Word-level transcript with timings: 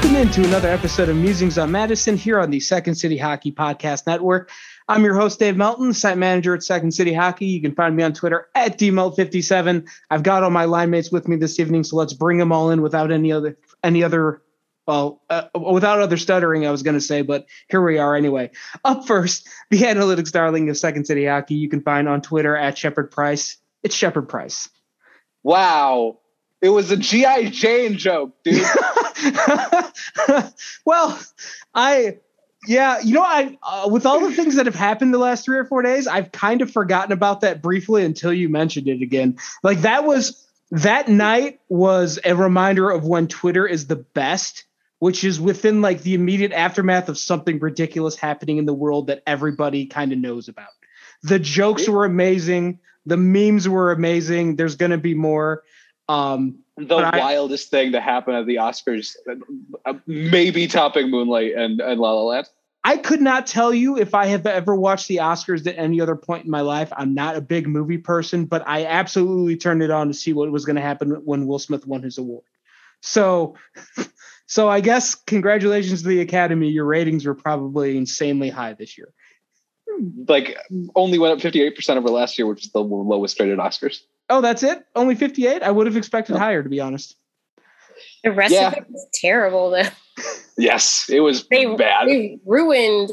Welcome 0.00 0.16
into 0.16 0.44
another 0.44 0.70
episode 0.70 1.10
of 1.10 1.16
Musings 1.16 1.58
on 1.58 1.72
Madison 1.72 2.16
here 2.16 2.40
on 2.40 2.50
the 2.50 2.58
Second 2.58 2.94
City 2.94 3.18
Hockey 3.18 3.52
Podcast 3.52 4.06
Network. 4.06 4.50
I'm 4.88 5.04
your 5.04 5.12
host, 5.12 5.38
Dave 5.38 5.58
Melton, 5.58 5.92
site 5.92 6.16
manager 6.16 6.54
at 6.54 6.62
Second 6.62 6.92
City 6.92 7.12
Hockey. 7.12 7.44
You 7.44 7.60
can 7.60 7.74
find 7.74 7.94
me 7.94 8.02
on 8.02 8.14
Twitter 8.14 8.48
at 8.54 8.78
dmelt57. 8.78 9.86
I've 10.10 10.22
got 10.22 10.42
all 10.42 10.48
my 10.48 10.64
line 10.64 10.88
mates 10.88 11.12
with 11.12 11.28
me 11.28 11.36
this 11.36 11.60
evening, 11.60 11.84
so 11.84 11.96
let's 11.96 12.14
bring 12.14 12.38
them 12.38 12.50
all 12.50 12.70
in 12.70 12.80
without 12.80 13.12
any 13.12 13.30
other 13.30 13.58
any 13.84 14.02
other 14.02 14.40
well, 14.86 15.20
uh, 15.28 15.48
without 15.54 16.00
other 16.00 16.16
stuttering, 16.16 16.66
I 16.66 16.70
was 16.70 16.82
going 16.82 16.96
to 16.96 17.00
say, 17.02 17.20
but 17.20 17.44
here 17.68 17.84
we 17.84 17.98
are 17.98 18.16
anyway. 18.16 18.52
Up 18.82 19.06
first, 19.06 19.46
the 19.68 19.80
analytics 19.80 20.32
darling 20.32 20.70
of 20.70 20.78
Second 20.78 21.04
City 21.04 21.26
Hockey. 21.26 21.56
You 21.56 21.68
can 21.68 21.82
find 21.82 22.08
on 22.08 22.22
Twitter 22.22 22.56
at 22.56 22.78
Shepard 22.78 23.10
Price. 23.10 23.58
It's 23.82 23.94
Shepard 23.94 24.30
Price. 24.30 24.70
Wow. 25.42 26.20
It 26.62 26.68
was 26.68 26.90
a 26.90 26.96
G.I. 26.96 27.50
Jane 27.50 27.96
joke, 27.96 28.34
dude. 28.44 28.62
well, 30.84 31.18
I, 31.74 32.18
yeah, 32.66 33.00
you 33.00 33.14
know, 33.14 33.22
I, 33.22 33.58
uh, 33.62 33.88
with 33.90 34.04
all 34.04 34.20
the 34.20 34.34
things 34.34 34.56
that 34.56 34.66
have 34.66 34.74
happened 34.74 35.14
the 35.14 35.18
last 35.18 35.44
three 35.44 35.58
or 35.58 35.64
four 35.64 35.82
days, 35.82 36.06
I've 36.06 36.32
kind 36.32 36.60
of 36.60 36.70
forgotten 36.70 37.12
about 37.12 37.40
that 37.40 37.62
briefly 37.62 38.04
until 38.04 38.32
you 38.32 38.48
mentioned 38.48 38.88
it 38.88 39.00
again. 39.02 39.38
Like 39.62 39.80
that 39.82 40.04
was, 40.04 40.46
that 40.70 41.08
night 41.08 41.60
was 41.68 42.18
a 42.24 42.36
reminder 42.36 42.90
of 42.90 43.04
when 43.04 43.26
Twitter 43.26 43.66
is 43.66 43.86
the 43.86 43.96
best 43.96 44.64
which 45.00 45.24
is 45.24 45.40
within 45.40 45.82
like 45.82 46.02
the 46.02 46.14
immediate 46.14 46.52
aftermath 46.52 47.08
of 47.08 47.18
something 47.18 47.58
ridiculous 47.58 48.14
happening 48.14 48.58
in 48.58 48.66
the 48.66 48.74
world 48.74 49.08
that 49.08 49.22
everybody 49.26 49.86
kind 49.86 50.12
of 50.12 50.18
knows 50.18 50.46
about. 50.46 50.68
The 51.22 51.38
jokes 51.38 51.88
were 51.88 52.04
amazing. 52.04 52.78
The 53.06 53.16
memes 53.16 53.68
were 53.68 53.92
amazing. 53.92 54.56
There's 54.56 54.76
going 54.76 54.90
to 54.90 54.98
be 54.98 55.14
more. 55.14 55.62
Um, 56.10 56.58
the 56.76 56.96
wildest 56.96 57.72
I, 57.72 57.76
thing 57.76 57.92
to 57.92 58.00
happen 58.00 58.34
at 58.34 58.46
the 58.46 58.56
Oscars, 58.56 59.14
uh, 59.86 59.94
maybe 60.06 60.66
topping 60.66 61.10
Moonlight 61.10 61.54
and, 61.54 61.80
and 61.80 62.00
La 62.00 62.12
La 62.12 62.22
Land. 62.22 62.48
I 62.82 62.96
could 62.96 63.20
not 63.20 63.46
tell 63.46 63.74
you 63.74 63.98
if 63.98 64.14
I 64.14 64.26
have 64.26 64.46
ever 64.46 64.74
watched 64.74 65.08
the 65.08 65.16
Oscars 65.16 65.66
at 65.66 65.78
any 65.78 66.00
other 66.00 66.16
point 66.16 66.46
in 66.46 66.50
my 66.50 66.62
life. 66.62 66.90
I'm 66.96 67.14
not 67.14 67.36
a 67.36 67.42
big 67.42 67.68
movie 67.68 67.98
person, 67.98 68.46
but 68.46 68.66
I 68.66 68.86
absolutely 68.86 69.56
turned 69.56 69.82
it 69.82 69.90
on 69.90 70.08
to 70.08 70.14
see 70.14 70.32
what 70.32 70.50
was 70.50 70.64
going 70.64 70.76
to 70.76 70.82
happen 70.82 71.10
when 71.26 71.46
Will 71.46 71.58
Smith 71.58 71.86
won 71.86 72.02
his 72.02 72.16
award. 72.16 72.44
So 73.02 73.56
So 74.50 74.68
I 74.68 74.80
guess 74.80 75.14
congratulations 75.14 76.02
to 76.02 76.08
the 76.08 76.20
Academy. 76.22 76.70
Your 76.70 76.84
ratings 76.84 77.24
were 77.24 77.36
probably 77.36 77.96
insanely 77.96 78.50
high 78.50 78.72
this 78.72 78.98
year. 78.98 79.12
Like 80.26 80.56
only 80.96 81.20
went 81.20 81.34
up 81.34 81.52
58% 81.52 81.96
over 81.96 82.10
last 82.10 82.36
year, 82.36 82.48
which 82.48 82.66
is 82.66 82.72
the 82.72 82.80
lowest 82.80 83.38
rated 83.38 83.60
Oscars. 83.60 84.00
Oh, 84.30 84.40
that's 84.40 84.62
it? 84.62 84.86
Only 84.94 85.16
58? 85.16 85.62
I 85.62 85.70
would 85.70 85.86
have 85.86 85.96
expected 85.96 86.36
higher, 86.36 86.62
to 86.62 86.68
be 86.68 86.80
honest. 86.80 87.16
The 88.22 88.32
rest 88.32 88.54
yeah. 88.54 88.68
of 88.68 88.74
it 88.74 88.86
was 88.88 89.06
terrible, 89.12 89.70
though. 89.70 89.82
yes, 90.58 91.10
it 91.10 91.20
was 91.20 91.46
they, 91.48 91.66
bad. 91.74 92.08
They 92.08 92.38
ruined 92.46 93.10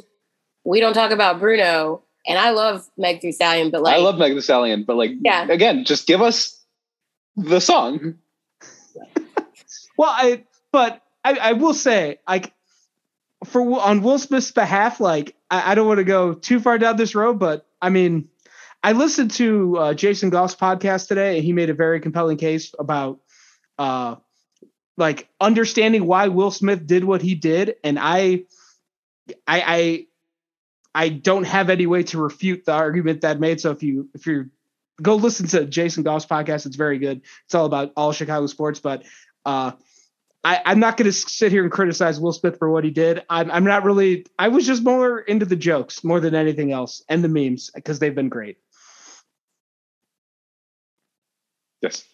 We 0.63 0.79
Don't 0.79 0.93
Talk 0.93 1.11
About 1.11 1.39
Bruno. 1.39 2.03
And 2.27 2.37
I 2.37 2.51
love 2.51 2.87
Meg 2.97 3.21
Thee 3.21 3.31
Stallion, 3.31 3.71
but 3.71 3.81
like. 3.81 3.95
I 3.95 3.99
love 3.99 4.17
Meg 4.17 4.33
Thee 4.33 4.41
Stallion, 4.41 4.83
but 4.83 4.95
like, 4.95 5.11
yeah. 5.21 5.47
again, 5.49 5.85
just 5.85 6.07
give 6.07 6.21
us 6.21 6.61
the 7.35 7.59
song. 7.59 8.15
well, 9.97 10.09
I, 10.09 10.43
but 10.71 11.01
I, 11.23 11.37
I 11.37 11.53
will 11.53 11.73
say, 11.73 12.19
like, 12.27 12.53
for 13.45 13.61
on 13.79 14.01
Will 14.01 14.19
Smith's 14.19 14.51
behalf, 14.51 14.99
like, 14.99 15.35
I, 15.49 15.71
I 15.71 15.75
don't 15.75 15.87
want 15.87 15.99
to 15.99 16.03
go 16.03 16.33
too 16.33 16.59
far 16.59 16.77
down 16.77 16.97
this 16.97 17.15
road, 17.15 17.39
but 17.39 17.65
I 17.81 17.89
mean, 17.89 18.27
I 18.87 18.93
listened 18.93 19.31
to 19.31 19.77
uh, 19.77 19.93
Jason 19.93 20.29
Goff's 20.29 20.55
podcast 20.55 21.09
today, 21.09 21.35
and 21.35 21.43
he 21.43 21.51
made 21.51 21.69
a 21.69 21.73
very 21.73 21.99
compelling 21.99 22.37
case 22.37 22.73
about, 22.79 23.19
uh, 23.77 24.15
like 24.95 25.27
understanding 25.41 26.05
why 26.05 26.29
Will 26.29 26.51
Smith 26.51 26.87
did 26.87 27.03
what 27.03 27.21
he 27.21 27.35
did, 27.35 27.75
and 27.83 27.99
I, 27.99 28.45
I, 29.45 29.61
I, 29.67 30.05
I 30.95 31.09
don't 31.09 31.43
have 31.43 31.69
any 31.69 31.85
way 31.85 32.03
to 32.03 32.17
refute 32.17 32.63
the 32.63 32.71
argument 32.71 33.19
that 33.23 33.41
made. 33.41 33.59
So 33.59 33.71
if 33.71 33.83
you 33.83 34.07
if 34.13 34.25
you 34.25 34.51
go 35.01 35.15
listen 35.15 35.47
to 35.47 35.65
Jason 35.65 36.05
Goff's 36.05 36.25
podcast, 36.25 36.65
it's 36.65 36.77
very 36.77 36.97
good. 36.97 37.23
It's 37.43 37.55
all 37.55 37.65
about 37.65 37.91
all 37.97 38.13
Chicago 38.13 38.47
sports, 38.47 38.79
but 38.79 39.03
uh, 39.45 39.73
I, 40.45 40.61
am 40.63 40.79
not 40.79 40.95
going 40.95 41.07
to 41.07 41.11
sit 41.11 41.51
here 41.51 41.63
and 41.63 41.71
criticize 41.73 42.21
Will 42.21 42.31
Smith 42.31 42.57
for 42.57 42.69
what 42.69 42.85
he 42.85 42.91
did. 42.91 43.23
I'm, 43.29 43.51
I'm 43.51 43.65
not 43.65 43.83
really. 43.83 44.27
I 44.39 44.47
was 44.47 44.65
just 44.65 44.81
more 44.81 45.19
into 45.19 45.45
the 45.45 45.57
jokes 45.57 46.05
more 46.05 46.21
than 46.21 46.35
anything 46.35 46.71
else, 46.71 47.03
and 47.09 47.21
the 47.21 47.27
memes 47.27 47.69
because 47.75 47.99
they've 47.99 48.15
been 48.15 48.29
great. 48.29 48.59
Yes. 51.81 52.05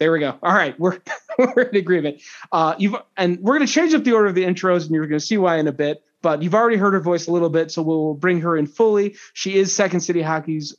There 0.00 0.10
we 0.12 0.18
go. 0.18 0.36
All 0.42 0.52
right, 0.52 0.78
we're 0.78 0.98
we're 1.38 1.62
in 1.62 1.76
agreement. 1.76 2.20
Uh, 2.50 2.74
you've 2.78 2.96
and 3.16 3.38
we're 3.40 3.56
going 3.56 3.66
to 3.66 3.72
change 3.72 3.94
up 3.94 4.04
the 4.04 4.12
order 4.12 4.28
of 4.28 4.34
the 4.34 4.44
intros, 4.44 4.82
and 4.82 4.90
you're 4.90 5.06
going 5.06 5.20
to 5.20 5.24
see 5.24 5.38
why 5.38 5.58
in 5.58 5.68
a 5.68 5.72
bit. 5.72 6.02
But 6.20 6.42
you've 6.42 6.54
already 6.54 6.76
heard 6.76 6.94
her 6.94 7.00
voice 7.00 7.26
a 7.26 7.32
little 7.32 7.50
bit, 7.50 7.70
so 7.70 7.82
we'll 7.82 8.14
bring 8.14 8.40
her 8.40 8.56
in 8.56 8.66
fully. 8.66 9.16
She 9.34 9.56
is 9.56 9.74
Second 9.74 10.00
City 10.00 10.22
Hockey's 10.22 10.74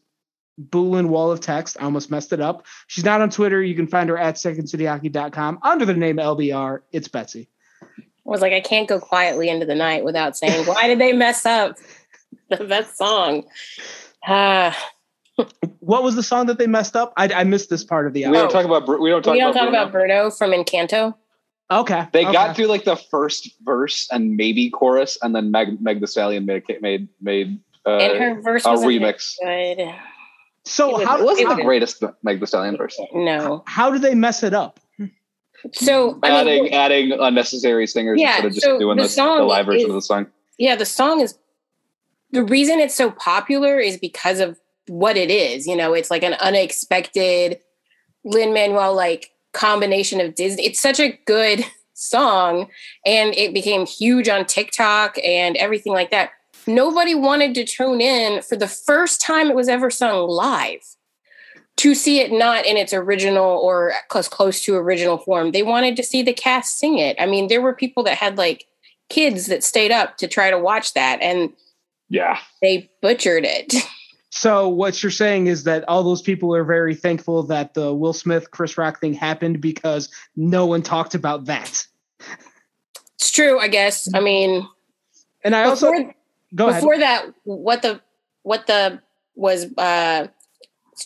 Boolean 0.59 1.07
wall 1.07 1.31
of 1.31 1.39
text. 1.39 1.77
I 1.79 1.83
almost 1.83 2.09
messed 2.09 2.33
it 2.33 2.41
up. 2.41 2.65
She's 2.87 3.03
not 3.03 3.21
on 3.21 3.29
Twitter. 3.29 3.61
You 3.61 3.75
can 3.75 3.87
find 3.87 4.09
her 4.09 4.17
at 4.17 4.35
secondcityhockey.com 4.35 5.59
under 5.61 5.85
the 5.85 5.93
name 5.93 6.17
LBR. 6.17 6.81
It's 6.91 7.07
Betsy. 7.07 7.47
I 7.81 8.03
was 8.23 8.41
like, 8.41 8.53
I 8.53 8.61
can't 8.61 8.87
go 8.87 8.99
quietly 8.99 9.49
into 9.49 9.65
the 9.65 9.75
night 9.75 10.03
without 10.03 10.35
saying, 10.35 10.65
why 10.65 10.87
did 10.87 10.99
they 10.99 11.13
mess 11.13 11.45
up 11.45 11.77
the 12.49 12.63
best 12.65 12.97
song? 12.97 13.43
Uh, 14.27 14.73
what 15.79 16.03
was 16.03 16.15
the 16.15 16.23
song 16.23 16.45
that 16.47 16.57
they 16.57 16.67
messed 16.67 16.95
up? 16.95 17.13
I, 17.17 17.27
I 17.33 17.43
missed 17.43 17.69
this 17.69 17.83
part 17.83 18.07
of 18.07 18.13
the 18.13 18.25
album. 18.25 18.31
We 18.33 18.37
don't 18.39 18.51
talk 18.51 18.65
about 18.65 18.99
we 18.99 19.09
don't 19.09 19.23
talk, 19.23 19.33
we 19.33 19.39
don't 19.39 19.51
about, 19.51 19.59
talk 19.59 19.69
Bruno. 19.69 19.81
about 19.81 19.91
Bruno 19.91 20.31
from 20.31 20.51
Encanto. 20.51 21.15
Okay, 21.71 22.07
they 22.13 22.23
okay. 22.23 22.31
got 22.31 22.55
through 22.55 22.67
like 22.67 22.85
the 22.85 22.95
first 22.95 23.49
verse 23.63 24.07
and 24.11 24.35
maybe 24.35 24.69
chorus, 24.69 25.17
and 25.21 25.35
then 25.35 25.51
Meg 25.51 25.81
Meg 25.81 25.99
the 25.99 26.07
Stallion 26.07 26.45
made 26.45 26.63
made 26.81 27.09
made 27.21 27.59
uh, 27.85 27.97
and 27.97 28.17
her 28.17 28.41
verse 28.41 28.65
a 28.65 28.69
remix. 28.69 29.35
Good. 29.41 29.93
So 30.63 30.99
it 30.99 31.07
how 31.07 31.17
was, 31.17 31.37
wasn't 31.37 31.57
the 31.57 31.63
greatest 31.63 32.03
Meg 32.23 32.39
the 32.39 32.47
Stallion 32.47 32.77
verse? 32.77 32.99
No. 33.13 33.63
How 33.67 33.91
do 33.91 33.99
they 33.99 34.15
mess 34.15 34.43
it 34.43 34.53
up? 34.53 34.79
So 35.73 36.19
adding 36.23 36.59
I 36.59 36.61
mean, 36.61 36.73
adding 36.73 37.11
unnecessary 37.13 37.87
singers 37.87 38.19
yeah, 38.19 38.35
instead 38.35 38.45
of 38.45 38.53
just 38.53 38.65
so 38.65 38.79
doing 38.79 38.97
the, 38.97 39.03
the, 39.03 39.15
the 39.15 39.43
live 39.43 39.65
version 39.65 39.81
is, 39.81 39.89
of 39.89 39.95
the 39.95 40.01
song. 40.01 40.27
Yeah, 40.59 40.75
the 40.75 40.85
song 40.85 41.21
is 41.21 41.37
the 42.31 42.43
reason 42.43 42.79
it's 42.79 42.93
so 42.93 43.11
popular 43.11 43.79
is 43.79 43.97
because 43.97 44.39
of 44.39 44.59
what 44.87 45.17
it 45.17 45.29
is. 45.29 45.67
You 45.67 45.75
know, 45.75 45.93
it's 45.93 46.11
like 46.11 46.23
an 46.23 46.33
unexpected 46.35 47.59
Lin 48.23 48.53
Manuel 48.53 48.95
like 48.95 49.31
combination 49.53 50.19
of 50.21 50.35
Disney. 50.35 50.65
It's 50.65 50.81
such 50.81 50.99
a 50.99 51.19
good 51.25 51.63
song, 51.93 52.67
and 53.05 53.33
it 53.35 53.53
became 53.53 53.85
huge 53.85 54.27
on 54.27 54.45
TikTok 54.45 55.17
and 55.23 55.55
everything 55.57 55.93
like 55.93 56.11
that 56.11 56.31
nobody 56.67 57.15
wanted 57.15 57.53
to 57.55 57.65
tune 57.65 58.01
in 58.01 58.41
for 58.41 58.55
the 58.55 58.67
first 58.67 59.21
time 59.21 59.49
it 59.49 59.55
was 59.55 59.69
ever 59.69 59.89
sung 59.89 60.27
live 60.27 60.81
to 61.77 61.93
see 61.93 62.19
it 62.19 62.31
not 62.31 62.65
in 62.65 62.77
its 62.77 62.93
original 62.93 63.45
or 63.45 63.93
close 64.07 64.27
close 64.27 64.63
to 64.63 64.75
original 64.75 65.17
form. 65.17 65.51
They 65.51 65.63
wanted 65.63 65.97
to 65.97 66.03
see 66.03 66.23
the 66.23 66.33
cast 66.33 66.79
sing 66.79 66.97
it. 66.97 67.17
I 67.19 67.25
mean, 67.25 67.47
there 67.47 67.61
were 67.61 67.73
people 67.73 68.03
that 68.03 68.17
had 68.17 68.37
like 68.37 68.65
kids 69.09 69.47
that 69.47 69.63
stayed 69.63 69.91
up 69.91 70.17
to 70.17 70.27
try 70.27 70.49
to 70.49 70.57
watch 70.57 70.93
that 70.93 71.21
and 71.21 71.51
yeah. 72.07 72.37
They 72.61 72.89
butchered 73.01 73.45
it. 73.45 73.73
So 74.35 74.67
what 74.67 75.01
you're 75.01 75.11
saying 75.11 75.47
is 75.47 75.63
that 75.63 75.87
all 75.87 76.03
those 76.03 76.21
people 76.21 76.53
are 76.53 76.65
very 76.65 76.93
thankful 76.93 77.43
that 77.43 77.73
the 77.73 77.93
Will 77.93 78.13
Smith 78.13 78.51
Chris 78.51 78.77
Rock 78.77 78.99
thing 78.99 79.13
happened 79.13 79.61
because 79.61 80.09
no 80.35 80.65
one 80.65 80.81
talked 80.81 81.15
about 81.15 81.45
that. 81.45 81.87
It's 83.15 83.31
true, 83.31 83.59
I 83.59 83.69
guess. 83.69 84.13
I 84.13 84.19
mean, 84.19 84.67
and 85.43 85.55
I 85.55 85.69
before, 85.69 85.95
also 85.95 86.13
Go 86.55 86.67
Before 86.67 86.93
ahead. 86.93 87.01
that, 87.03 87.33
what 87.43 87.81
the 87.81 88.01
what 88.43 88.67
the 88.67 89.01
was 89.35 89.65
uh 89.77 90.27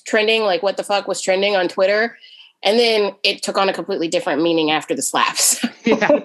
trending, 0.06 0.44
like 0.44 0.62
what 0.62 0.78
the 0.78 0.84
fuck 0.84 1.08
was 1.08 1.22
trending 1.22 1.56
on 1.56 1.68
Twitter. 1.68 2.18
And 2.62 2.78
then 2.78 3.16
it 3.24 3.42
took 3.42 3.58
on 3.58 3.70
a 3.70 3.74
completely 3.74 4.10
different 4.10 4.44
meaning 4.44 4.70
after 4.72 4.96
the 4.96 5.02
slaps. 5.02 5.64
Yeah. 5.86 6.20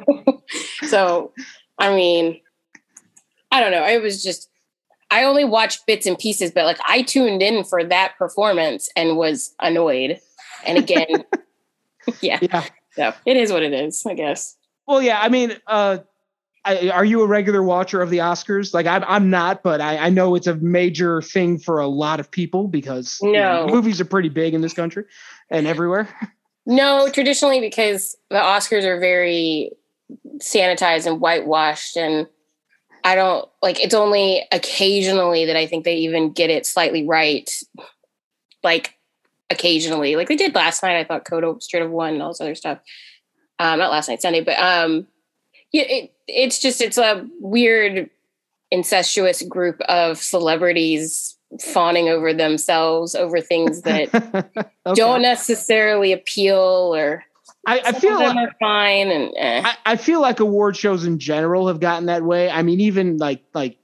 so 0.88 1.32
I 1.78 1.94
mean, 1.94 2.40
I 3.50 3.60
don't 3.60 3.70
know. 3.70 3.86
It 3.86 4.02
was 4.02 4.22
just 4.22 4.50
I 5.14 5.22
only 5.22 5.44
watched 5.44 5.86
bits 5.86 6.06
and 6.06 6.18
pieces, 6.18 6.50
but 6.50 6.64
like 6.64 6.78
I 6.88 7.02
tuned 7.02 7.40
in 7.40 7.62
for 7.62 7.84
that 7.84 8.14
performance 8.18 8.90
and 8.96 9.16
was 9.16 9.54
annoyed. 9.60 10.18
And 10.66 10.76
again, 10.76 11.06
yeah. 12.20 12.40
Yeah. 12.42 12.64
So 12.96 13.14
it 13.24 13.36
is 13.36 13.52
what 13.52 13.62
it 13.62 13.72
is, 13.72 14.04
I 14.04 14.14
guess. 14.14 14.56
Well, 14.88 15.00
yeah. 15.00 15.20
I 15.20 15.28
mean, 15.28 15.56
uh, 15.68 15.98
I, 16.64 16.90
are 16.90 17.04
you 17.04 17.22
a 17.22 17.28
regular 17.28 17.62
watcher 17.62 18.02
of 18.02 18.10
the 18.10 18.18
Oscars? 18.18 18.74
Like 18.74 18.86
I'm, 18.86 19.04
I'm 19.06 19.30
not, 19.30 19.62
but 19.62 19.80
I, 19.80 19.98
I 19.98 20.10
know 20.10 20.34
it's 20.34 20.48
a 20.48 20.56
major 20.56 21.22
thing 21.22 21.58
for 21.58 21.78
a 21.78 21.86
lot 21.86 22.18
of 22.18 22.28
people 22.28 22.66
because 22.66 23.20
no. 23.22 23.28
You 23.28 23.34
know, 23.34 23.66
movies 23.68 24.00
are 24.00 24.04
pretty 24.04 24.30
big 24.30 24.52
in 24.52 24.62
this 24.62 24.74
country 24.74 25.04
and 25.48 25.66
everywhere. 25.66 26.08
No, 26.66 27.10
traditionally 27.10 27.60
because 27.60 28.16
the 28.30 28.38
Oscars 28.38 28.84
are 28.84 28.98
very 28.98 29.70
sanitized 30.38 31.06
and 31.06 31.20
whitewashed, 31.20 31.94
and 31.94 32.26
I 33.04 33.14
don't 33.14 33.46
like. 33.62 33.80
It's 33.80 33.94
only 33.94 34.46
occasionally 34.50 35.44
that 35.44 35.56
I 35.56 35.66
think 35.66 35.84
they 35.84 35.96
even 35.96 36.32
get 36.32 36.50
it 36.50 36.66
slightly 36.66 37.06
right. 37.06 37.50
Like 38.62 38.94
occasionally, 39.50 40.16
like 40.16 40.28
they 40.28 40.36
did 40.36 40.54
last 40.54 40.82
night. 40.82 40.96
I 40.96 41.04
thought 41.04 41.26
Coda 41.26 41.54
straight 41.60 41.82
of 41.82 41.90
won 41.90 42.14
and 42.14 42.22
all 42.22 42.30
this 42.30 42.40
other 42.40 42.54
stuff. 42.54 42.78
Um, 43.58 43.78
not 43.78 43.90
last 43.90 44.08
night, 44.08 44.22
Sunday, 44.22 44.40
but 44.40 44.58
um, 44.58 45.06
it, 45.72 46.12
it's 46.26 46.58
just 46.58 46.80
it's 46.80 46.98
a 46.98 47.28
weird 47.40 48.08
incestuous 48.70 49.42
group 49.42 49.80
of 49.82 50.18
celebrities 50.18 51.36
fawning 51.60 52.08
over 52.08 52.32
themselves 52.32 53.14
over 53.14 53.40
things 53.40 53.82
that 53.82 54.12
okay. 54.34 54.94
don't 54.94 55.22
necessarily 55.22 56.12
appeal 56.12 56.94
or 56.94 57.22
I, 57.66 57.80
I 57.86 57.92
feel 57.92 58.14
like 58.14 58.36
are 58.36 58.54
fine 58.60 59.08
and 59.08 59.32
eh. 59.36 59.62
I, 59.64 59.92
I 59.92 59.96
feel 59.96 60.20
like 60.20 60.40
award 60.40 60.76
shows 60.76 61.04
in 61.04 61.18
general 61.18 61.68
have 61.68 61.80
gotten 61.80 62.06
that 62.06 62.22
way. 62.22 62.50
I 62.50 62.62
mean, 62.62 62.80
even 62.80 63.18
like 63.18 63.44
like 63.54 63.78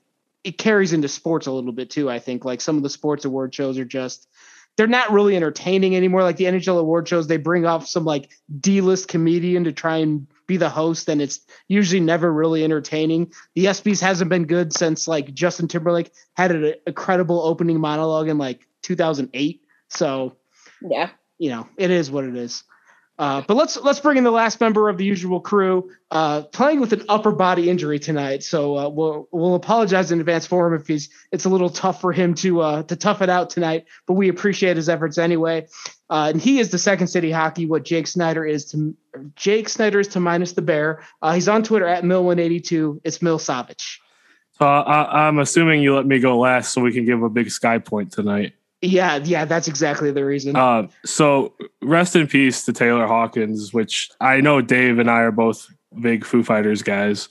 it 0.44 0.59
carries 0.59 0.93
into 0.93 1.09
sports 1.09 1.47
a 1.47 1.53
little 1.53 1.73
bit 1.73 1.91
too. 1.91 2.11
I 2.11 2.19
think 2.19 2.44
like 2.44 2.61
some 2.61 2.77
of 2.77 2.82
the 2.82 2.91
sports 2.91 3.25
award 3.25 3.55
shows 3.55 3.79
are 3.79 3.85
just 3.85 4.29
they're 4.77 4.87
not 4.87 5.12
really 5.12 5.37
entertaining 5.37 5.97
anymore. 5.97 6.23
Like 6.23 6.37
the 6.37 6.44
NHL 6.44 6.79
award 6.79 7.06
shows, 7.09 7.27
they 7.27 7.37
bring 7.37 7.67
off 7.67 7.87
some 7.87 8.05
like 8.05 8.31
D-list 8.61 9.09
comedian 9.09 9.65
to 9.65 9.73
try 9.73 9.99
and 9.99 10.26
be 10.47 10.56
the 10.56 10.71
host, 10.71 11.09
and 11.09 11.21
it's 11.21 11.41
usually 11.69 12.00
never 12.00 12.33
really 12.33 12.65
entertaining. 12.65 13.33
The 13.55 13.67
ESPYS 13.67 14.00
hasn't 14.00 14.31
been 14.31 14.47
good 14.47 14.73
since 14.73 15.06
like 15.06 15.35
Justin 15.35 15.69
Timberlake 15.69 16.12
had 16.35 16.53
an 16.53 16.75
incredible 16.87 17.41
opening 17.43 17.79
monologue 17.79 18.29
in 18.29 18.38
like 18.38 18.67
2008. 18.83 19.61
So 19.88 20.37
yeah, 20.81 21.11
you 21.38 21.50
know, 21.50 21.69
it 21.76 21.91
is 21.91 22.11
what 22.11 22.25
it 22.25 22.37
is. 22.37 22.65
Uh, 23.21 23.43
but 23.47 23.55
let's 23.55 23.77
let's 23.77 24.01
bring 24.01 24.17
in 24.17 24.25
the 24.25 24.31
last 24.31 24.63
member 24.63 24.89
of 24.89 24.97
the 24.97 25.05
usual 25.05 25.41
crew, 25.41 25.91
uh, 26.11 26.41
playing 26.41 26.81
with 26.81 26.95
an 26.95 27.03
upper 27.11 27.33
body 27.33 27.69
injury 27.69 27.99
tonight. 27.99 28.43
So 28.43 28.79
uh, 28.79 28.89
we'll 28.89 29.29
we'll 29.31 29.57
apologize 29.57 30.11
in 30.11 30.21
advance 30.21 30.47
for 30.47 30.67
him 30.67 30.81
if 30.81 30.87
he's 30.87 31.11
it's 31.31 31.45
a 31.45 31.51
little 31.51 31.69
tough 31.69 32.01
for 32.01 32.15
him 32.15 32.33
to 32.37 32.63
uh, 32.63 32.83
to 32.85 32.97
tough 32.97 33.21
it 33.21 33.29
out 33.29 33.51
tonight. 33.51 33.85
But 34.07 34.15
we 34.15 34.31
appreciate 34.31 34.79
his 34.79 34.89
efforts 34.89 35.19
anyway. 35.19 35.67
Uh, 36.09 36.31
and 36.33 36.41
he 36.41 36.61
is 36.61 36.71
the 36.71 36.79
second 36.79 37.09
city 37.09 37.31
hockey. 37.31 37.67
What 37.67 37.85
Jake 37.85 38.07
Snyder 38.07 38.47
is 38.47 38.65
to 38.71 38.97
Jake 39.37 39.69
Snyder 39.69 40.01
is 40.01 40.09
to 40.09 40.21
minus 40.21 40.53
the 40.53 40.63
bear. 40.63 41.05
he's 41.35 41.47
on 41.47 41.63
Twitter 41.63 41.87
at 41.87 42.05
Mill182. 42.05 43.03
It's 43.05 43.21
Mill 43.21 43.39
Savage. 43.39 44.01
So 44.53 44.65
I, 44.67 45.27
I'm 45.27 45.39
assuming 45.41 45.83
you 45.83 45.95
let 45.95 46.07
me 46.07 46.21
go 46.21 46.39
last 46.39 46.73
so 46.73 46.81
we 46.81 46.93
can 46.95 47.05
give 47.05 47.23
a 47.23 47.29
big 47.29 47.51
sky 47.51 47.81
point 47.81 48.13
tonight. 48.13 48.55
Yeah, 48.82 49.17
yeah, 49.17 49.44
that's 49.44 49.69
exactly 49.69 50.11
the 50.11 50.25
reason. 50.25 50.56
Uh, 50.56 50.88
so 51.05 51.55
rest 51.82 52.17
in 52.17 52.27
peace 52.27 52.65
to 52.65 52.73
Taylor 52.73 53.06
Hawkins, 53.06 53.75
which 53.75 54.11
I 54.21 54.41
know 54.41 54.62
Dave 54.62 54.99
and 54.99 55.11
I 55.11 55.21
are 55.21 55.32
both 55.32 55.67
big 56.00 56.25
Foo 56.25 56.43
Fighters 56.43 56.82
guys. 56.82 57.29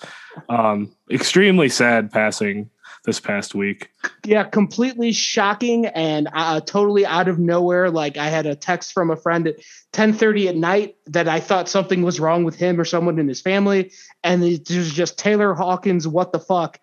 Um, 0.48 0.92
extremely 1.10 1.69
sad 1.69 2.12
passing 2.12 2.69
this 3.06 3.19
past 3.19 3.56
week. 3.56 3.90
Yeah, 4.25 4.44
completely 4.44 5.12
shocking 5.12 5.88
and 5.88 6.28
uh, 6.34 6.62
totally 6.62 7.06
out 7.06 7.28
of 7.28 7.40
nowhere. 7.40 7.90
Like 7.90 8.18
I 8.18 8.28
had 8.28 8.45
a 8.45 8.56
text 8.56 8.94
from 8.94 9.10
a 9.10 9.16
friend 9.16 9.48
at 9.48 9.56
10:30 9.94 10.50
at 10.50 10.56
night 10.56 10.98
that 11.07 11.28
I 11.28 11.40
thought 11.40 11.69
something 11.69 12.04
was 12.04 12.19
wrong 12.19 12.44
with 12.44 12.56
him 12.56 12.80
or 12.80 12.86
someone 12.86 13.18
in 13.18 13.28
his 13.28 13.42
family, 13.42 13.92
and 14.24 14.44
it 14.44 14.69
was 14.69 14.92
just 14.92 15.18
Taylor 15.18 15.54
Hawkins. 15.54 16.07
What 16.07 16.31
the 16.31 16.40
fuck? 16.40 16.80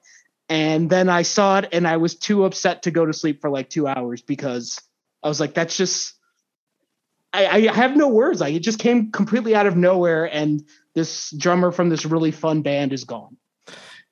And 0.49 0.89
then 0.89 1.09
I 1.09 1.23
saw 1.23 1.59
it 1.59 1.69
and 1.73 1.89
I 1.89 1.97
was 1.97 2.15
too 2.15 2.45
upset 2.45 2.83
to 2.83 2.91
go 2.91 3.05
to 3.05 3.13
sleep 3.13 3.41
for 3.41 3.51
like 3.51 3.69
two 3.69 3.87
hours 3.87 4.23
because 4.23 4.81
I 5.23 5.29
was 5.29 5.41
like, 5.41 5.55
that's 5.55 5.77
just, 5.77 6.15
I, 7.33 7.47
I 7.47 7.73
have 7.73 7.97
no 7.97 8.09
words. 8.09 8.41
Like 8.41 8.55
it 8.55 8.61
just 8.61 8.79
came 8.79 9.11
completely 9.11 9.55
out 9.55 9.67
of 9.67 9.77
nowhere. 9.77 10.25
And 10.25 10.65
this 10.95 11.31
drummer 11.37 11.73
from 11.73 11.89
this 11.89 12.07
really 12.07 12.31
fun 12.31 12.63
band 12.63 12.93
is 12.93 13.05
gone. 13.05 13.37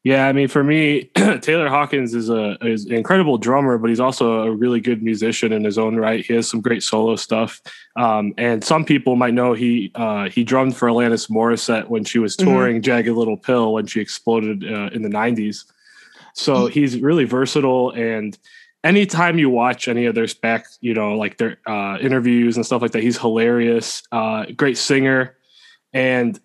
Yeah, 0.05 0.27
I 0.29 0.35
mean, 0.35 0.49
for 0.49 0.63
me, 0.63 1.05
Taylor 1.41 1.71
Hawkins 1.71 2.15
is 2.15 2.29
a 2.29 2.59
is 2.61 2.85
an 2.85 2.93
incredible 2.93 3.39
drummer, 3.39 3.79
but 3.79 3.89
he's 3.89 4.01
also 4.01 4.43
a 4.43 4.51
really 4.51 4.79
good 4.79 5.03
musician 5.03 5.51
in 5.51 5.65
his 5.65 5.79
own 5.79 5.97
right. 5.97 6.25
He 6.25 6.35
has 6.35 6.47
some 6.49 6.61
great 6.61 6.83
solo 6.83 7.17
stuff, 7.17 7.63
um, 7.97 8.35
and 8.37 8.63
some 8.63 8.85
people 8.85 9.17
might 9.17 9.33
know 9.33 9.55
he 9.55 9.93
uh, 9.95 10.29
he 10.29 10.45
drummed 10.45 10.77
for 10.77 10.89
Alanis 10.89 11.31
Morissette 11.31 11.89
when 11.89 12.05
she 12.05 12.19
was 12.19 12.37
mm-hmm. 12.37 12.51
touring 12.51 12.77
mm-hmm. 12.77 12.83
Jagged 12.83 13.17
Little 13.17 13.39
Pill 13.39 13.73
when 13.73 13.87
she 13.87 14.03
exploded 14.03 14.63
uh, 14.71 14.91
in 14.93 15.01
the 15.01 15.09
'90s. 15.09 15.65
So 16.35 16.67
he's 16.67 17.01
really 17.01 17.25
versatile 17.25 17.91
and 17.91 18.37
anytime 18.85 19.39
you 19.39 19.51
watch 19.51 19.89
any 19.89 20.05
of 20.05 20.15
their 20.15 20.29
back, 20.43 20.67
you 20.81 20.95
know, 20.95 21.17
like 21.17 21.39
their 21.39 21.57
uh, 21.67 21.99
interviews 22.01 22.57
and 22.57 22.65
stuff 22.65 22.83
like 22.83 22.93
that, 22.93 23.03
he's 23.03 23.19
hilarious, 23.19 24.03
uh, 24.13 24.45
great 24.57 24.79
singer. 24.79 25.37
And, 25.93 26.39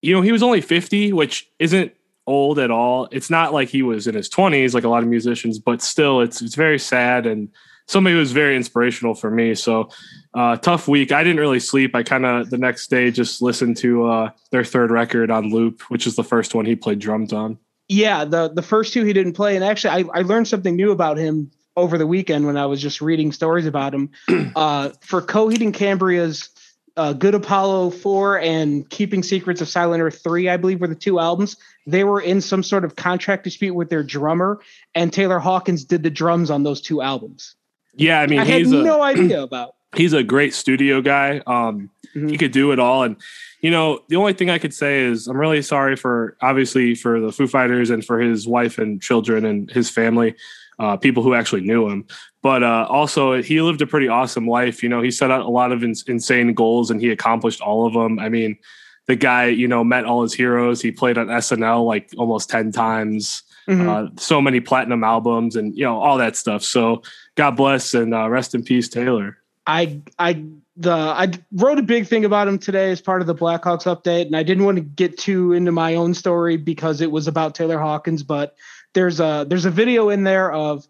you 0.00 0.14
know, 0.14 0.22
he 0.22 0.32
was 0.32 0.42
only 0.42 0.62
50, 0.62 1.12
which 1.12 1.48
isn't 1.58 1.92
old 2.26 2.58
at 2.58 2.70
all. 2.70 3.08
It's 3.12 3.30
not 3.30 3.52
like 3.52 3.68
he 3.68 3.82
was 3.82 4.06
in 4.06 4.14
his 4.14 4.28
20s, 4.28 4.74
like 4.74 4.84
a 4.84 4.88
lot 4.88 5.02
of 5.02 5.08
musicians, 5.08 5.58
but 5.58 5.82
still, 5.82 6.22
it's, 6.22 6.40
it's 6.40 6.54
very 6.54 6.78
sad. 6.78 7.26
And 7.26 7.50
somebody 7.86 8.14
who 8.14 8.20
was 8.20 8.32
very 8.32 8.56
inspirational 8.56 9.14
for 9.14 9.30
me. 9.30 9.54
So, 9.54 9.90
uh, 10.34 10.56
tough 10.56 10.88
week. 10.88 11.12
I 11.12 11.22
didn't 11.22 11.40
really 11.40 11.60
sleep. 11.60 11.94
I 11.94 12.02
kind 12.02 12.24
of 12.24 12.48
the 12.48 12.56
next 12.56 12.88
day 12.88 13.10
just 13.10 13.42
listened 13.42 13.76
to 13.78 14.06
uh, 14.06 14.30
their 14.50 14.64
third 14.64 14.90
record 14.90 15.30
on 15.30 15.50
loop, 15.50 15.82
which 15.90 16.06
is 16.06 16.16
the 16.16 16.24
first 16.24 16.54
one 16.54 16.64
he 16.64 16.74
played 16.74 17.00
drums 17.00 17.32
on. 17.32 17.58
Yeah, 17.88 18.24
the 18.24 18.48
the 18.48 18.62
first 18.62 18.92
two 18.92 19.04
he 19.04 19.12
didn't 19.12 19.34
play, 19.34 19.56
and 19.56 19.64
actually, 19.64 20.04
I, 20.04 20.18
I 20.18 20.22
learned 20.22 20.48
something 20.48 20.76
new 20.76 20.92
about 20.92 21.18
him 21.18 21.50
over 21.76 21.98
the 21.98 22.06
weekend 22.06 22.46
when 22.46 22.56
I 22.56 22.66
was 22.66 22.80
just 22.80 23.00
reading 23.00 23.32
stories 23.32 23.66
about 23.66 23.94
him. 23.94 24.10
uh, 24.56 24.90
for 25.00 25.22
Coheed 25.22 25.62
and 25.62 25.74
Cambria's 25.74 26.50
uh, 26.96 27.12
Good 27.12 27.34
Apollo 27.34 27.90
4 27.90 28.40
and 28.40 28.88
Keeping 28.88 29.22
Secrets 29.22 29.60
of 29.60 29.68
Silent 29.68 30.02
Earth 30.02 30.22
3, 30.22 30.48
I 30.48 30.56
believe, 30.56 30.80
were 30.80 30.88
the 30.88 30.94
two 30.94 31.18
albums. 31.18 31.56
They 31.86 32.04
were 32.04 32.20
in 32.20 32.40
some 32.40 32.62
sort 32.62 32.84
of 32.84 32.96
contract 32.96 33.44
dispute 33.44 33.74
with 33.74 33.88
their 33.88 34.02
drummer, 34.02 34.60
and 34.94 35.12
Taylor 35.12 35.38
Hawkins 35.38 35.84
did 35.84 36.02
the 36.02 36.10
drums 36.10 36.50
on 36.50 36.62
those 36.62 36.80
two 36.80 37.00
albums. 37.00 37.54
Yeah, 37.94 38.20
I 38.20 38.26
mean, 38.26 38.38
I 38.38 38.44
had 38.44 38.66
no 38.66 39.02
idea 39.02 39.42
about. 39.42 39.74
He's 39.94 40.12
a 40.12 40.22
great 40.22 40.54
studio 40.54 41.00
guy. 41.00 41.42
Um, 41.46 41.90
mm-hmm. 42.14 42.28
He 42.28 42.38
could 42.38 42.52
do 42.52 42.72
it 42.72 42.78
all, 42.78 43.02
and 43.02 43.16
you 43.62 43.70
know, 43.70 44.00
the 44.08 44.16
only 44.16 44.32
thing 44.32 44.50
I 44.50 44.58
could 44.58 44.74
say 44.74 45.00
is 45.00 45.28
I'm 45.28 45.36
really 45.36 45.62
sorry 45.62 45.96
for 45.96 46.36
obviously 46.42 46.94
for 46.94 47.20
the 47.20 47.30
Foo 47.30 47.46
Fighters 47.46 47.90
and 47.90 48.04
for 48.04 48.20
his 48.20 48.46
wife 48.46 48.78
and 48.78 49.00
children 49.00 49.44
and 49.44 49.70
his 49.70 49.88
family, 49.88 50.34
uh, 50.80 50.96
people 50.96 51.22
who 51.22 51.32
actually 51.32 51.60
knew 51.60 51.88
him. 51.88 52.04
But 52.42 52.64
uh, 52.64 52.86
also, 52.90 53.40
he 53.40 53.62
lived 53.62 53.80
a 53.80 53.86
pretty 53.86 54.08
awesome 54.08 54.48
life. 54.48 54.82
You 54.82 54.88
know, 54.88 55.00
he 55.00 55.12
set 55.12 55.30
out 55.30 55.42
a 55.42 55.48
lot 55.48 55.70
of 55.70 55.84
in- 55.84 55.94
insane 56.08 56.54
goals 56.54 56.90
and 56.90 57.00
he 57.00 57.10
accomplished 57.10 57.60
all 57.60 57.86
of 57.86 57.92
them. 57.92 58.18
I 58.18 58.28
mean, 58.28 58.58
the 59.06 59.14
guy, 59.14 59.46
you 59.46 59.68
know, 59.68 59.84
met 59.84 60.06
all 60.06 60.22
his 60.22 60.34
heroes. 60.34 60.82
He 60.82 60.90
played 60.90 61.16
on 61.16 61.28
SNL 61.28 61.86
like 61.86 62.10
almost 62.18 62.50
10 62.50 62.72
times. 62.72 63.44
Mm-hmm. 63.68 63.88
Uh, 63.88 64.08
so 64.16 64.40
many 64.40 64.58
platinum 64.58 65.04
albums 65.04 65.54
and 65.54 65.76
you 65.76 65.84
know 65.84 66.00
all 66.00 66.18
that 66.18 66.34
stuff. 66.34 66.64
So 66.64 67.02
God 67.36 67.52
bless 67.52 67.94
and 67.94 68.12
uh, 68.12 68.28
rest 68.28 68.56
in 68.56 68.64
peace, 68.64 68.88
Taylor. 68.88 69.38
I 69.66 70.00
I 70.18 70.44
the 70.76 70.92
I 70.92 71.30
wrote 71.52 71.78
a 71.78 71.82
big 71.82 72.06
thing 72.06 72.24
about 72.24 72.48
him 72.48 72.58
today 72.58 72.90
as 72.90 73.00
part 73.00 73.20
of 73.20 73.26
the 73.26 73.34
Blackhawks 73.34 73.84
update, 73.84 74.26
and 74.26 74.36
I 74.36 74.42
didn't 74.42 74.64
want 74.64 74.76
to 74.76 74.82
get 74.82 75.18
too 75.18 75.52
into 75.52 75.72
my 75.72 75.94
own 75.94 76.14
story 76.14 76.56
because 76.56 77.00
it 77.00 77.10
was 77.10 77.28
about 77.28 77.54
Taylor 77.54 77.78
Hawkins. 77.78 78.22
But 78.22 78.56
there's 78.94 79.20
a 79.20 79.46
there's 79.48 79.64
a 79.64 79.70
video 79.70 80.08
in 80.08 80.24
there 80.24 80.50
of 80.50 80.86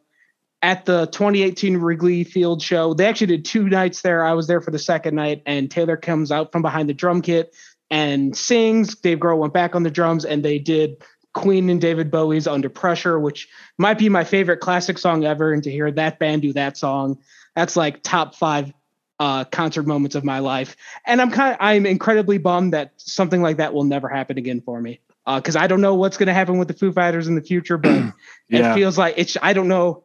at 0.62 0.85
the 0.85 1.07
2018 1.07 1.76
Wrigley 1.79 2.25
Field 2.25 2.62
show. 2.62 2.95
They 2.95 3.07
actually 3.07 3.26
did 3.29 3.45
two 3.45 3.69
nights 3.69 4.02
there. 4.02 4.25
I 4.25 4.33
was 4.33 4.47
there 4.47 4.61
for 4.61 4.71
the 4.71 4.79
second 4.79 5.17
night, 5.17 5.43
and 5.45 5.71
Taylor 5.71 5.97
comes 5.97 6.31
out 6.31 6.52
from 6.52 6.62
behind 6.62 6.88
the 6.88 6.95
drum 6.95 7.21
kit 7.21 7.55
and 7.91 8.37
sings. 8.37 8.95
Dave 8.95 9.19
Grohl 9.19 9.38
went 9.38 9.52
back 9.52 9.75
on 9.75 9.83
the 9.83 9.91
drums, 9.91 10.25
and 10.25 10.45
they 10.45 10.59
did 10.59 11.02
Queen 11.35 11.69
and 11.69 11.81
David 11.81 12.11
Bowie's 12.11 12.47
Under 12.47 12.69
Pressure, 12.69 13.19
which 13.19 13.49
might 13.79 13.99
be 13.99 14.09
my 14.09 14.25
favorite 14.25 14.61
classic 14.61 14.99
song 14.99 15.25
ever. 15.25 15.52
And 15.52 15.62
to 15.64 15.71
hear 15.71 15.91
that 15.91 16.19
band 16.19 16.43
do 16.43 16.52
that 16.52 16.76
song, 16.76 17.19
that's 17.54 17.76
like 17.76 18.02
top 18.02 18.35
five 18.35 18.73
uh, 19.21 19.44
concert 19.44 19.87
moments 19.87 20.16
of 20.16 20.25
my 20.25 20.40
life. 20.40 20.76
And 21.06 21.21
I'm 21.21 21.30
kind 21.30 21.52
of, 21.52 21.59
I'm 21.61 21.87
incredibly 21.87 22.38
bummed 22.38 22.73
that 22.73 22.92
something 22.97 23.40
like 23.40 23.59
that 23.59 23.73
will 23.73 23.85
never 23.85 24.09
happen 24.09 24.38
again 24.38 24.61
for 24.61 24.80
me. 24.80 25.00
Because 25.25 25.54
uh, 25.54 25.61
I 25.61 25.68
don't 25.68 25.80
know 25.80 25.94
what's 25.94 26.16
going 26.16 26.26
to 26.26 26.35
happen 26.35 26.59
with 26.59 26.66
the 26.66 26.75
Foo 26.75 26.90
Fighters 26.90 27.28
in 27.28 27.37
the 27.37 27.42
future, 27.42 27.78
but 27.78 28.12
yeah. 28.49 28.73
it 28.73 28.75
feels 28.75 28.99
like 28.99 29.14
it's. 29.16 29.37
I 29.40 29.52
don't 29.52 29.68
know. 29.68 30.02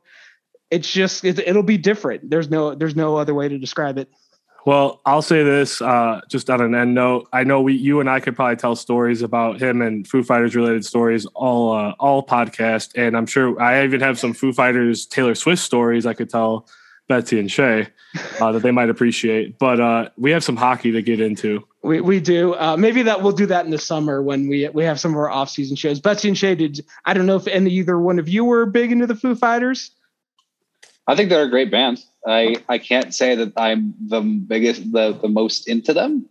It's 0.69 0.91
just 0.91 1.25
it, 1.25 1.39
it'll 1.39 1.63
be 1.63 1.77
different. 1.77 2.29
There's 2.29 2.51
no 2.51 2.75
there's 2.75 2.95
no 2.95 3.15
other 3.15 3.33
way 3.33 3.47
to 3.47 3.57
describe 3.57 3.97
it. 3.97 4.09
Well, 4.67 5.01
I'll 5.05 5.21
say 5.21 5.43
this 5.43 5.81
uh, 5.81 6.19
just 6.29 6.49
on 6.49 6.59
an 6.59 6.75
end 6.75 6.93
note. 6.93 7.29
I 7.31 7.45
know 7.45 7.61
we, 7.61 7.73
you 7.73 8.01
and 8.01 8.09
I 8.09 8.19
could 8.19 8.35
probably 8.35 8.57
tell 8.57 8.75
stories 8.75 9.21
about 9.21 9.61
him 9.61 9.81
and 9.81 10.05
Foo 10.05 10.23
Fighters 10.23 10.57
related 10.57 10.85
stories 10.85 11.25
all, 11.27 11.71
uh, 11.71 11.93
all 11.99 12.23
podcast, 12.23 12.91
and 12.95 13.15
I'm 13.15 13.27
sure 13.27 13.59
I 13.61 13.85
even 13.85 14.01
have 14.01 14.19
some 14.19 14.33
Foo 14.33 14.51
Fighters 14.51 15.05
Taylor 15.05 15.35
Swift 15.35 15.61
stories 15.61 16.05
I 16.05 16.13
could 16.13 16.29
tell 16.29 16.67
Betsy 17.07 17.39
and 17.39 17.51
Shay 17.51 17.87
uh, 18.41 18.51
that 18.51 18.61
they 18.61 18.71
might 18.71 18.89
appreciate. 18.89 19.57
But 19.59 19.79
uh, 19.79 20.09
we 20.17 20.31
have 20.31 20.43
some 20.43 20.55
hockey 20.55 20.91
to 20.91 21.01
get 21.01 21.19
into. 21.19 21.65
We, 21.83 22.01
we 22.01 22.19
do. 22.19 22.53
Uh, 22.55 22.75
maybe 22.77 23.01
that 23.03 23.21
we'll 23.21 23.31
do 23.31 23.45
that 23.45 23.65
in 23.65 23.71
the 23.71 23.77
summer 23.77 24.21
when 24.21 24.47
we 24.47 24.67
we 24.69 24.83
have 24.83 24.99
some 24.99 25.11
of 25.11 25.17
our 25.17 25.29
off 25.29 25.49
season 25.49 25.75
shows. 25.75 25.99
Betsy 25.99 26.27
and 26.27 26.37
Shay 26.37 26.55
did. 26.55 26.85
I 27.05 27.13
don't 27.13 27.25
know 27.25 27.37
if 27.37 27.47
any 27.47 27.71
either 27.71 27.99
one 27.99 28.19
of 28.19 28.27
you 28.27 28.43
were 28.43 28.65
big 28.65 28.91
into 28.91 29.07
the 29.07 29.15
Foo 29.15 29.35
Fighters. 29.35 29.91
I 31.07 31.15
think 31.15 31.29
they're 31.29 31.43
a 31.43 31.49
great 31.49 31.71
band. 31.71 32.03
I 32.27 32.57
I 32.67 32.77
can't 32.77 33.13
say 33.13 33.35
that 33.35 33.53
I'm 33.55 33.93
the 34.07 34.21
biggest 34.21 34.91
the 34.91 35.13
the 35.13 35.29
most 35.29 35.67
into 35.67 35.93
them. 35.93 36.27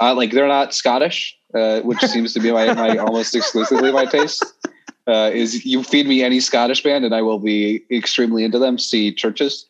Uh, 0.00 0.14
like 0.14 0.32
they're 0.32 0.48
not 0.48 0.74
Scottish, 0.74 1.36
uh, 1.54 1.80
which 1.80 1.98
seems 2.06 2.32
to 2.34 2.40
be 2.40 2.52
my, 2.52 2.72
my 2.74 2.96
almost 2.98 3.34
exclusively 3.34 3.92
my 3.92 4.06
taste. 4.06 4.44
Uh, 5.06 5.30
is 5.34 5.66
you 5.66 5.82
feed 5.82 6.06
me 6.06 6.22
any 6.22 6.40
Scottish 6.40 6.82
band 6.82 7.04
and 7.04 7.14
I 7.14 7.20
will 7.20 7.38
be 7.38 7.84
extremely 7.90 8.42
into 8.42 8.58
them. 8.58 8.78
See 8.78 9.12
CHVRCHES. 9.12 9.64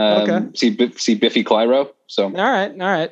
Um, 0.00 0.30
okay. 0.30 0.48
See, 0.54 0.92
see 0.96 1.14
Biffy 1.14 1.44
Clyro. 1.44 1.90
So. 2.06 2.24
All 2.24 2.30
right. 2.32 2.70
All 2.70 2.76
right. 2.78 3.10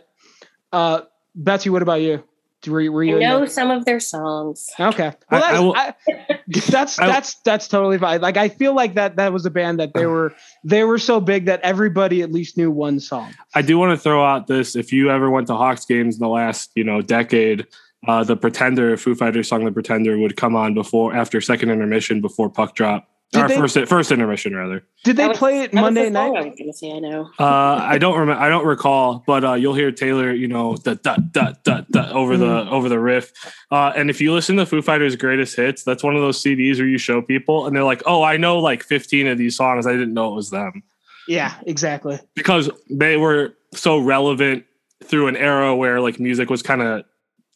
Uh, 0.72 1.00
Betsy, 1.34 1.70
what 1.70 1.82
about 1.82 2.00
you? 2.00 2.22
Were, 2.66 2.90
were 2.90 3.02
I 3.04 3.06
you 3.06 3.14
in 3.16 3.20
know 3.20 3.46
some 3.46 3.70
of 3.70 3.84
their 3.84 4.00
songs. 4.00 4.68
Okay, 4.80 5.12
I- 5.30 5.38
well, 5.38 5.44
I 5.44 5.60
will- 5.60 5.74
that's, 6.48 6.68
I, 6.68 6.70
that's 6.72 6.98
I- 6.98 7.06
that's 7.06 7.34
that's 7.44 7.68
totally 7.68 7.98
fine. 7.98 8.20
Like 8.20 8.36
I 8.36 8.48
feel 8.48 8.74
like 8.74 8.94
that 8.94 9.14
that 9.14 9.32
was 9.32 9.46
a 9.46 9.50
band 9.50 9.78
that 9.78 9.94
they 9.94 10.06
were 10.06 10.34
they 10.64 10.82
were 10.82 10.98
so 10.98 11.20
big 11.20 11.44
that 11.44 11.60
everybody 11.60 12.20
at 12.20 12.32
least 12.32 12.56
knew 12.56 12.68
one 12.72 12.98
song. 12.98 13.32
I 13.54 13.62
do 13.62 13.78
want 13.78 13.92
to 13.96 14.02
throw 14.02 14.24
out 14.24 14.48
this: 14.48 14.74
if 14.74 14.92
you 14.92 15.08
ever 15.08 15.30
went 15.30 15.46
to 15.46 15.54
Hawks 15.54 15.84
games 15.84 16.16
in 16.16 16.20
the 16.20 16.28
last, 16.28 16.72
you 16.74 16.82
know, 16.82 17.00
decade, 17.00 17.64
uh, 18.08 18.24
the 18.24 18.36
Pretender, 18.36 18.96
Foo 18.96 19.14
Fighters 19.14 19.46
song 19.48 19.64
"The 19.64 19.70
Pretender" 19.70 20.18
would 20.18 20.36
come 20.36 20.56
on 20.56 20.74
before, 20.74 21.14
after 21.14 21.40
second 21.40 21.70
intermission, 21.70 22.20
before 22.20 22.50
puck 22.50 22.74
drop, 22.74 23.08
Did 23.32 23.42
or 23.44 23.48
they- 23.48 23.56
first 23.58 23.78
first 23.88 24.10
intermission 24.10 24.56
rather. 24.56 24.82
Did 25.04 25.16
they 25.18 25.28
was- 25.28 25.36
play 25.36 25.60
it 25.60 25.74
Monday 25.74 26.08
night? 26.08 26.32
I 26.34 26.42
was 26.48 26.54
gonna 26.58 26.72
say 26.72 26.92
I 26.92 26.98
know. 26.98 27.28
Uh, 27.38 27.44
I 27.82 27.98
don't 27.98 28.18
remember. 28.18 28.40
I 28.42 28.48
don't 28.48 28.64
recall, 28.64 29.22
but 29.26 29.44
uh, 29.44 29.52
you'll 29.52 29.74
hear 29.74 29.92
Taylor, 29.92 30.32
you 30.32 30.48
know, 30.48 30.76
da 30.76 30.94
da 30.94 31.16
da 31.16 31.52
da 31.62 31.82
da 31.90 32.10
over 32.12 32.36
the 32.38 32.46
Mm-hmm. 32.46 32.72
over 32.72 32.88
the 32.88 32.98
riff. 32.98 33.32
Uh, 33.70 33.92
and 33.94 34.08
if 34.08 34.20
you 34.20 34.32
listen 34.32 34.56
to 34.56 34.64
Foo 34.64 34.80
Fighters' 34.80 35.14
greatest 35.16 35.56
hits, 35.56 35.84
that's 35.84 36.02
one 36.02 36.16
of 36.16 36.22
those 36.22 36.42
CDs 36.42 36.78
where 36.78 36.88
you 36.88 36.96
show 36.98 37.20
people, 37.20 37.66
and 37.66 37.76
they're 37.76 37.84
like, 37.84 38.02
"Oh, 38.06 38.22
I 38.22 38.38
know 38.38 38.58
like 38.60 38.82
15 38.82 39.26
of 39.26 39.36
these 39.36 39.56
songs. 39.56 39.86
I 39.86 39.92
didn't 39.92 40.14
know 40.14 40.32
it 40.32 40.34
was 40.34 40.48
them." 40.50 40.82
Yeah, 41.28 41.52
exactly. 41.66 42.18
because 42.34 42.70
they 42.88 43.18
were 43.18 43.52
so 43.74 43.98
relevant 43.98 44.64
through 45.04 45.26
an 45.26 45.36
era 45.36 45.76
where 45.76 46.00
like 46.00 46.18
music 46.18 46.48
was 46.48 46.62
kind 46.62 46.80
of 46.80 47.04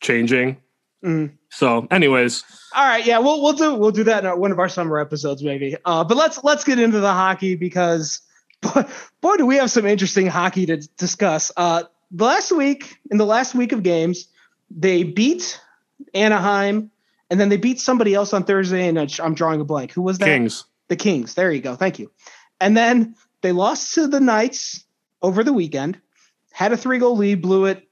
changing. 0.02 0.58
Mm. 1.02 1.32
So, 1.52 1.86
anyways, 1.90 2.44
All 2.74 2.84
right, 2.84 3.04
yeah, 3.04 3.18
we'll 3.18 3.42
we'll 3.42 3.52
do 3.52 3.74
we'll 3.74 3.90
do 3.90 4.04
that 4.04 4.24
in 4.24 4.26
our, 4.26 4.36
one 4.36 4.52
of 4.52 4.58
our 4.58 4.70
summer 4.70 4.98
episodes 4.98 5.42
maybe. 5.42 5.76
Uh, 5.84 6.02
but 6.02 6.16
let's 6.16 6.42
let's 6.42 6.64
get 6.64 6.78
into 6.78 6.98
the 6.98 7.12
hockey 7.12 7.56
because 7.56 8.22
boy, 8.62 8.84
boy 9.20 9.36
do 9.36 9.44
we 9.44 9.56
have 9.56 9.70
some 9.70 9.84
interesting 9.84 10.26
hockey 10.26 10.64
to 10.64 10.78
discuss. 10.96 11.52
Uh, 11.54 11.82
the 12.10 12.24
last 12.24 12.52
week 12.52 12.98
in 13.10 13.18
the 13.18 13.26
last 13.26 13.54
week 13.54 13.72
of 13.72 13.82
games, 13.82 14.28
they 14.70 15.02
beat 15.02 15.60
Anaheim, 16.14 16.90
and 17.28 17.38
then 17.38 17.50
they 17.50 17.58
beat 17.58 17.80
somebody 17.80 18.14
else 18.14 18.32
on 18.32 18.44
Thursday, 18.44 18.88
and 18.88 18.98
I'm 19.20 19.34
drawing 19.34 19.60
a 19.60 19.64
blank. 19.64 19.92
Who 19.92 20.00
was 20.00 20.16
that? 20.18 20.24
Kings. 20.24 20.64
The 20.88 20.96
Kings. 20.96 21.34
There 21.34 21.52
you 21.52 21.60
go. 21.60 21.76
Thank 21.76 21.98
you. 21.98 22.10
And 22.60 22.74
then 22.74 23.14
they 23.42 23.52
lost 23.52 23.94
to 23.94 24.06
the 24.06 24.20
Knights 24.20 24.84
over 25.20 25.44
the 25.44 25.52
weekend. 25.52 26.00
Had 26.50 26.72
a 26.72 26.78
three 26.78 26.98
goal 26.98 27.16
lead, 27.16 27.42
blew 27.42 27.66
it. 27.66 27.86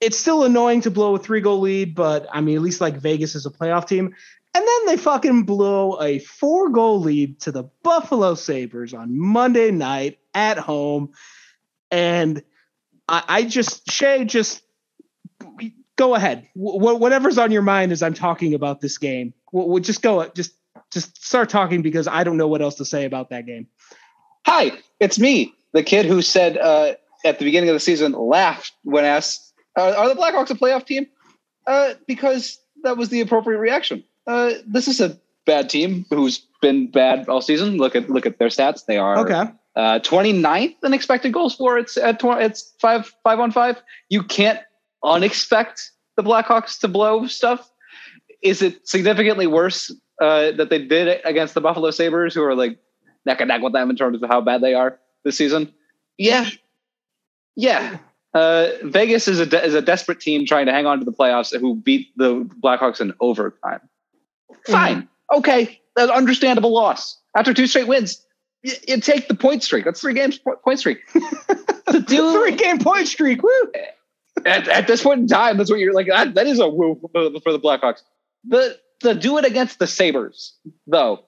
It's 0.00 0.16
still 0.16 0.44
annoying 0.44 0.80
to 0.82 0.90
blow 0.90 1.14
a 1.14 1.18
three 1.18 1.40
goal 1.40 1.60
lead, 1.60 1.94
but 1.94 2.26
I 2.32 2.40
mean, 2.40 2.56
at 2.56 2.62
least 2.62 2.80
like 2.80 2.96
Vegas 2.96 3.34
is 3.34 3.46
a 3.46 3.50
playoff 3.50 3.86
team. 3.86 4.14
And 4.52 4.66
then 4.66 4.86
they 4.86 4.96
fucking 4.96 5.44
blow 5.44 6.00
a 6.00 6.18
four 6.18 6.70
goal 6.70 7.00
lead 7.00 7.40
to 7.40 7.52
the 7.52 7.64
Buffalo 7.82 8.34
Sabres 8.34 8.94
on 8.94 9.16
Monday 9.16 9.70
night 9.70 10.18
at 10.34 10.58
home. 10.58 11.12
And 11.90 12.42
I, 13.08 13.22
I 13.28 13.42
just, 13.44 13.90
Shay, 13.90 14.24
just 14.24 14.62
go 15.96 16.14
ahead. 16.14 16.48
Wh- 16.54 16.98
whatever's 17.00 17.38
on 17.38 17.52
your 17.52 17.62
mind 17.62 17.92
as 17.92 18.02
I'm 18.02 18.14
talking 18.14 18.54
about 18.54 18.80
this 18.80 18.98
game. 18.98 19.34
We'll, 19.52 19.68
we'll 19.68 19.82
just 19.82 20.02
go, 20.02 20.26
just 20.28 20.54
just 20.90 21.24
start 21.24 21.50
talking 21.50 21.82
because 21.82 22.08
I 22.08 22.24
don't 22.24 22.36
know 22.36 22.48
what 22.48 22.62
else 22.62 22.76
to 22.76 22.84
say 22.84 23.04
about 23.04 23.30
that 23.30 23.46
game. 23.46 23.68
Hi, 24.46 24.72
it's 24.98 25.18
me, 25.18 25.54
the 25.72 25.82
kid 25.82 26.06
who 26.06 26.22
said 26.22 26.56
uh, 26.56 26.94
at 27.24 27.38
the 27.38 27.44
beginning 27.44 27.68
of 27.68 27.74
the 27.74 27.80
season, 27.80 28.12
laughed 28.12 28.72
when 28.82 29.04
asked, 29.04 29.49
uh, 29.80 29.94
"Are 29.96 30.08
the 30.08 30.14
Blackhawks 30.20 30.50
a 30.50 30.54
playoff 30.54 30.86
team?" 30.86 31.06
Uh, 31.66 31.94
because 32.06 32.58
that 32.82 32.96
was 32.96 33.08
the 33.10 33.20
appropriate 33.20 33.58
reaction. 33.58 34.02
Uh, 34.26 34.52
this 34.66 34.88
is 34.88 35.00
a 35.00 35.18
bad 35.46 35.68
team 35.70 36.04
who's 36.10 36.38
been 36.60 36.90
bad 36.90 37.28
all 37.28 37.40
season. 37.40 37.76
Look 37.76 37.94
at 37.96 38.08
look 38.10 38.26
at 38.26 38.38
their 38.38 38.48
stats. 38.48 38.84
They 38.86 38.98
are 38.98 39.18
Okay. 39.18 39.50
uh, 39.76 39.98
29th 40.00 40.76
in 40.84 40.92
expected 40.94 41.32
goals 41.32 41.54
for. 41.54 41.78
It's 41.78 41.96
at 41.96 42.18
tw- 42.20 42.40
it's 42.40 42.74
five 42.80 43.12
five 43.24 43.40
on 43.40 43.50
five. 43.50 43.80
You 44.08 44.22
can't 44.22 44.58
unexpect 45.04 45.90
the 46.16 46.22
Blackhawks 46.22 46.78
to 46.80 46.88
blow 46.88 47.26
stuff. 47.26 47.70
Is 48.42 48.62
it 48.62 48.86
significantly 48.88 49.46
worse 49.46 49.90
uh, 50.20 50.52
that 50.52 50.70
they 50.70 50.84
did 50.86 51.20
against 51.24 51.54
the 51.54 51.60
Buffalo 51.60 51.90
Sabres, 51.90 52.34
who 52.34 52.42
are 52.42 52.54
like 52.54 52.78
neck 53.26 53.40
and 53.40 53.48
neck 53.48 53.62
with 53.62 53.72
them 53.72 53.90
in 53.90 53.96
terms 53.96 54.22
of 54.22 54.28
how 54.28 54.40
bad 54.40 54.60
they 54.62 54.74
are 54.74 54.98
this 55.24 55.36
season? 55.36 55.72
Yeah, 56.18 56.48
yeah. 57.56 57.98
Uh, 58.32 58.68
Vegas 58.82 59.26
is 59.26 59.40
a 59.40 59.46
de- 59.46 59.64
is 59.64 59.74
a 59.74 59.82
desperate 59.82 60.20
team 60.20 60.46
trying 60.46 60.66
to 60.66 60.72
hang 60.72 60.86
on 60.86 60.98
to 61.00 61.04
the 61.04 61.12
playoffs 61.12 61.58
who 61.58 61.74
beat 61.74 62.08
the 62.16 62.48
Blackhawks 62.62 63.00
in 63.00 63.12
overtime. 63.20 63.80
Fine, 64.66 65.08
okay, 65.32 65.80
an 65.96 66.10
understandable 66.10 66.72
loss 66.72 67.18
after 67.36 67.52
two 67.52 67.66
straight 67.66 67.88
wins. 67.88 68.24
You, 68.62 68.74
you 68.86 69.00
take 69.00 69.26
the 69.26 69.34
point 69.34 69.62
streak. 69.62 69.84
That's 69.84 70.00
three 70.00 70.14
games 70.14 70.38
po- 70.38 70.56
point 70.56 70.78
streak. 70.78 70.98
to 71.12 72.00
do 72.00 72.32
Three 72.40 72.56
game 72.56 72.78
point 72.78 73.08
streak. 73.08 73.42
Woo! 73.42 73.72
at, 74.44 74.68
at 74.68 74.86
this 74.86 75.02
point 75.02 75.20
in 75.20 75.26
time, 75.26 75.56
that's 75.56 75.70
what 75.70 75.80
you're 75.80 75.94
like. 75.94 76.06
That, 76.06 76.34
that 76.34 76.46
is 76.46 76.60
a 76.60 76.68
woo 76.68 77.00
for 77.12 77.30
the, 77.30 77.40
for 77.40 77.52
the 77.52 77.58
Blackhawks. 77.58 78.02
The 78.44 78.78
to 79.00 79.14
do 79.14 79.38
it 79.38 79.44
against 79.44 79.78
the 79.78 79.86
Sabres, 79.86 80.54
though, 80.86 81.24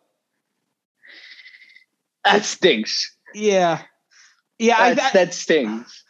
that 2.25 2.45
stinks. 2.45 3.17
Yeah. 3.35 3.83
Yeah, 4.59 4.77
I, 4.79 4.95
That, 4.95 5.05
I, 5.05 5.19
that 5.19 5.35
stings. 5.35 6.02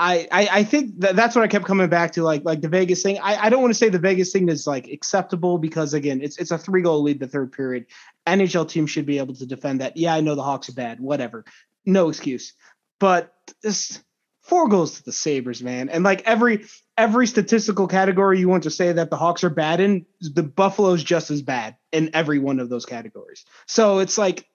I, 0.00 0.28
I 0.30 0.64
think 0.64 1.00
that 1.00 1.16
that's 1.16 1.34
what 1.34 1.42
I 1.42 1.48
kept 1.48 1.64
coming 1.64 1.88
back 1.88 2.12
to, 2.12 2.22
like 2.22 2.44
like 2.44 2.60
the 2.60 2.68
Vegas 2.68 3.02
thing. 3.02 3.18
I, 3.18 3.46
I 3.46 3.50
don't 3.50 3.60
want 3.60 3.72
to 3.72 3.78
say 3.78 3.88
the 3.88 3.98
Vegas 3.98 4.32
thing 4.32 4.48
is 4.48 4.66
like 4.66 4.86
acceptable 4.86 5.58
because 5.58 5.92
again, 5.92 6.20
it's 6.22 6.38
it's 6.38 6.52
a 6.52 6.58
three 6.58 6.82
goal 6.82 7.02
lead 7.02 7.18
the 7.18 7.26
third 7.26 7.50
period. 7.50 7.86
NHL 8.26 8.68
team 8.68 8.86
should 8.86 9.06
be 9.06 9.18
able 9.18 9.34
to 9.34 9.46
defend 9.46 9.80
that. 9.80 9.96
Yeah, 9.96 10.14
I 10.14 10.20
know 10.20 10.36
the 10.36 10.42
Hawks 10.42 10.68
are 10.68 10.74
bad, 10.74 11.00
whatever, 11.00 11.44
no 11.84 12.08
excuse. 12.08 12.52
But 13.00 13.34
this 13.62 14.00
four 14.42 14.68
goals 14.68 14.98
to 14.98 15.04
the 15.04 15.12
Sabres, 15.12 15.62
man, 15.62 15.88
and 15.88 16.04
like 16.04 16.22
every 16.26 16.66
every 16.96 17.26
statistical 17.26 17.88
category 17.88 18.38
you 18.38 18.48
want 18.48 18.62
to 18.64 18.70
say 18.70 18.92
that 18.92 19.10
the 19.10 19.16
Hawks 19.16 19.42
are 19.42 19.50
bad 19.50 19.80
in, 19.80 20.06
the 20.20 20.44
Buffalo's 20.44 21.02
just 21.02 21.32
as 21.32 21.42
bad 21.42 21.76
in 21.90 22.10
every 22.14 22.38
one 22.38 22.60
of 22.60 22.68
those 22.68 22.86
categories. 22.86 23.44
So 23.66 23.98
it's 23.98 24.16
like, 24.16 24.46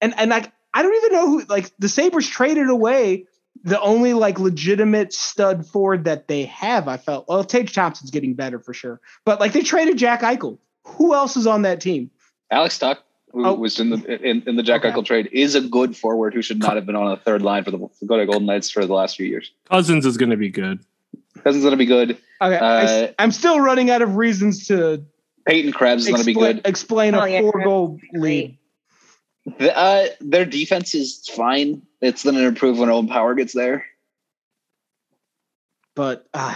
and 0.00 0.14
and 0.16 0.30
like 0.30 0.52
I 0.72 0.82
don't 0.82 0.94
even 0.94 1.12
know 1.12 1.26
who 1.26 1.44
like 1.46 1.68
the 1.80 1.88
Sabres 1.88 2.28
traded 2.28 2.68
away 2.68 3.26
the 3.64 3.80
only 3.80 4.12
like 4.14 4.38
legitimate 4.38 5.12
stud 5.12 5.66
forward 5.66 6.04
that 6.04 6.28
they 6.28 6.44
have, 6.46 6.88
I 6.88 6.96
felt. 6.96 7.28
Well, 7.28 7.44
Tage 7.44 7.72
Thompson's 7.74 8.10
getting 8.10 8.34
better 8.34 8.58
for 8.58 8.74
sure, 8.74 9.00
but 9.24 9.40
like 9.40 9.52
they 9.52 9.62
traded 9.62 9.98
Jack 9.98 10.22
Eichel. 10.22 10.58
Who 10.84 11.14
else 11.14 11.36
is 11.36 11.46
on 11.46 11.62
that 11.62 11.80
team? 11.80 12.10
Alex 12.50 12.78
Tuch, 12.78 12.98
who 13.30 13.46
Oh. 13.46 13.54
was 13.54 13.78
in 13.78 13.90
the 13.90 14.22
in, 14.28 14.42
in 14.46 14.56
the 14.56 14.62
Jack 14.62 14.84
Okay. 14.84 14.92
Eichel 14.94 15.04
trade, 15.04 15.28
is 15.32 15.54
a 15.54 15.60
good 15.60 15.96
forward 15.96 16.34
who 16.34 16.42
should 16.42 16.58
not 16.58 16.74
have 16.76 16.86
been 16.86 16.96
on 16.96 17.12
a 17.12 17.16
third 17.16 17.42
line 17.42 17.62
for 17.64 17.70
the 17.70 17.78
go 18.06 18.16
to 18.16 18.26
Golden 18.26 18.46
Knights 18.46 18.70
for 18.70 18.84
the 18.84 18.92
last 18.94 19.16
few 19.16 19.26
years. 19.26 19.52
Cozens 19.70 20.04
is 20.06 20.16
going 20.16 20.30
to 20.30 20.36
be 20.36 20.50
good. 20.50 20.80
Cozens 21.44 21.56
is 21.56 21.62
going 21.62 21.70
to 21.72 21.76
be 21.76 21.86
good. 21.86 22.18
Okay, 22.40 22.56
Uh, 22.56 23.12
I, 23.18 23.22
am 23.22 23.30
still 23.30 23.60
running 23.60 23.90
out 23.90 24.02
of 24.02 24.16
reasons 24.16 24.66
to 24.66 25.04
Peyton 25.46 25.72
Krebs 25.72 26.02
is 26.04 26.08
going 26.08 26.20
to 26.20 26.26
be 26.26 26.32
explain, 26.32 26.54
good. 26.56 26.66
explain 26.66 27.14
Oh, 27.14 27.20
a 27.20 27.28
yeah, 27.28 27.40
four 27.40 27.62
goal 27.64 27.98
lead. 28.12 28.58
The, 29.58 29.76
uh, 29.76 30.06
their 30.20 30.44
defense 30.44 30.94
is 30.94 31.26
fine. 31.28 31.82
It's 32.02 32.24
going 32.24 32.34
to 32.36 32.42
improve 32.46 32.78
when 32.78 32.90
Owen 32.90 33.06
Power 33.06 33.34
gets 33.34 33.54
there. 33.54 33.86
But 35.94 36.26
uh, 36.34 36.54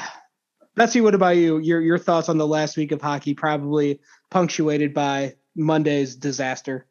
Betsy, 0.74 1.00
what 1.00 1.14
about 1.14 1.36
you? 1.36 1.58
Your 1.58 1.80
your 1.80 1.98
thoughts 1.98 2.28
on 2.28 2.36
the 2.38 2.46
last 2.46 2.76
week 2.76 2.90
of 2.92 3.00
hockey, 3.00 3.32
probably 3.34 4.00
punctuated 4.30 4.92
by 4.92 5.34
Monday's 5.54 6.16
disaster. 6.16 6.86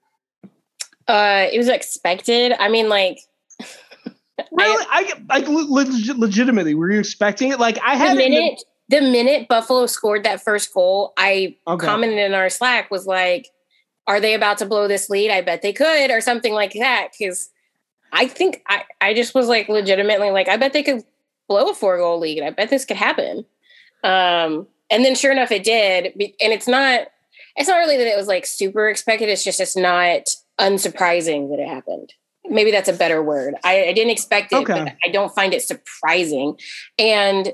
Uh, 1.07 1.47
it 1.51 1.57
was 1.57 1.67
expected. 1.67 2.53
I 2.59 2.69
mean, 2.69 2.87
like 2.89 3.19
Really, 4.51 4.85
I 4.89 5.13
like 5.29 5.47
le- 5.47 5.71
leg- 5.71 6.17
legitimately, 6.17 6.75
were 6.75 6.91
you 6.91 6.99
expecting 6.99 7.51
it? 7.51 7.59
Like 7.59 7.77
I 7.83 7.95
had 7.95 8.17
it 8.17 8.25
in 8.25 8.31
the- 8.31 8.39
minute 8.39 8.63
the 8.87 9.01
minute 9.01 9.47
Buffalo 9.47 9.87
scored 9.87 10.23
that 10.25 10.43
first 10.43 10.71
goal, 10.71 11.13
I 11.17 11.57
Okay. 11.67 11.85
commented 11.87 12.19
in 12.19 12.33
our 12.35 12.49
Slack 12.51 12.91
was 12.91 13.07
like, 13.07 13.47
"Are 14.07 14.19
they 14.19 14.35
about 14.35 14.59
to 14.59 14.65
blow 14.67 14.87
this 14.87 15.09
lead? 15.09 15.31
I 15.31 15.41
bet 15.41 15.63
they 15.63 15.73
could," 15.73 16.11
or 16.11 16.21
something 16.21 16.53
like 16.53 16.73
that. 16.73 17.09
Because 17.17 17.49
I 18.15 18.27
think 18.27 18.63
I 18.67 18.83
I 19.01 19.13
just 19.13 19.35
was 19.35 19.47
like 19.47 19.69
legitimately 19.69 20.31
like, 20.31 20.47
I 20.47 20.57
bet 20.57 20.73
they 20.73 20.83
could 20.83 21.03
blow 21.47 21.69
a 21.69 21.73
four 21.75 21.97
goal 21.97 22.19
lead. 22.19 22.39
And 22.39 22.47
I 22.47 22.49
bet 22.51 22.69
this 22.69 22.85
could 22.85 22.97
happen. 22.97 23.45
Um, 24.03 24.67
and 24.89 25.03
then 25.03 25.15
sure 25.15 25.31
enough, 25.31 25.51
it 25.51 25.63
did. 25.63 26.05
And 26.15 26.53
it's 26.53 26.67
not 26.67 27.07
it's 27.55 27.69
not 27.69 27.77
really 27.77 27.97
that 27.97 28.07
it 28.07 28.17
was 28.17 28.27
like 28.27 28.45
super 28.45 28.89
expected. 28.89 29.29
It's 29.29 29.43
just 29.43 29.59
it's 29.59 29.77
not 29.77 30.29
unsurprising 30.59 31.49
that 31.49 31.59
it 31.59 31.67
happened. 31.67 32.13
Maybe 32.47 32.71
that's 32.71 32.89
a 32.89 32.93
better 32.93 33.23
word. 33.23 33.55
I, 33.63 33.85
I 33.87 33.93
didn't 33.93 34.11
expect 34.11 34.53
it, 34.53 34.57
Okay. 34.57 34.73
but 34.73 34.95
I 35.03 35.09
don't 35.11 35.33
find 35.33 35.53
it 35.53 35.63
surprising. 35.63 36.57
And 36.99 37.53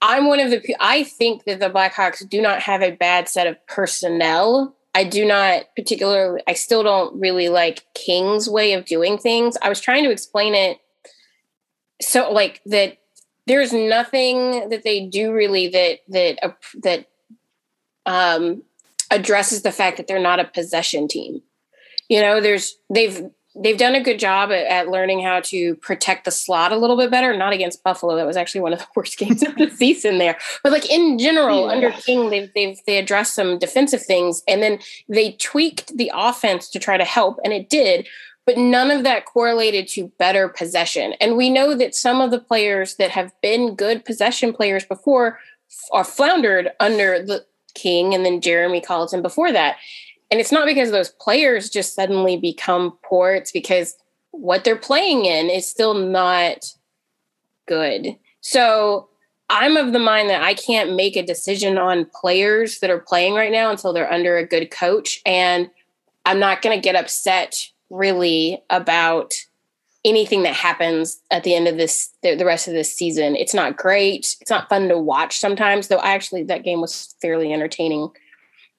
I'm 0.00 0.28
one 0.28 0.38
of 0.38 0.50
the. 0.50 0.76
I 0.78 1.02
think 1.02 1.44
that 1.44 1.58
the 1.58 1.68
Blackhawks 1.68 2.28
do 2.28 2.40
not 2.40 2.60
have 2.60 2.82
a 2.82 2.92
bad 2.92 3.28
set 3.28 3.46
of 3.48 3.56
personnel. 3.66 4.76
I 4.98 5.04
do 5.04 5.24
not 5.24 5.62
particularly. 5.76 6.42
I 6.48 6.54
still 6.54 6.82
don't 6.82 7.20
really 7.20 7.48
like 7.48 7.86
King's 7.94 8.50
way 8.50 8.72
of 8.72 8.84
doing 8.84 9.16
things. 9.16 9.56
I 9.62 9.68
was 9.68 9.80
trying 9.80 10.02
to 10.02 10.10
explain 10.10 10.56
it. 10.56 10.80
So, 12.02 12.32
like 12.32 12.60
that, 12.66 12.98
there's 13.46 13.72
nothing 13.72 14.70
that 14.70 14.82
they 14.82 15.06
do 15.06 15.32
really 15.32 15.68
that 15.68 16.00
that 16.08 16.44
uh, 16.44 16.50
that 16.82 17.06
um, 18.06 18.64
addresses 19.08 19.62
the 19.62 19.70
fact 19.70 19.98
that 19.98 20.08
they're 20.08 20.18
not 20.18 20.40
a 20.40 20.44
possession 20.44 21.06
team. 21.06 21.42
You 22.08 22.20
know, 22.20 22.40
there's 22.40 22.76
they've 22.92 23.30
they've 23.62 23.78
done 23.78 23.94
a 23.94 24.02
good 24.02 24.18
job 24.18 24.50
at, 24.50 24.66
at, 24.66 24.88
learning 24.88 25.22
how 25.22 25.40
to 25.40 25.74
protect 25.76 26.24
the 26.24 26.30
slot 26.30 26.72
a 26.72 26.76
little 26.76 26.96
bit 26.96 27.10
better. 27.10 27.36
Not 27.36 27.52
against 27.52 27.82
Buffalo, 27.82 28.16
that 28.16 28.26
was 28.26 28.36
actually 28.36 28.60
one 28.60 28.72
of 28.72 28.78
the 28.78 28.86
worst 28.96 29.18
games 29.18 29.42
of 29.42 29.54
the 29.56 29.70
season 29.76 30.18
there. 30.18 30.38
But 30.62 30.72
like 30.72 30.90
in 30.90 31.18
general, 31.18 31.66
yeah. 31.66 31.72
under 31.72 31.90
King, 31.92 32.30
they've 32.30 32.50
they've 32.54 32.78
they 32.86 32.98
addressed 32.98 33.34
some 33.34 33.58
defensive 33.58 34.02
things, 34.02 34.42
and 34.48 34.62
then 34.62 34.78
they 35.08 35.32
tweaked 35.32 35.96
the 35.96 36.10
offense 36.14 36.68
to 36.70 36.78
try 36.78 36.96
to 36.96 37.04
help, 37.04 37.38
and 37.44 37.52
it 37.52 37.68
did. 37.68 38.06
But 38.46 38.56
none 38.56 38.90
of 38.90 39.02
that 39.04 39.26
correlated 39.26 39.88
to 39.88 40.10
better 40.18 40.48
possession. 40.48 41.12
And 41.20 41.36
we 41.36 41.50
know 41.50 41.74
that 41.74 41.94
some 41.94 42.22
of 42.22 42.30
the 42.30 42.40
players 42.40 42.96
that 42.96 43.10
have 43.10 43.30
been 43.42 43.74
good 43.74 44.06
possession 44.06 44.54
players 44.54 44.86
before 44.86 45.38
are 45.92 46.04
floundered 46.04 46.70
under 46.80 47.22
the 47.22 47.44
King 47.74 48.14
and 48.14 48.24
then 48.24 48.40
Jeremy 48.40 48.80
Colliton 48.80 49.22
before 49.22 49.52
that. 49.52 49.76
And 50.30 50.40
it's 50.40 50.52
not 50.52 50.66
because 50.66 50.90
those 50.90 51.08
players 51.08 51.70
just 51.70 51.94
suddenly 51.94 52.36
become 52.36 52.98
poor, 53.02 53.32
it's 53.32 53.52
because 53.52 53.96
what 54.30 54.64
they're 54.64 54.76
playing 54.76 55.24
in 55.24 55.48
is 55.48 55.66
still 55.66 55.94
not 55.94 56.74
good. 57.66 58.16
So 58.40 59.08
I'm 59.50 59.76
of 59.76 59.92
the 59.92 59.98
mind 59.98 60.28
that 60.28 60.42
I 60.42 60.54
can't 60.54 60.94
make 60.94 61.16
a 61.16 61.22
decision 61.22 61.78
on 61.78 62.10
players 62.14 62.80
that 62.80 62.90
are 62.90 63.00
playing 63.00 63.34
right 63.34 63.52
now 63.52 63.70
until 63.70 63.92
they're 63.92 64.12
under 64.12 64.36
a 64.36 64.46
good 64.46 64.70
coach. 64.70 65.20
And 65.24 65.70
I'm 66.26 66.38
not 66.38 66.60
going 66.60 66.76
to 66.76 66.82
get 66.82 66.96
upset 66.96 67.56
really 67.90 68.62
about 68.68 69.32
anything 70.04 70.42
that 70.42 70.54
happens 70.54 71.20
at 71.30 71.42
the 71.44 71.54
end 71.54 71.66
of 71.66 71.76
this 71.76 72.10
the, 72.22 72.36
rest 72.44 72.68
of 72.68 72.74
this 72.74 72.94
season 72.94 73.34
it's 73.34 73.52
not 73.52 73.76
great 73.76 74.36
it's 74.40 74.50
not 74.50 74.68
fun 74.68 74.88
to 74.88 74.96
watch 74.96 75.38
sometimes 75.38 75.88
though 75.88 75.96
i 75.96 76.12
actually 76.12 76.44
that 76.44 76.62
game 76.62 76.80
was 76.80 77.16
fairly 77.20 77.52
entertaining 77.52 78.08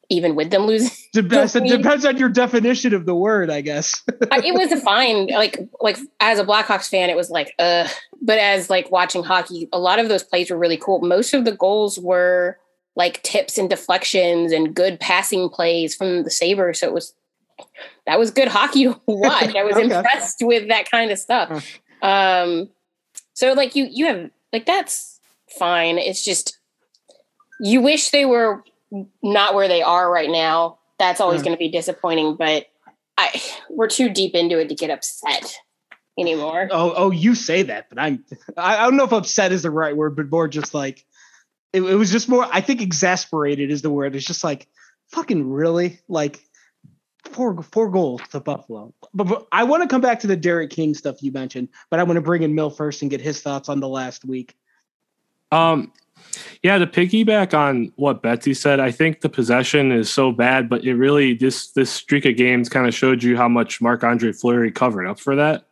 even 0.09 0.35
with 0.35 0.49
them 0.49 0.63
losing. 0.63 0.91
Depends, 1.13 1.55
it 1.55 1.67
depends 1.67 2.05
on 2.05 2.17
your 2.17 2.29
definition 2.29 2.93
of 2.93 3.05
the 3.05 3.15
word, 3.15 3.49
I 3.49 3.61
guess. 3.61 4.03
it 4.07 4.53
was 4.53 4.71
a 4.79 4.81
fine, 4.81 5.27
like 5.27 5.59
like 5.81 5.97
as 6.19 6.39
a 6.39 6.45
Blackhawks 6.45 6.89
fan, 6.89 7.09
it 7.09 7.15
was 7.15 7.29
like, 7.29 7.53
uh. 7.59 7.87
But 8.21 8.37
as 8.37 8.69
like 8.69 8.91
watching 8.91 9.23
hockey, 9.23 9.69
a 9.71 9.79
lot 9.79 9.97
of 9.97 10.09
those 10.09 10.23
plays 10.23 10.51
were 10.51 10.57
really 10.57 10.75
cool. 10.75 10.99
Most 10.99 11.33
of 11.33 11.45
the 11.45 11.53
goals 11.53 11.97
were 11.97 12.59
like 12.95 13.23
tips 13.23 13.57
and 13.57 13.69
deflections 13.69 14.51
and 14.51 14.75
good 14.75 14.99
passing 14.99 15.49
plays 15.49 15.95
from 15.95 16.23
the 16.23 16.29
Sabres. 16.29 16.81
So 16.81 16.87
it 16.87 16.93
was 16.93 17.13
that 18.05 18.19
was 18.19 18.31
good 18.31 18.49
hockey 18.49 18.83
to 18.85 19.01
watch. 19.07 19.55
I 19.55 19.63
was 19.63 19.75
okay. 19.75 19.95
impressed 19.95 20.41
with 20.41 20.67
that 20.67 20.89
kind 20.91 21.11
of 21.11 21.17
stuff. 21.17 21.79
Um, 22.01 22.69
so 23.33 23.53
like 23.53 23.75
you 23.75 23.87
you 23.89 24.05
have 24.07 24.29
like 24.51 24.65
that's 24.65 25.19
fine. 25.57 25.97
It's 25.97 26.23
just 26.23 26.59
you 27.61 27.81
wish 27.81 28.09
they 28.09 28.25
were 28.25 28.63
not 29.21 29.55
where 29.55 29.67
they 29.67 29.81
are 29.81 30.11
right 30.11 30.29
now, 30.29 30.79
that's 30.97 31.21
always 31.21 31.41
mm. 31.41 31.45
going 31.45 31.55
to 31.55 31.59
be 31.59 31.69
disappointing. 31.69 32.35
But 32.35 32.67
I 33.17 33.41
we're 33.69 33.87
too 33.87 34.09
deep 34.09 34.35
into 34.35 34.59
it 34.59 34.69
to 34.69 34.75
get 34.75 34.89
upset 34.89 35.55
anymore. 36.17 36.67
Oh, 36.71 36.93
oh, 36.95 37.11
you 37.11 37.35
say 37.35 37.63
that, 37.63 37.89
but 37.89 37.99
I'm 37.99 38.23
I, 38.57 38.77
I 38.77 38.83
don't 38.83 38.97
know 38.97 39.05
if 39.05 39.13
upset 39.13 39.51
is 39.51 39.63
the 39.63 39.71
right 39.71 39.95
word, 39.95 40.15
but 40.15 40.29
more 40.29 40.47
just 40.47 40.73
like 40.73 41.05
it, 41.73 41.81
it 41.81 41.95
was 41.95 42.11
just 42.11 42.29
more. 42.29 42.47
I 42.51 42.61
think 42.61 42.81
exasperated 42.81 43.71
is 43.71 43.81
the 43.81 43.89
word. 43.89 44.15
It's 44.15 44.25
just 44.25 44.43
like 44.43 44.67
fucking 45.07 45.49
really 45.49 45.99
like 46.07 46.39
four 47.25 47.61
four 47.61 47.89
goals 47.89 48.21
to 48.31 48.39
Buffalo. 48.39 48.93
But, 49.13 49.25
but 49.25 49.47
I 49.51 49.63
want 49.63 49.83
to 49.83 49.89
come 49.89 50.01
back 50.01 50.19
to 50.21 50.27
the 50.27 50.37
Derek 50.37 50.71
King 50.71 50.93
stuff 50.93 51.21
you 51.21 51.31
mentioned, 51.31 51.69
but 51.89 51.99
I 51.99 52.03
want 52.03 52.17
to 52.17 52.21
bring 52.21 52.43
in 52.43 52.55
Mill 52.55 52.69
first 52.69 53.01
and 53.01 53.11
get 53.11 53.21
his 53.21 53.41
thoughts 53.41 53.69
on 53.69 53.79
the 53.79 53.89
last 53.89 54.25
week. 54.25 54.55
Um, 55.51 55.91
yeah, 56.63 56.77
to 56.77 56.87
piggyback 56.87 57.53
on 57.53 57.91
what 57.95 58.21
Betsy 58.21 58.53
said, 58.53 58.79
I 58.79 58.91
think 58.91 59.21
the 59.21 59.29
possession 59.29 59.91
is 59.91 60.11
so 60.11 60.31
bad, 60.31 60.69
but 60.69 60.83
it 60.83 60.95
really 60.95 61.33
this 61.33 61.71
this 61.71 61.89
streak 61.89 62.25
of 62.25 62.35
games 62.35 62.69
kind 62.69 62.87
of 62.87 62.93
showed 62.93 63.23
you 63.23 63.37
how 63.37 63.47
much 63.47 63.81
Marc 63.81 64.03
Andre 64.03 64.31
Fleury 64.31 64.71
covered 64.71 65.07
up 65.07 65.19
for 65.19 65.35
that. 65.35 65.65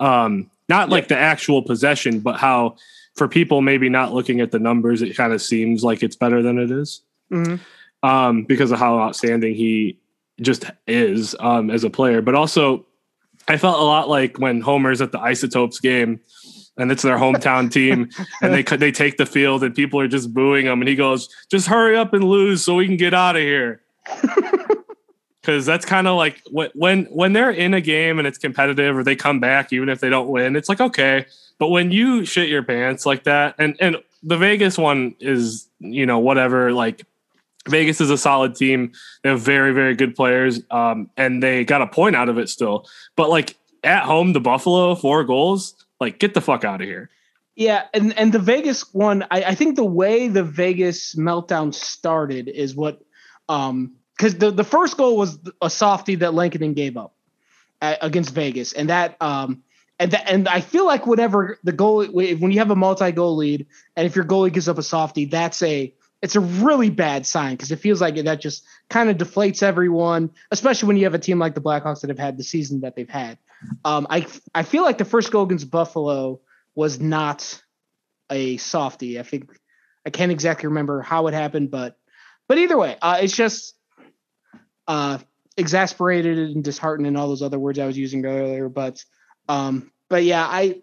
Um, 0.00 0.50
not 0.68 0.88
like 0.88 1.08
the 1.08 1.18
actual 1.18 1.62
possession, 1.62 2.20
but 2.20 2.38
how 2.38 2.76
for 3.14 3.28
people 3.28 3.60
maybe 3.60 3.88
not 3.88 4.14
looking 4.14 4.40
at 4.40 4.50
the 4.50 4.58
numbers, 4.58 5.02
it 5.02 5.16
kind 5.16 5.32
of 5.32 5.42
seems 5.42 5.84
like 5.84 6.02
it's 6.02 6.16
better 6.16 6.42
than 6.42 6.58
it 6.58 6.70
is. 6.70 7.02
Mm-hmm. 7.30 7.56
Um, 8.04 8.44
because 8.44 8.72
of 8.72 8.80
how 8.80 8.98
outstanding 8.98 9.54
he 9.54 9.98
just 10.40 10.64
is 10.88 11.36
um, 11.38 11.70
as 11.70 11.84
a 11.84 11.90
player. 11.90 12.20
But 12.20 12.34
also, 12.34 12.84
I 13.46 13.56
felt 13.56 13.78
a 13.78 13.84
lot 13.84 14.08
like 14.08 14.38
when 14.38 14.60
Homer's 14.60 15.00
at 15.00 15.12
the 15.12 15.20
Isotopes 15.20 15.78
game 15.78 16.20
and 16.82 16.92
it's 16.92 17.02
their 17.02 17.16
hometown 17.16 17.70
team, 17.70 18.10
and 18.42 18.52
they 18.52 18.62
they 18.62 18.92
take 18.92 19.16
the 19.16 19.26
field, 19.26 19.62
and 19.62 19.74
people 19.74 19.98
are 20.00 20.08
just 20.08 20.34
booing 20.34 20.66
him, 20.66 20.80
and 20.80 20.88
he 20.88 20.96
goes, 20.96 21.28
"Just 21.50 21.68
hurry 21.68 21.96
up 21.96 22.12
and 22.12 22.24
lose 22.24 22.64
so 22.64 22.74
we 22.74 22.86
can 22.86 22.96
get 22.96 23.14
out 23.14 23.36
of 23.36 23.42
here." 23.42 23.80
Because 25.40 25.66
that's 25.66 25.84
kind 25.84 26.06
of 26.06 26.16
like 26.16 26.40
when 26.52 27.06
when 27.06 27.32
they're 27.32 27.50
in 27.50 27.74
a 27.74 27.80
game 27.80 28.20
and 28.20 28.28
it's 28.28 28.38
competitive, 28.38 28.96
or 28.96 29.02
they 29.02 29.16
come 29.16 29.40
back 29.40 29.72
even 29.72 29.88
if 29.88 29.98
they 29.98 30.08
don't 30.08 30.28
win, 30.28 30.54
it's 30.54 30.68
like 30.68 30.80
okay. 30.80 31.26
But 31.58 31.70
when 31.70 31.90
you 31.90 32.24
shit 32.24 32.48
your 32.48 32.62
pants 32.62 33.04
like 33.04 33.24
that, 33.24 33.56
and 33.58 33.76
and 33.80 33.96
the 34.22 34.36
Vegas 34.36 34.78
one 34.78 35.16
is 35.18 35.68
you 35.80 36.06
know 36.06 36.20
whatever 36.20 36.72
like 36.72 37.04
Vegas 37.68 38.00
is 38.00 38.10
a 38.10 38.18
solid 38.18 38.54
team. 38.54 38.92
They 39.22 39.30
have 39.30 39.40
very, 39.40 39.72
very 39.72 39.94
good 39.94 40.14
players, 40.14 40.60
um, 40.70 41.10
and 41.16 41.42
they 41.42 41.64
got 41.64 41.82
a 41.82 41.86
point 41.86 42.16
out 42.16 42.28
of 42.28 42.38
it 42.38 42.48
still. 42.48 42.86
But 43.16 43.30
like 43.30 43.56
at 43.84 44.04
home, 44.04 44.32
the 44.32 44.40
Buffalo 44.40 44.94
four 44.94 45.24
goals. 45.24 45.74
Like, 46.02 46.18
get 46.18 46.34
the 46.34 46.40
fuck 46.40 46.64
out 46.64 46.82
of 46.82 46.86
here. 46.86 47.08
Yeah, 47.54 47.84
and 47.94 48.16
and 48.18 48.32
the 48.32 48.38
Vegas 48.38 48.92
one, 48.92 49.22
I, 49.30 49.44
I 49.44 49.54
think 49.54 49.76
the 49.76 49.84
way 49.84 50.28
the 50.28 50.42
Vegas 50.42 51.14
meltdown 51.14 51.72
started 51.72 52.48
is 52.48 52.74
what, 52.74 53.02
um, 53.48 53.92
because 54.16 54.36
the 54.36 54.50
the 54.50 54.64
first 54.64 54.96
goal 54.96 55.16
was 55.16 55.38
a 55.60 55.70
softie 55.70 56.16
that 56.16 56.34
Lankinen 56.34 56.74
gave 56.74 56.96
up 56.96 57.14
at, 57.80 57.98
against 58.02 58.34
Vegas, 58.34 58.72
and 58.72 58.88
that 58.90 59.16
um. 59.20 59.62
And, 59.98 60.10
that, 60.10 60.28
and 60.28 60.48
I 60.48 60.60
feel 60.60 60.84
like 60.84 61.06
whenever 61.06 61.60
the 61.62 61.70
goal, 61.70 62.04
when 62.06 62.50
you 62.50 62.58
have 62.58 62.72
a 62.72 62.74
multi-goal 62.74 63.36
lead, 63.36 63.66
and 63.94 64.04
if 64.04 64.16
your 64.16 64.24
goalie 64.24 64.52
gives 64.52 64.68
up 64.68 64.78
a 64.78 64.82
softie, 64.82 65.26
that's 65.26 65.62
a 65.62 65.94
it's 66.22 66.36
a 66.36 66.40
really 66.40 66.88
bad 66.88 67.26
sign 67.26 67.54
because 67.54 67.72
it 67.72 67.80
feels 67.80 68.00
like 68.00 68.14
that 68.14 68.40
just 68.40 68.64
kind 68.88 69.10
of 69.10 69.16
deflates 69.16 69.62
everyone, 69.62 70.30
especially 70.52 70.86
when 70.86 70.96
you 70.96 71.04
have 71.04 71.14
a 71.14 71.18
team 71.18 71.40
like 71.40 71.54
the 71.54 71.60
Blackhawks 71.60 72.00
that 72.00 72.10
have 72.10 72.18
had 72.18 72.38
the 72.38 72.44
season 72.44 72.80
that 72.82 72.94
they've 72.94 73.08
had. 73.08 73.38
Um, 73.84 74.06
I 74.08 74.26
I 74.54 74.62
feel 74.62 74.84
like 74.84 74.98
the 74.98 75.04
first 75.04 75.32
goal 75.32 75.44
against 75.44 75.70
Buffalo 75.70 76.40
was 76.74 77.00
not 77.00 77.60
a 78.30 78.56
softie. 78.56 79.18
I 79.18 79.24
think 79.24 79.50
I 80.06 80.10
can't 80.10 80.32
exactly 80.32 80.68
remember 80.68 81.02
how 81.02 81.26
it 81.26 81.34
happened, 81.34 81.70
but 81.70 81.98
but 82.48 82.58
either 82.58 82.78
way, 82.78 82.96
uh, 83.02 83.18
it's 83.20 83.36
just 83.36 83.74
uh, 84.86 85.18
exasperated 85.56 86.38
and 86.38 86.62
disheartened 86.62 87.06
and 87.06 87.16
all 87.16 87.28
those 87.28 87.42
other 87.42 87.58
words 87.58 87.78
I 87.78 87.86
was 87.86 87.98
using 87.98 88.24
earlier. 88.24 88.68
But 88.68 89.04
um, 89.48 89.90
but 90.08 90.22
yeah, 90.22 90.46
I 90.48 90.82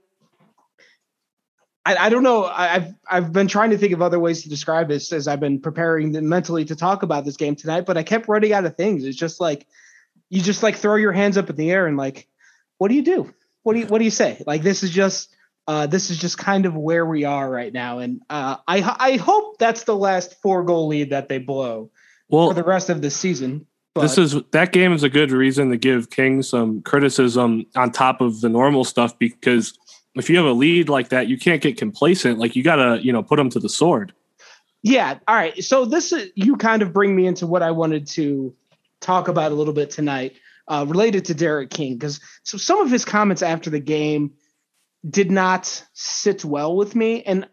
I, 1.90 2.06
I 2.06 2.10
don't 2.10 2.22
know. 2.22 2.46
I, 2.46 2.68
have 2.68 2.96
I've 3.10 3.34
been 3.34 3.48
trying 3.48 3.72
to 3.72 3.78
think 3.78 3.94
of 3.94 4.02
other 4.02 4.20
ways 4.20 4.44
to 4.44 4.50
describe 4.50 4.88
this 4.88 5.12
as 5.12 5.28
I've 5.28 5.40
been 5.40 5.60
preparing 5.60 6.12
mentally 6.30 6.64
to 6.66 6.76
talk 6.76 7.02
about 7.02 7.26
this 7.26 7.36
game 7.36 7.56
tonight, 7.56 7.86
but 7.88 7.98
I 7.98 8.04
kept 8.04 8.28
running 8.28 8.54
out 8.54 8.66
of 8.66 8.78
things. 8.78 9.06
It's 9.06 9.18
just 9.18 9.40
like 9.40 9.66
you 10.30 10.40
just 10.40 10.62
like 10.62 10.76
throw 10.76 10.96
your 10.96 11.12
hands 11.12 11.36
up 11.36 11.50
in 11.50 11.56
the 11.56 11.72
air 11.72 11.88
and 11.88 11.98
like, 11.98 12.28
what 12.78 12.90
do 12.90 12.94
you 12.94 13.02
do? 13.02 13.34
What 13.64 13.74
do 13.74 13.80
you 13.80 13.88
what 13.88 13.98
do 13.98 14.06
you 14.06 14.12
say? 14.12 14.44
Like 14.46 14.62
this 14.62 14.84
is 14.84 14.92
just 14.92 15.36
uh, 15.68 15.88
this 15.88 16.12
is 16.12 16.20
just 16.20 16.38
kind 16.38 16.68
of 16.68 16.76
where 16.76 17.08
we 17.08 17.24
are 17.24 17.50
right 17.50 17.74
now, 17.74 18.00
and 18.00 18.22
uh, 18.30 18.58
I 18.68 18.96
I 19.00 19.18
hope 19.18 19.58
that's 19.58 19.84
the 19.86 19.96
last 19.96 20.40
four 20.42 20.64
goal 20.64 20.88
lead 20.88 21.10
that 21.10 21.28
they 21.28 21.40
blow 21.40 21.90
well, 22.30 22.50
for 22.50 22.54
the 22.54 22.64
rest 22.64 22.92
of 22.92 23.02
the 23.02 23.10
season. 23.10 23.66
But. 23.96 24.04
This 24.04 24.18
is 24.20 24.36
that 24.52 24.72
game 24.72 24.94
is 24.94 25.02
a 25.02 25.10
good 25.10 25.32
reason 25.32 25.72
to 25.72 25.78
give 25.78 26.12
King 26.12 26.44
some 26.44 26.84
criticism 26.84 27.66
on 27.76 27.92
top 27.92 28.22
of 28.22 28.42
the 28.42 28.50
normal 28.50 28.84
stuff 28.84 29.18
because 29.18 29.78
if 30.16 30.30
you 30.30 30.38
have 30.38 30.46
a 30.46 30.52
lead 30.52 30.90
like 30.90 31.10
that, 31.10 31.28
you 31.28 31.38
can't 31.38 31.62
get 31.62 31.78
complacent. 31.78 32.40
Like 32.40 32.56
you 32.56 32.64
got 32.64 32.78
to, 32.78 33.04
you 33.04 33.14
know, 33.14 33.24
put 33.24 33.38
them 33.38 33.50
to 33.52 33.60
the 33.60 33.70
sword. 33.70 34.14
Yeah. 34.82 35.20
All 35.28 35.36
right. 35.36 35.64
So 35.64 35.86
this 35.86 36.12
is 36.12 36.30
you 36.36 36.56
kind 36.56 36.82
of 36.82 36.94
bring 36.94 37.16
me 37.16 37.28
into 37.28 37.46
what 37.46 37.62
I 37.62 37.72
wanted 37.72 38.08
to 38.08 38.56
talk 39.02 39.28
about 39.28 39.52
a 39.52 39.56
little 39.56 39.74
bit 39.74 39.90
tonight, 39.90 40.36
uh, 40.68 40.86
related 40.88 41.26
to 41.26 41.34
Derek 41.34 41.70
King, 41.70 41.96
because 41.96 42.20
so 42.44 42.58
some 42.58 42.80
of 42.82 42.90
his 42.90 43.06
comments 43.06 43.42
after 43.42 43.70
the 43.70 43.80
game 43.80 44.32
did 45.10 45.32
not 45.32 45.84
sit 45.94 46.44
well 46.44 46.76
with 46.76 46.96
me, 46.96 47.24
and 47.24 47.48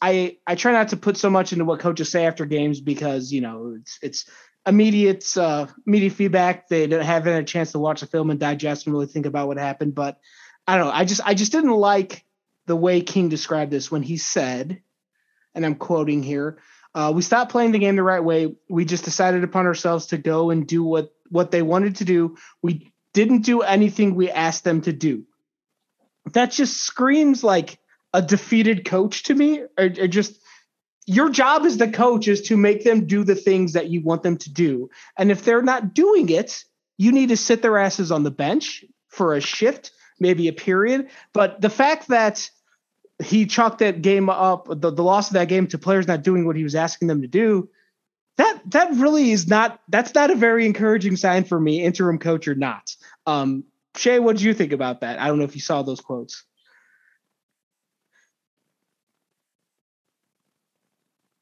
I 0.00 0.36
I 0.46 0.54
try 0.54 0.72
not 0.72 0.88
to 0.88 0.96
put 0.96 1.16
so 1.16 1.30
much 1.30 1.52
into 1.52 1.64
what 1.64 1.80
coaches 1.80 2.10
say 2.10 2.26
after 2.26 2.44
games 2.46 2.80
because 2.80 3.32
you 3.32 3.40
know 3.40 3.76
it's 3.78 3.98
it's 4.02 4.30
immediate 4.66 5.36
uh, 5.36 5.66
immediate 5.86 6.12
feedback. 6.12 6.68
They 6.68 6.86
don't 6.86 7.04
have 7.04 7.26
a 7.26 7.42
chance 7.42 7.72
to 7.72 7.78
watch 7.78 8.00
the 8.00 8.06
film 8.06 8.30
and 8.30 8.38
digest 8.38 8.86
and 8.86 8.94
really 8.94 9.06
think 9.06 9.26
about 9.26 9.48
what 9.48 9.56
happened, 9.56 9.94
but 9.94 10.18
I 10.68 10.76
don't 10.76 10.86
know. 10.88 10.92
I 10.92 11.06
just 11.06 11.22
I 11.24 11.32
just 11.32 11.50
didn't 11.50 11.70
like 11.70 12.24
the 12.66 12.76
way 12.76 13.00
King 13.00 13.30
described 13.30 13.70
this 13.70 13.90
when 13.90 14.02
he 14.02 14.18
said, 14.18 14.82
and 15.54 15.64
I'm 15.64 15.76
quoting 15.76 16.22
here, 16.22 16.58
uh, 16.94 17.10
we 17.14 17.22
stopped 17.22 17.52
playing 17.52 17.72
the 17.72 17.78
game 17.78 17.96
the 17.96 18.02
right 18.02 18.22
way. 18.22 18.54
We 18.68 18.84
just 18.84 19.04
decided 19.04 19.44
upon 19.44 19.64
ourselves 19.64 20.08
to 20.08 20.18
go 20.18 20.50
and 20.50 20.66
do 20.66 20.84
what 20.84 21.10
what 21.30 21.50
they 21.50 21.62
wanted 21.62 21.96
to 21.96 22.04
do. 22.04 22.36
We 22.62 22.92
didn't 23.14 23.46
do 23.46 23.62
anything 23.62 24.14
we 24.14 24.30
asked 24.30 24.64
them 24.64 24.82
to 24.82 24.92
do. 24.92 25.24
That 26.34 26.50
just 26.50 26.76
screams 26.76 27.42
like 27.42 27.78
a 28.12 28.20
defeated 28.20 28.84
coach 28.84 29.22
to 29.24 29.34
me, 29.34 29.60
or, 29.60 29.70
or 29.78 30.06
just 30.06 30.38
your 31.06 31.30
job 31.30 31.62
as 31.62 31.78
the 31.78 31.90
coach 31.90 32.28
is 32.28 32.42
to 32.42 32.58
make 32.58 32.84
them 32.84 33.06
do 33.06 33.24
the 33.24 33.34
things 33.34 33.72
that 33.72 33.88
you 33.88 34.02
want 34.02 34.22
them 34.22 34.36
to 34.36 34.52
do. 34.52 34.90
And 35.16 35.30
if 35.30 35.44
they're 35.44 35.62
not 35.62 35.94
doing 35.94 36.28
it, 36.28 36.62
you 36.98 37.12
need 37.12 37.30
to 37.30 37.38
sit 37.38 37.62
their 37.62 37.78
asses 37.78 38.12
on 38.12 38.22
the 38.22 38.30
bench 38.30 38.84
for 39.08 39.34
a 39.34 39.40
shift, 39.40 39.92
maybe 40.20 40.48
a 40.48 40.52
period. 40.52 41.08
But 41.32 41.60
the 41.60 41.70
fact 41.70 42.08
that 42.08 42.50
he 43.22 43.46
chalked 43.46 43.78
that 43.78 44.02
game 44.02 44.28
up, 44.28 44.68
the, 44.68 44.90
the 44.90 45.02
loss 45.02 45.28
of 45.28 45.34
that 45.34 45.48
game 45.48 45.66
to 45.68 45.78
players 45.78 46.06
not 46.06 46.22
doing 46.22 46.46
what 46.46 46.56
he 46.56 46.62
was 46.62 46.74
asking 46.74 47.08
them 47.08 47.22
to 47.22 47.28
do, 47.28 47.68
that 48.36 48.60
that 48.70 48.92
really 48.94 49.32
is 49.32 49.48
not 49.48 49.80
that's 49.88 50.14
not 50.14 50.30
a 50.30 50.34
very 50.36 50.64
encouraging 50.64 51.16
sign 51.16 51.44
for 51.44 51.58
me, 51.58 51.82
interim 51.82 52.18
coach 52.18 52.46
or 52.46 52.54
not. 52.54 52.94
Um, 53.26 53.64
Shay, 53.96 54.20
what 54.20 54.36
did 54.36 54.42
you 54.42 54.54
think 54.54 54.72
about 54.72 55.00
that? 55.00 55.18
I 55.18 55.26
don't 55.26 55.38
know 55.38 55.44
if 55.44 55.56
you 55.56 55.60
saw 55.60 55.82
those 55.82 56.00
quotes. 56.00 56.44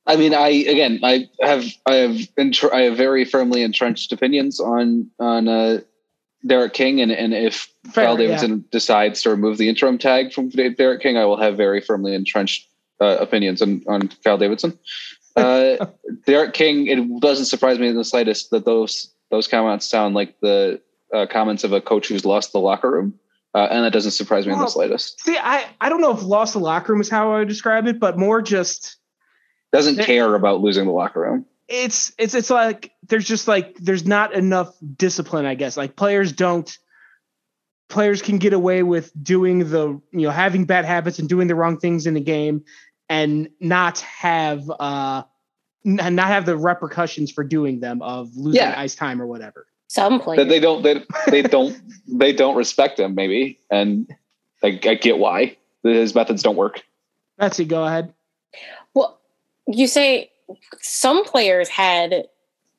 I 0.07 0.17
mean, 0.17 0.33
I 0.35 0.49
again, 0.49 1.01
I 1.03 1.29
have, 1.41 1.65
I 1.85 1.95
have, 1.95 2.17
entr- 2.39 2.73
I 2.73 2.83
have 2.83 2.97
very 2.97 3.25
firmly 3.25 3.63
entrenched 3.63 4.13
opinions 4.13 4.61
on 4.61 5.11
on 5.19 5.49
uh, 5.49 5.81
Derek 6.47 6.73
King, 6.73 7.01
and 7.01 7.11
and 7.11 7.35
if 7.35 7.73
Fair, 7.93 8.05
Kyle 8.05 8.17
Davidson 8.17 8.51
yeah. 8.51 8.69
decides 8.71 9.23
to 9.23 9.31
remove 9.31 9.59
the 9.59 9.69
interim 9.69 9.99
tag 9.99 10.33
from 10.33 10.49
Derek 10.51 11.01
King, 11.01 11.17
I 11.17 11.25
will 11.25 11.37
have 11.37 11.57
very 11.57 11.81
firmly 11.81 12.15
entrenched 12.15 12.69
uh, 13.01 13.17
opinions 13.21 13.63
on 13.63 13.83
on 13.87 14.09
Kyle 14.25 14.39
Davidson. 14.39 14.79
Uh, 15.37 15.89
Derek 16.25 16.55
King, 16.55 16.87
it 16.87 17.21
doesn't 17.21 17.45
surprise 17.45 17.79
me 17.79 17.89
in 17.89 17.95
the 17.95 18.07
slightest 18.07 18.49
that 18.53 18.65
those 18.65 19.13
those 19.31 19.47
comments 19.47 19.87
sound 19.87 20.15
like 20.15 20.41
the 20.41 20.81
uh, 21.13 21.27
comments 21.27 21.63
of 21.63 21.75
a 21.75 21.81
coach 21.83 22.09
who's 22.09 22.25
lost 22.25 22.53
the 22.53 22.59
locker 22.59 22.91
room, 22.91 23.13
uh, 23.55 23.69
and 23.71 23.85
that 23.85 23.93
doesn't 23.93 24.13
surprise 24.13 24.47
me 24.47 24.55
in 24.55 24.59
the 24.59 24.67
slightest. 24.67 25.21
See, 25.21 25.37
I, 25.37 25.67
I 25.81 25.91
don't 25.91 26.01
know 26.01 26.11
if 26.11 26.23
lost 26.23 26.55
the 26.55 26.59
locker 26.59 26.93
room 26.93 27.03
is 27.03 27.11
how 27.11 27.33
I 27.33 27.41
would 27.41 27.49
describe 27.49 27.87
it, 27.87 28.01
but 28.01 28.19
more 28.19 28.41
just 28.41 28.97
Doesn't 29.73 29.97
There- 29.97 30.07
care 30.07 30.35
about 30.35 30.63
losing 30.63 30.87
the 30.87 30.93
locker 30.93 31.21
room. 31.21 31.45
It's 31.69 32.13
it's 32.19 32.35
it's 32.35 32.51
like 32.51 32.93
there's 33.09 33.27
just 33.27 33.49
like 33.49 33.77
there's 33.77 34.07
not 34.07 34.33
enough 34.35 34.75
discipline, 34.97 35.47
I 35.47 35.55
guess. 35.55 35.77
Like 35.77 35.97
players 35.97 36.33
don't 36.33 36.77
players 37.89 38.21
can 38.23 38.39
get 38.39 38.53
away 38.53 38.83
with 38.83 39.11
doing 39.23 39.71
the 39.71 40.01
you 40.13 40.23
know 40.23 40.31
having 40.31 40.65
bad 40.65 40.85
habits 40.85 41.19
and 41.19 41.29
doing 41.29 41.47
the 41.49 41.55
wrong 41.55 41.79
things 41.79 42.07
in 42.07 42.15
the 42.15 42.21
game 42.21 42.65
and 43.09 43.49
not 43.61 44.01
have 44.01 44.69
uh 44.81 45.23
n- 45.85 46.15
not 46.15 46.27
have 46.29 46.47
the 46.47 46.57
repercussions 46.57 47.31
for 47.31 47.45
doing 47.45 47.81
them 47.81 48.03
of 48.03 48.37
losing 48.37 48.61
Yeah. 48.63 48.75
ice 48.77 48.95
time 48.95 49.21
or 49.23 49.27
whatever. 49.27 49.67
Some 49.89 50.19
that 50.19 50.25
players. 50.25 50.49
they 50.49 50.59
don't 50.61 50.83
they, 50.83 51.05
they 51.29 51.43
don't 51.43 51.77
they 52.09 52.33
don't 52.33 52.57
respect 52.57 52.99
him 52.99 53.15
maybe 53.15 53.59
and 53.71 54.09
I, 54.65 54.69
I 54.85 54.95
get 54.95 55.19
why 55.19 55.57
his 55.83 56.15
methods 56.15 56.43
don't 56.43 56.57
work 56.57 56.83
Betsy, 57.39 57.67
go 57.67 57.85
ahead. 57.85 58.15
Well, 58.95 59.21
you 59.69 59.87
say 59.87 60.31
some 60.81 61.25
players 61.25 61.69
had 61.69 62.27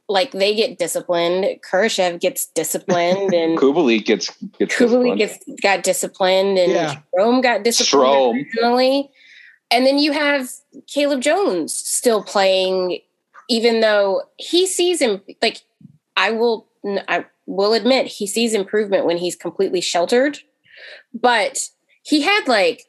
like 0.09 0.31
they 0.31 0.55
get 0.55 0.77
disciplined. 0.77 1.45
Kurashev 1.69 2.19
gets 2.19 2.45
disciplined, 2.47 3.33
and 3.33 3.57
Kubalik 3.59 4.05
gets 4.05 4.29
gets 4.57 4.75
Kubalik 4.75 5.17
gets 5.17 5.37
got 5.61 5.83
disciplined, 5.83 6.57
and 6.57 6.71
Yeah. 6.71 6.99
Rome 7.15 7.41
got 7.41 7.63
disciplined 7.63 8.05
Strome. 8.05 8.35
originally. 8.35 9.11
And 9.69 9.85
then 9.85 9.99
you 9.99 10.13
have 10.13 10.49
Caleb 10.87 11.19
Jones 11.21 11.73
still 11.73 12.23
playing, 12.23 12.99
even 13.49 13.81
though 13.81 14.21
he 14.37 14.65
sees 14.65 15.01
him. 15.01 15.21
Like 15.41 15.61
I 16.15 16.31
will, 16.31 16.67
I 17.09 17.25
will 17.47 17.73
admit 17.73 18.07
he 18.07 18.27
sees 18.27 18.53
improvement 18.53 19.05
when 19.05 19.17
he's 19.17 19.35
completely 19.35 19.81
sheltered, 19.81 20.39
but 21.13 21.67
he 22.03 22.21
had 22.21 22.47
like 22.47 22.85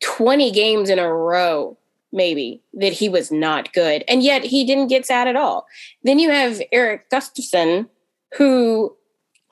20 0.00 0.50
games 0.50 0.90
in 0.90 0.98
a 0.98 1.10
row 1.10 1.78
maybe 2.12 2.62
that 2.74 2.92
he 2.92 3.08
was 3.08 3.30
not 3.30 3.72
good 3.72 4.04
and 4.08 4.22
yet 4.22 4.44
he 4.44 4.64
didn't 4.64 4.88
get 4.88 5.06
sad 5.06 5.26
at 5.26 5.36
all 5.36 5.66
then 6.02 6.18
you 6.18 6.30
have 6.30 6.60
erik 6.72 7.08
gustafsson 7.10 7.88
who 8.36 8.94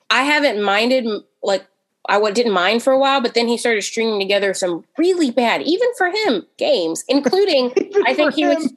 i 0.09 0.23
haven't 0.23 0.61
minded 0.61 1.05
like 1.43 1.65
i 2.07 2.31
didn't 2.31 2.53
mind 2.53 2.83
for 2.83 2.93
a 2.93 2.99
while 2.99 3.21
but 3.21 3.33
then 3.33 3.47
he 3.47 3.57
started 3.57 3.81
stringing 3.81 4.19
together 4.19 4.53
some 4.53 4.83
really 4.97 5.31
bad 5.31 5.61
even 5.61 5.87
for 5.97 6.07
him 6.07 6.45
games 6.57 7.03
including 7.07 7.71
I 8.05 8.13
think 8.13 8.33
he 8.33 8.45
was. 8.45 8.73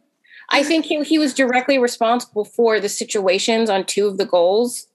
I 0.51 0.63
think 0.63 0.85
he, 0.85 1.03
he 1.03 1.19
was 1.19 1.35
directly 1.35 1.79
responsible 1.79 2.45
for 2.45 2.81
the 2.81 2.89
situations 2.89 3.71
on 3.71 3.85
two 3.85 4.07
of 4.07 4.19
the 4.19 4.27
goals 4.27 4.87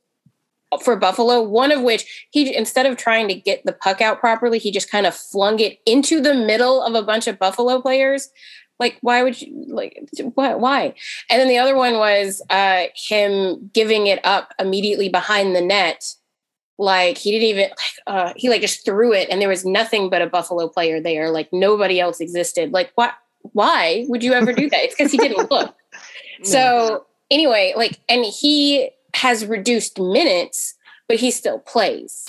for 0.83 0.95
Buffalo. 0.95 1.41
One 1.41 1.71
of 1.71 1.81
which 1.81 2.27
he 2.31 2.55
instead 2.55 2.85
of 2.85 2.97
trying 2.97 3.27
to 3.29 3.35
get 3.35 3.65
the 3.65 3.73
puck 3.73 4.01
out 4.01 4.19
properly, 4.19 4.59
he 4.59 4.71
just 4.71 4.91
kind 4.91 5.05
of 5.05 5.15
flung 5.15 5.59
it 5.59 5.79
into 5.85 6.21
the 6.21 6.33
middle 6.33 6.81
of 6.81 6.93
a 6.93 7.03
bunch 7.03 7.27
of 7.27 7.39
Buffalo 7.39 7.81
players. 7.81 8.29
Like, 8.79 8.97
why 9.01 9.23
would 9.23 9.41
you 9.41 9.65
like 9.67 10.09
what? 10.35 10.59
Why? 10.59 10.93
And 11.29 11.39
then 11.39 11.47
the 11.49 11.57
other 11.57 11.75
one 11.75 11.95
was 11.95 12.41
uh, 12.49 12.85
him 12.95 13.69
giving 13.73 14.07
it 14.07 14.19
up 14.25 14.53
immediately 14.59 15.09
behind 15.09 15.55
the 15.55 15.61
net. 15.61 16.13
Like 16.77 17.17
he 17.17 17.31
didn't 17.31 17.47
even 17.49 17.69
like 17.69 17.93
uh, 18.07 18.33
he 18.37 18.49
like 18.49 18.61
just 18.61 18.85
threw 18.85 19.13
it, 19.13 19.27
and 19.29 19.41
there 19.41 19.49
was 19.49 19.65
nothing 19.65 20.09
but 20.09 20.21
a 20.21 20.27
Buffalo 20.27 20.69
player 20.69 21.01
there. 21.01 21.29
Like 21.29 21.49
nobody 21.51 21.99
else 21.99 22.21
existed. 22.21 22.71
Like 22.71 22.91
what? 22.95 23.15
Why 23.53 24.05
would 24.07 24.23
you 24.23 24.33
ever 24.33 24.53
do 24.53 24.69
that? 24.69 24.79
It's 24.83 24.95
because 24.95 25.11
he 25.11 25.17
didn't 25.17 25.51
look. 25.51 25.75
So 26.41 27.05
anyway, 27.29 27.73
like, 27.75 27.99
and 28.07 28.23
he 28.23 28.91
has 29.13 29.45
reduced 29.45 29.99
minutes, 29.99 30.75
but 31.09 31.17
he 31.17 31.31
still 31.31 31.59
plays. 31.59 32.27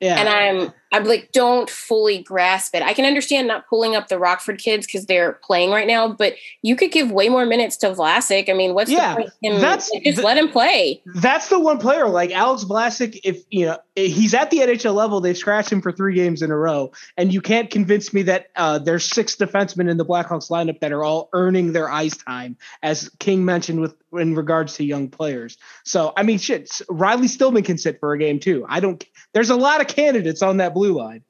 yeah. 0.00 0.20
And 0.20 0.28
I'm, 0.28 0.72
I'm 0.92 1.04
like, 1.04 1.30
don't 1.32 1.70
fully 1.70 2.22
grasp 2.22 2.74
it. 2.74 2.82
I 2.82 2.92
can 2.94 3.04
understand 3.04 3.46
not 3.48 3.68
pulling 3.68 3.94
up 3.94 4.08
the 4.08 4.18
Rockford 4.18 4.58
kids 4.58 4.86
because 4.86 5.06
they're 5.06 5.34
playing 5.44 5.70
right 5.70 5.86
now, 5.86 6.08
but 6.12 6.34
you 6.62 6.74
could 6.76 6.90
give 6.92 7.10
way 7.12 7.28
more 7.28 7.46
minutes 7.46 7.76
to 7.78 7.90
Vlasic. 7.90 8.48
I 8.48 8.52
mean, 8.54 8.74
what's 8.74 8.90
Yeah, 8.90 9.10
the 9.10 9.16
point? 9.22 9.30
in 9.42 9.52
Him, 9.54 9.60
that's- 9.60 9.90
just 10.04 10.22
let 10.22 10.36
him 10.36 10.48
play. 10.48 11.00
that's 11.16 11.48
the 11.48 11.58
one 11.60 11.78
player 11.78 12.08
like 12.08 12.32
Alex 12.32 12.64
Vlasic. 12.64 13.20
If 13.24 13.42
you 13.50 13.66
know 13.66 13.78
he's 13.94 14.34
at 14.34 14.50
the 14.50 14.58
NHL 14.58 14.94
level, 14.94 15.20
they've 15.20 15.36
scratched 15.36 15.70
him 15.70 15.80
for 15.82 15.92
three 15.92 16.14
games 16.14 16.42
in 16.42 16.50
a 16.50 16.56
row, 16.56 16.90
and 17.16 17.32
you 17.32 17.40
can't 17.40 17.70
convince 17.70 18.12
me 18.12 18.22
that 18.22 18.48
uh, 18.56 18.78
there's 18.78 19.04
six 19.04 19.36
defensemen 19.36 19.88
in 19.90 19.96
the 19.96 20.04
Blackhawks 20.04 20.50
lineup 20.50 20.80
that 20.80 20.92
are 20.92 21.04
all 21.04 21.28
earning 21.32 21.72
their 21.72 21.90
ice 21.90 22.16
time, 22.16 22.56
as 22.82 23.08
King 23.20 23.44
mentioned 23.44 23.80
with 23.80 23.94
in 24.18 24.34
regards 24.34 24.74
to 24.74 24.84
young 24.84 25.08
players. 25.08 25.56
So 25.84 26.12
I 26.16 26.22
mean, 26.24 26.38
shit, 26.38 26.68
Riley 26.88 27.28
Stillman 27.28 27.62
can 27.62 27.78
sit 27.78 28.00
for 28.00 28.12
a 28.12 28.18
game 28.18 28.40
too. 28.40 28.66
I 28.68 28.80
don't. 28.80 29.04
There's 29.34 29.50
a 29.50 29.56
lot 29.56 29.80
of 29.80 29.86
candidates 29.86 30.42
on 30.42 30.56
that 30.56 30.74
blue 30.80 30.96
line. 30.96 31.22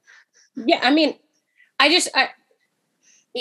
Yeah, 0.55 0.79
I 0.83 0.91
mean, 0.91 1.17
I 1.81 1.89
just 1.89 2.09
I, 2.15 2.29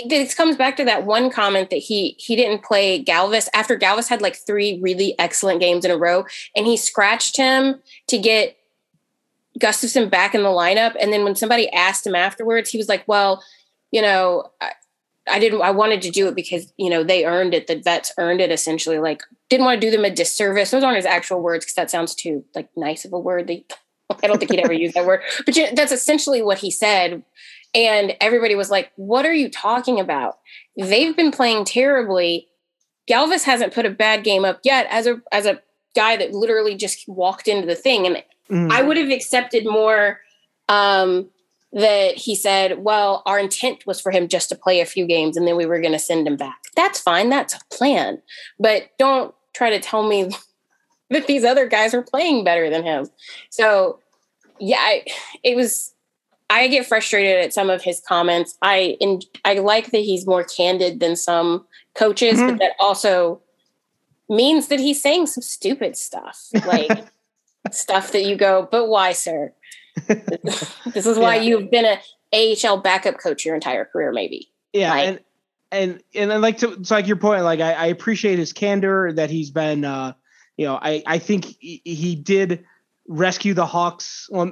this 0.07 0.33
comes 0.33 0.55
back 0.55 0.75
to 0.77 0.85
that 0.85 1.05
one 1.05 1.29
comment 1.29 1.69
that 1.69 1.77
he 1.77 2.15
he 2.17 2.35
didn't 2.35 2.63
play 2.63 3.03
Galvas 3.03 3.47
after 3.53 3.77
Galvas 3.77 4.07
had 4.07 4.21
like 4.21 4.35
three 4.35 4.79
really 4.81 5.17
excellent 5.19 5.59
games 5.59 5.85
in 5.85 5.91
a 5.91 5.97
row, 5.97 6.25
and 6.55 6.65
he 6.65 6.77
scratched 6.77 7.37
him 7.37 7.81
to 8.07 8.17
get 8.17 8.57
Gustafsson 9.59 10.09
back 10.09 10.33
in 10.33 10.41
the 10.41 10.49
lineup. 10.49 10.95
And 10.99 11.13
then 11.13 11.23
when 11.23 11.35
somebody 11.35 11.71
asked 11.71 12.07
him 12.07 12.15
afterwards, 12.15 12.71
he 12.71 12.77
was 12.77 12.89
like, 12.89 13.07
"Well, 13.07 13.43
you 13.91 14.01
know." 14.01 14.51
I, 14.61 14.71
I 15.31 15.37
didn't. 15.37 15.61
I 15.61 15.69
wanted 15.69 16.01
to 16.03 16.09
do 16.09 16.27
it 16.27 16.33
because 16.33 16.73
you 16.77 16.89
know 16.89 17.03
they 17.03 17.23
earned 17.23 17.53
it. 17.53 17.67
The 17.67 17.75
vets 17.75 18.11
earned 18.17 18.41
it. 18.41 18.51
Essentially, 18.51 18.97
like 18.97 19.21
didn't 19.47 19.65
want 19.65 19.79
to 19.79 19.87
do 19.87 19.91
them 19.91 20.03
a 20.03 20.09
disservice. 20.09 20.71
Those 20.71 20.83
aren't 20.83 20.95
his 20.95 21.05
actual 21.05 21.39
words 21.39 21.65
because 21.65 21.75
that 21.75 21.91
sounds 21.91 22.15
too 22.15 22.43
like 22.55 22.67
nice 22.75 23.05
of 23.05 23.13
a 23.13 23.19
word. 23.19 23.45
They, 23.45 23.63
I 24.23 24.27
don't 24.27 24.37
think 24.39 24.51
he'd 24.51 24.59
ever 24.59 24.73
use 24.73 24.93
that 24.93 25.05
word. 25.05 25.21
But 25.45 25.55
you 25.55 25.63
know, 25.65 25.71
that's 25.73 25.91
essentially 25.91 26.41
what 26.41 26.57
he 26.57 26.71
said. 26.71 27.23
And 27.75 28.15
everybody 28.19 28.55
was 28.55 28.71
like, 28.71 28.91
What 28.95 29.25
are 29.25 29.33
you 29.33 29.49
talking 29.49 29.99
about? 29.99 30.39
They've 30.77 31.15
been 31.15 31.31
playing 31.31 31.65
terribly. 31.65 32.47
Galvas 33.09 33.43
hasn't 33.43 33.73
put 33.73 33.85
a 33.85 33.89
bad 33.89 34.23
game 34.23 34.45
up 34.45 34.59
yet 34.63 34.87
as 34.89 35.07
a 35.07 35.21
as 35.31 35.45
a 35.45 35.61
guy 35.95 36.17
that 36.17 36.33
literally 36.33 36.75
just 36.75 37.07
walked 37.07 37.47
into 37.47 37.67
the 37.67 37.75
thing. 37.75 38.05
And 38.05 38.23
Mm. 38.49 38.71
I 38.71 38.81
would 38.81 38.97
have 38.97 39.11
accepted 39.11 39.65
more 39.65 40.19
um, 40.67 41.29
that 41.71 42.15
he 42.15 42.35
said, 42.35 42.79
Well, 42.83 43.21
our 43.25 43.39
intent 43.39 43.85
was 43.85 44.01
for 44.01 44.11
him 44.11 44.27
just 44.27 44.49
to 44.49 44.55
play 44.55 44.79
a 44.81 44.85
few 44.85 45.05
games 45.05 45.37
and 45.37 45.47
then 45.47 45.55
we 45.55 45.65
were 45.65 45.79
going 45.79 45.93
to 45.93 45.99
send 45.99 46.27
him 46.27 46.35
back. 46.35 46.57
That's 46.75 46.99
fine. 46.99 47.29
That's 47.29 47.53
a 47.53 47.59
plan. 47.71 48.21
But 48.59 48.89
don't 48.97 49.33
try 49.53 49.69
to 49.69 49.79
tell 49.79 50.07
me 50.07 50.31
that 51.09 51.27
these 51.27 51.43
other 51.43 51.67
guys 51.67 51.93
are 51.93 52.01
playing 52.01 52.43
better 52.43 52.69
than 52.69 52.83
him. 52.83 53.07
So, 53.49 53.99
yeah, 54.59 54.77
I, 54.79 55.05
it 55.43 55.55
was. 55.55 55.93
I 56.51 56.67
get 56.67 56.87
frustrated 56.87 57.43
at 57.45 57.53
some 57.53 57.69
of 57.69 57.83
his 57.83 58.01
comments. 58.01 58.57
I 58.63 58.97
in, 58.99 59.21
I 59.45 59.53
like 59.55 59.91
that 59.91 59.99
he's 59.99 60.25
more 60.25 60.43
candid 60.43 60.99
than 60.99 61.15
some 61.15 61.67
coaches, 61.93 62.39
but 62.39 62.55
Mhm. 62.55 62.59
that 62.59 62.71
also 62.79 63.39
means 64.29 64.67
that 64.69 64.79
he's 64.79 64.99
saying 65.01 65.27
some 65.27 65.43
stupid 65.43 65.95
stuff, 65.95 66.47
like 66.65 66.89
stuff 67.71 68.11
that 68.13 68.23
you 68.23 68.35
go, 68.35 68.67
"But 68.71 68.87
why, 68.87 69.11
sir? 69.11 69.53
this 70.07 71.05
is 71.05 71.19
why 71.19 71.35
Yeah. 71.35 71.41
you've 71.41 71.69
been 71.71 71.85
a 71.85 71.99
AHL 72.33 72.77
backup 72.77 73.19
coach 73.19 73.45
your 73.45 73.53
entire 73.55 73.85
career, 73.85 74.11
maybe." 74.11 74.49
Yeah, 74.73 74.89
Like- 74.91 75.07
and 75.07 75.19
and 75.71 76.03
and 76.15 76.33
I 76.33 76.37
like 76.37 76.57
to 76.59 76.71
it's 76.73 76.89
like 76.89 77.05
your 77.07 77.17
point. 77.17 77.43
Like 77.43 77.59
I, 77.59 77.73
I 77.73 77.85
appreciate 77.87 78.39
his 78.39 78.53
candor 78.53 79.13
that 79.13 79.29
he's 79.29 79.51
been. 79.51 79.85
uh 79.85 80.13
You 80.59 80.65
know, 80.65 80.75
I 80.75 81.01
I 81.07 81.19
think 81.19 81.45
he, 81.45 81.81
he 81.85 82.15
did 82.15 82.65
rescue 83.07 83.53
the 83.53 83.65
Hawks. 83.65 84.27
Well, 84.29 84.51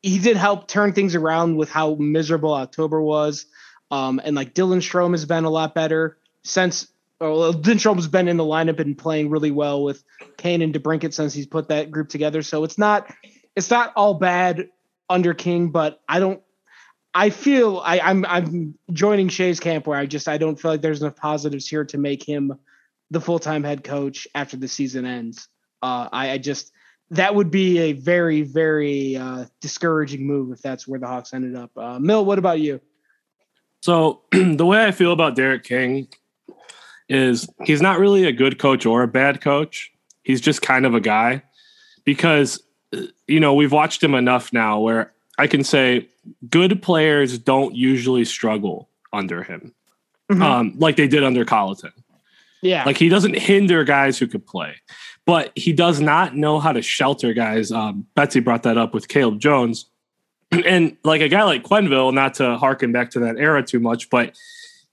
he 0.00 0.20
did 0.20 0.36
help 0.36 0.68
turn 0.68 0.92
things 0.92 1.16
around 1.16 1.56
with 1.56 1.68
how 1.68 1.96
miserable 1.96 2.54
October 2.54 3.02
was. 3.02 3.46
Um, 3.90 4.20
and 4.22 4.36
like 4.36 4.54
Dylan 4.54 4.78
Strome 4.78 5.10
has 5.10 5.24
been 5.24 5.42
a 5.42 5.50
lot 5.50 5.74
better 5.74 6.16
since. 6.44 6.86
Well, 7.20 7.52
Dylan 7.52 7.74
Strome 7.74 7.96
has 7.96 8.06
been 8.06 8.28
in 8.28 8.36
the 8.36 8.44
lineup 8.44 8.78
and 8.78 8.96
playing 8.96 9.30
really 9.30 9.50
well 9.50 9.82
with 9.82 10.04
Kane 10.36 10.62
and 10.62 10.72
DeBrincat 10.72 11.12
since 11.12 11.34
he's 11.34 11.48
put 11.48 11.70
that 11.70 11.90
group 11.90 12.08
together. 12.08 12.42
So 12.42 12.62
it's 12.62 12.78
not 12.78 13.12
it's 13.56 13.68
not 13.68 13.92
all 13.96 14.14
bad 14.14 14.68
under 15.10 15.34
King, 15.34 15.70
but 15.70 16.00
I 16.08 16.20
don't. 16.20 16.40
I 17.14 17.30
feel 17.30 17.82
I, 17.84 17.98
I'm 17.98 18.24
I'm 18.26 18.78
joining 18.92 19.28
Shay's 19.28 19.58
camp 19.58 19.88
where 19.88 19.98
I 19.98 20.06
just 20.06 20.28
I 20.28 20.38
don't 20.38 20.54
feel 20.54 20.70
like 20.70 20.82
there's 20.82 21.02
enough 21.02 21.16
positives 21.16 21.66
here 21.66 21.84
to 21.86 21.98
make 21.98 22.22
him 22.22 22.60
the 23.12 23.20
full 23.20 23.38
time 23.38 23.62
head 23.62 23.84
coach 23.84 24.26
after 24.34 24.56
the 24.56 24.66
season 24.66 25.04
ends. 25.04 25.48
Uh, 25.82 26.08
I, 26.12 26.30
I 26.32 26.38
just 26.38 26.72
that 27.10 27.34
would 27.34 27.50
be 27.50 27.78
a 27.78 27.92
very 27.92 28.42
very 28.42 29.16
uh, 29.16 29.44
discouraging 29.60 30.26
move 30.26 30.50
if 30.52 30.62
that's 30.62 30.88
where 30.88 30.98
the 30.98 31.06
Hawks 31.06 31.32
ended 31.34 31.54
up. 31.54 31.70
Uh, 31.76 31.98
Mill, 31.98 32.24
what 32.24 32.38
about 32.38 32.58
you? 32.58 32.80
So 33.80 34.22
the 34.32 34.66
way 34.66 34.84
I 34.84 34.90
feel 34.92 35.12
about 35.12 35.36
Derek 35.36 35.62
King 35.64 36.08
is 37.08 37.48
he's 37.64 37.82
not 37.82 37.98
really 37.98 38.24
a 38.24 38.32
good 38.32 38.58
coach 38.58 38.86
or 38.86 39.02
a 39.02 39.08
bad 39.08 39.40
coach. 39.40 39.92
He's 40.22 40.40
just 40.40 40.62
kind 40.62 40.86
of 40.86 40.94
a 40.94 41.00
guy 41.00 41.42
because 42.04 42.62
you 43.26 43.40
know 43.40 43.54
we've 43.54 43.72
watched 43.72 44.02
him 44.02 44.14
enough 44.14 44.52
now 44.52 44.78
where 44.80 45.12
I 45.38 45.46
can 45.46 45.64
say 45.64 46.08
good 46.48 46.80
players 46.80 47.36
don't 47.38 47.74
usually 47.74 48.24
struggle 48.24 48.88
under 49.12 49.42
him, 49.42 49.74
Mhm. 50.30 50.42
um, 50.42 50.74
like 50.78 50.96
they 50.96 51.08
did 51.08 51.24
under 51.24 51.44
Colliton. 51.44 51.92
Yeah, 52.62 52.84
Like 52.84 52.96
he 52.96 53.08
doesn't 53.08 53.36
hinder 53.36 53.84
guys 53.84 54.18
who 54.18 54.26
could 54.26 54.46
play, 54.46 54.76
but 55.26 55.52
he 55.56 55.72
does 55.72 56.00
not 56.00 56.36
know 56.36 56.60
how 56.60 56.72
to 56.72 56.80
shelter 56.80 57.32
guys. 57.32 57.72
Um, 57.72 58.06
Betsy 58.14 58.40
brought 58.40 58.62
that 58.62 58.78
up 58.78 58.94
with 58.94 59.08
Caleb 59.08 59.40
Jones, 59.40 59.86
and 60.64 60.96
like 61.04 61.20
a 61.20 61.28
guy 61.28 61.42
like 61.42 61.64
Quenneville, 61.64 62.14
not 62.14 62.34
to 62.34 62.56
harken 62.56 62.92
back 62.92 63.10
to 63.10 63.20
that 63.20 63.36
era 63.36 63.62
too 63.62 63.80
much, 63.80 64.08
but 64.10 64.36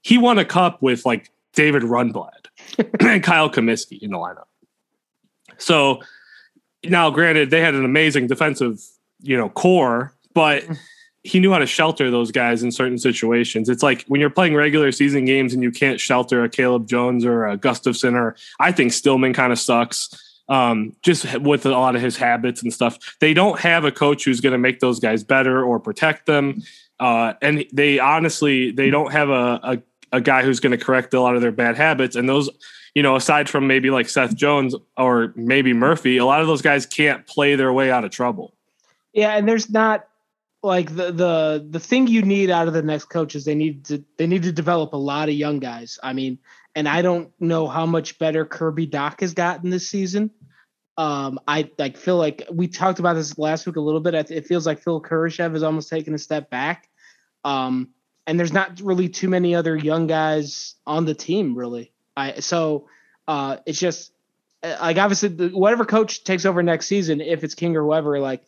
he 0.02 0.18
won 0.18 0.40
a 0.40 0.46
cup 0.46 0.82
with 0.82 1.06
like 1.06 1.32
David 1.54 1.84
Rundblad 1.84 2.48
and 3.00 3.24
Kyle 3.24 3.50
Cumiskey 3.50 4.02
in 4.02 4.12
the 4.12 4.18
lineup. 4.18 4.46
So 5.58 6.02
now, 6.86 7.10
granted, 7.10 7.50
they 7.52 7.62
had 7.62 7.76
an 7.76 7.86
amazing 7.86 8.28
defensive, 8.28 8.80
you 9.22 9.38
know, 9.38 9.50
core, 9.50 10.14
but 10.34 10.64
he 11.24 11.40
knew 11.40 11.52
how 11.52 11.60
to 11.60 11.66
shelter 11.66 12.10
those 12.10 12.32
guys 12.32 12.64
in 12.64 12.72
certain 12.72 12.98
situations. 12.98 13.68
It's 13.68 13.84
like 13.84 14.06
when 14.08 14.22
you're 14.22 14.30
playing 14.30 14.56
regular 14.56 14.92
season 14.92 15.26
games 15.26 15.54
and 15.54 15.62
you 15.62 15.72
can't 15.72 16.00
shelter 16.00 16.44
a 16.44 16.50
Caleb 16.50 16.88
Jones 16.88 17.26
or 17.26 17.46
a 17.46 17.58
Gustafsson, 17.58 18.14
or 18.14 18.36
I 18.60 18.72
think 18.72 18.94
Stillman 18.94 19.34
kind 19.34 19.52
of 19.52 19.60
sucks. 19.60 20.10
Um, 20.48 20.96
just 21.04 21.38
with 21.40 21.68
a 21.68 21.70
lot 21.70 21.96
of 21.96 22.02
his 22.02 22.18
habits 22.18 22.64
and 22.64 22.74
stuff, 22.74 22.98
they 23.20 23.36
don't 23.36 23.60
have 23.60 23.86
a 23.86 23.92
coach 23.92 24.26
who's 24.26 24.42
going 24.42 24.54
to 24.54 24.58
make 24.58 24.80
those 24.80 25.00
guys 25.00 25.24
better 25.24 25.64
or 25.64 25.80
protect 25.80 26.26
them. 26.26 26.64
Uh, 27.00 27.34
and 27.42 27.66
they 27.72 28.00
honestly, 28.00 28.72
they 28.72 28.90
don't 28.90 29.12
have 29.12 29.30
a, 29.30 29.60
a, 29.62 29.82
a 30.14 30.22
guy 30.22 30.42
who's 30.42 30.60
going 30.60 30.72
to 30.76 30.84
correct 30.84 31.14
a 31.14 31.22
lot 31.22 31.36
of 31.36 31.42
their 31.42 31.52
bad 31.52 31.78
habits. 31.78 32.16
And 32.16 32.28
those, 32.28 32.50
you 32.96 33.04
know, 33.04 33.16
aside 33.16 33.48
from 33.48 33.68
maybe 33.68 33.92
like 33.92 34.10
Seth 34.10 34.36
Jones 34.36 34.74
or 34.98 35.34
maybe 35.36 35.72
Murphy, 35.72 36.18
a 36.18 36.26
lot 36.26 36.42
of 36.42 36.48
those 36.48 36.64
guys 36.64 36.88
can't 36.88 37.28
play 37.28 37.56
their 37.56 37.72
way 37.72 37.92
out 37.92 38.04
of 38.04 38.10
trouble. 38.10 38.56
Yeah, 39.14 39.38
and 39.38 39.48
there's 39.48 39.70
not 39.70 40.08
like 40.62 40.94
the 40.94 41.12
the 41.12 41.68
the 41.70 41.80
thing 41.80 42.08
you 42.08 42.22
need 42.22 42.50
out 42.50 42.68
of 42.68 42.74
the 42.74 42.82
next 42.82 43.06
coach 43.06 43.36
is 43.36 43.46
they 43.46 43.56
need 43.56 43.86
to 43.86 44.04
they 44.18 44.28
need 44.28 44.44
to 44.44 44.52
develop 44.52 44.94
a 44.94 44.98
lot 44.98 45.30
of 45.30 45.36
young 45.36 45.60
guys. 45.60 46.00
I 46.04 46.14
mean, 46.14 46.40
and 46.76 46.88
I 46.88 47.02
don't 47.02 47.32
know 47.40 47.68
how 47.68 47.86
much 47.86 48.20
better 48.20 48.46
Kirby 48.46 48.88
Dach 48.88 49.22
has 49.22 49.34
gotten 49.34 49.70
this 49.70 49.90
season. 49.90 50.32
Um, 50.98 51.40
I 51.48 51.72
like 51.78 51.96
feel 51.96 52.18
like 52.18 52.46
we 52.52 52.68
talked 52.68 53.00
about 53.00 53.14
this 53.14 53.38
last 53.38 53.66
week 53.66 53.78
a 53.78 53.82
little 53.82 54.02
bit. 54.02 54.14
It 54.32 54.48
feels 54.48 54.66
like 54.66 54.80
Phil 54.84 55.02
Kurashev 55.02 55.54
has 55.54 55.64
almost 55.64 55.90
taken 55.90 56.14
a 56.14 56.18
step 56.18 56.50
back. 56.50 56.90
Um, 57.46 57.90
and 58.28 58.38
there's 58.38 58.52
not 58.52 58.82
really 58.82 59.08
too 59.08 59.30
many 59.30 59.56
other 59.56 59.78
young 59.78 60.08
guys 60.08 60.76
on 60.86 61.06
the 61.06 61.16
team 61.16 61.56
really. 61.58 61.94
I 62.18 62.42
so 62.42 62.90
uh, 63.30 63.58
it's 63.66 63.80
just 63.80 64.12
like 64.62 64.98
obviously 64.98 65.30
the, 65.30 65.50
whatever 65.50 65.86
coach 65.86 66.26
takes 66.26 66.46
over 66.46 66.62
next 66.62 66.88
season, 66.88 67.22
if 67.22 67.46
it's 67.46 67.56
King 67.56 67.78
or 67.78 67.84
whoever, 67.84 68.20
like 68.20 68.44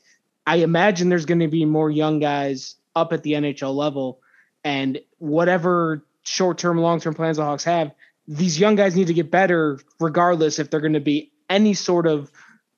I 0.46 0.58
imagine 0.58 1.10
there's 1.10 1.26
going 1.26 1.40
to 1.40 1.48
be 1.48 1.66
more 1.66 1.90
young 1.90 2.20
guys 2.20 2.76
up 2.96 3.14
at 3.14 3.24
the 3.24 3.34
NHL 3.34 3.76
level, 3.76 4.20
and 4.64 5.00
whatever 5.20 6.04
short-term, 6.24 6.78
long-term 6.80 7.14
plans 7.14 7.38
the 7.38 7.44
Hawks 7.44 7.64
have, 7.64 7.92
these 8.28 8.60
young 8.60 8.76
guys 8.76 8.96
need 8.96 9.08
to 9.08 9.14
get 9.14 9.32
better, 9.32 9.80
regardless 10.00 10.60
if 10.60 10.70
they're 10.70 10.80
going 10.80 10.94
to 10.94 11.00
be 11.00 11.32
any 11.50 11.74
sort 11.74 12.08
of 12.08 12.32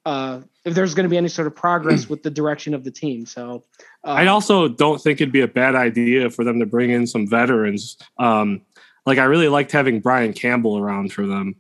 uh, 0.06 0.41
if 0.65 0.76
there's 0.76 0.93
going 0.93 1.04
to 1.04 1.10
be 1.10 1.17
any 1.17 1.30
sort 1.30 1.47
of 1.47 1.56
progress 1.56 2.10
with 2.10 2.23
the 2.23 2.30
direction 2.30 2.73
of 2.73 2.84
the 2.84 2.91
team. 2.91 3.26
So 3.26 3.63
uh, 4.04 4.12
I 4.12 4.28
also 4.28 4.67
don't 4.67 5.02
think 5.02 5.21
it'd 5.21 5.32
be 5.32 5.41
a 5.41 5.47
bad 5.47 5.76
idea 5.76 6.30
for 6.30 6.43
them 6.43 6.60
to 6.60 6.65
bring 6.65 6.89
in 6.89 7.08
some 7.08 7.28
veterans. 7.28 7.97
Um, 8.17 8.62
like 9.06 9.17
I 9.17 9.23
really 9.26 9.49
liked 9.49 9.71
having 9.71 9.99
Brian 9.99 10.34
Campbell 10.34 10.78
around 10.78 11.12
for 11.12 11.26
them. 11.26 11.56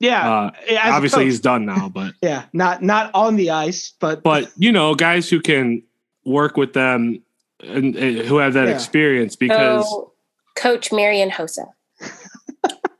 Yeah, 0.00 0.30
Uh, 0.30 0.50
as 0.70 0.92
obviously, 0.94 1.24
he's 1.24 1.40
done 1.40 1.64
now, 1.66 1.88
but 1.94 2.14
yeah, 2.22 2.44
not 2.52 2.82
not 2.82 3.10
on 3.14 3.36
the 3.36 3.50
ice, 3.50 3.92
but 3.98 4.22
but 4.22 4.50
you 4.56 4.70
know, 4.72 4.94
guys 4.94 5.28
who 5.28 5.40
can 5.40 5.82
work 6.24 6.56
with 6.56 6.72
them 6.72 7.20
and, 7.60 7.96
and 7.96 8.18
who 8.26 8.36
have 8.38 8.52
that 8.54 8.68
Yeah. 8.68 8.74
experience 8.74 9.34
because 9.36 9.88
So, 9.88 10.12
Coach 10.56 10.92
Marian 10.92 11.30
Hossa. 11.30 11.66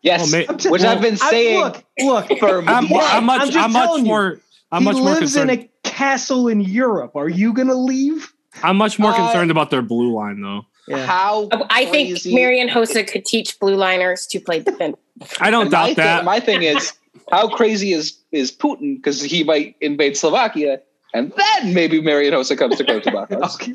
Yes, 0.02 0.32
Well, 0.32 0.42
ma- 0.46 0.52
I'm 0.52 0.58
just- 0.58 0.70
which 0.70 0.82
I've 0.82 1.00
been 1.02 1.14
I- 1.20 1.30
saying 1.30 1.60
look, 1.60 1.84
look, 2.00 2.28
for 2.38 2.62
I'm, 2.68 2.86
Yeah, 2.86 2.98
I'm 3.10 3.24
much 3.24 3.54
I'm 3.56 3.64
I'm, 3.64 3.72
much 3.72 3.84
telling 3.84 4.04
you. 4.04 4.08
more 4.08 4.40
I'm 4.70 4.82
he 4.82 4.84
much 4.84 4.94
more 4.96 5.04
lives 5.14 5.36
in 5.36 5.50
a 5.50 5.68
castle 5.82 6.46
in 6.48 6.60
Europe. 6.60 7.16
Are 7.16 7.28
you 7.28 7.52
going 7.52 7.68
to 7.68 7.74
leave? 7.74 8.32
I'm 8.62 8.76
much 8.76 8.98
more 8.98 9.10
Uh, 9.12 9.16
concerned 9.16 9.50
about 9.50 9.70
their 9.70 9.82
blue 9.82 10.14
line 10.14 10.40
though. 10.40 10.66
how 11.04 11.48
I 11.70 11.84
think 11.86 12.10
crazy- 12.10 12.34
Marian 12.34 12.68
Hossa 12.68 13.06
could 13.06 13.24
teach 13.24 13.58
blue 13.58 13.74
liners 13.74 14.26
to 14.28 14.40
play 14.40 14.60
defense. 14.60 14.96
I 15.40 15.50
don't 15.50 15.62
And 15.62 15.70
my 15.72 15.78
doubt 15.78 15.88
thi- 15.88 15.94
that. 15.94 16.24
my 16.24 16.40
thing 16.40 16.62
is, 16.62 16.92
how 17.30 17.48
crazy 17.48 17.92
is 17.92 18.18
is 18.32 18.50
Putin? 18.52 18.96
Because 18.96 19.22
he 19.22 19.44
might 19.44 19.76
invade 19.80 20.16
Slovakia, 20.16 20.80
and 21.14 21.32
then 21.36 21.74
maybe 21.74 22.00
Marian 22.00 22.34
Hossa 22.34 22.56
comes 22.56 22.76
to 22.76 22.84
coach 22.84 23.06
about. 23.06 23.30
Okay. 23.32 23.74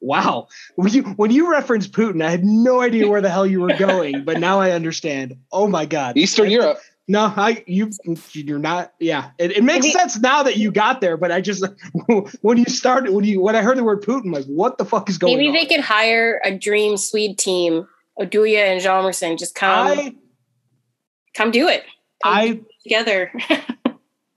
Wow. 0.00 0.46
When 0.76 0.92
you, 0.92 1.02
when 1.02 1.32
you 1.32 1.50
reference 1.50 1.88
Putin, 1.88 2.22
I 2.24 2.30
had 2.30 2.44
no 2.44 2.80
idea 2.80 3.08
where 3.08 3.20
the 3.20 3.30
hell 3.30 3.44
you 3.46 3.60
were 3.60 3.74
going, 3.76 4.24
but 4.24 4.38
now 4.38 4.60
I 4.60 4.70
understand. 4.70 5.36
Oh 5.50 5.66
my 5.66 5.86
God. 5.86 6.16
Eastern 6.16 6.50
Europe. 6.50 6.78
No, 7.10 7.32
I 7.36 7.64
you 7.66 7.90
you're 8.32 8.58
not. 8.58 8.92
Yeah, 9.00 9.30
it, 9.38 9.52
it 9.56 9.64
makes 9.64 9.86
Maybe- 9.86 9.92
sense 9.92 10.18
now 10.18 10.42
that 10.42 10.56
you 10.58 10.70
got 10.70 11.00
there. 11.00 11.16
But 11.16 11.32
I 11.32 11.40
just 11.40 11.64
when 12.42 12.58
you 12.58 12.66
started 12.66 13.12
when 13.12 13.24
you 13.24 13.40
when 13.40 13.56
I 13.56 13.62
heard 13.62 13.78
the 13.78 13.82
word 13.84 14.02
Putin, 14.02 14.32
like 14.32 14.44
what 14.44 14.76
the 14.78 14.84
fuck 14.84 15.08
is 15.08 15.16
going 15.18 15.32
on? 15.32 15.38
Maybe 15.38 15.48
on? 15.48 15.54
they 15.54 15.64
could 15.66 15.80
hire 15.84 16.40
a 16.44 16.56
dream 16.56 16.96
Swede 16.96 17.38
team. 17.38 17.88
Oduya 18.20 18.66
and 18.66 18.80
Hjalmarsson 18.80 19.38
just 19.38 19.54
come 19.54 19.86
I 19.86 20.14
come 21.38 21.50
do 21.52 21.68
it. 21.68 21.84
Come 22.22 22.34
I 22.34 22.60
together. 22.82 23.32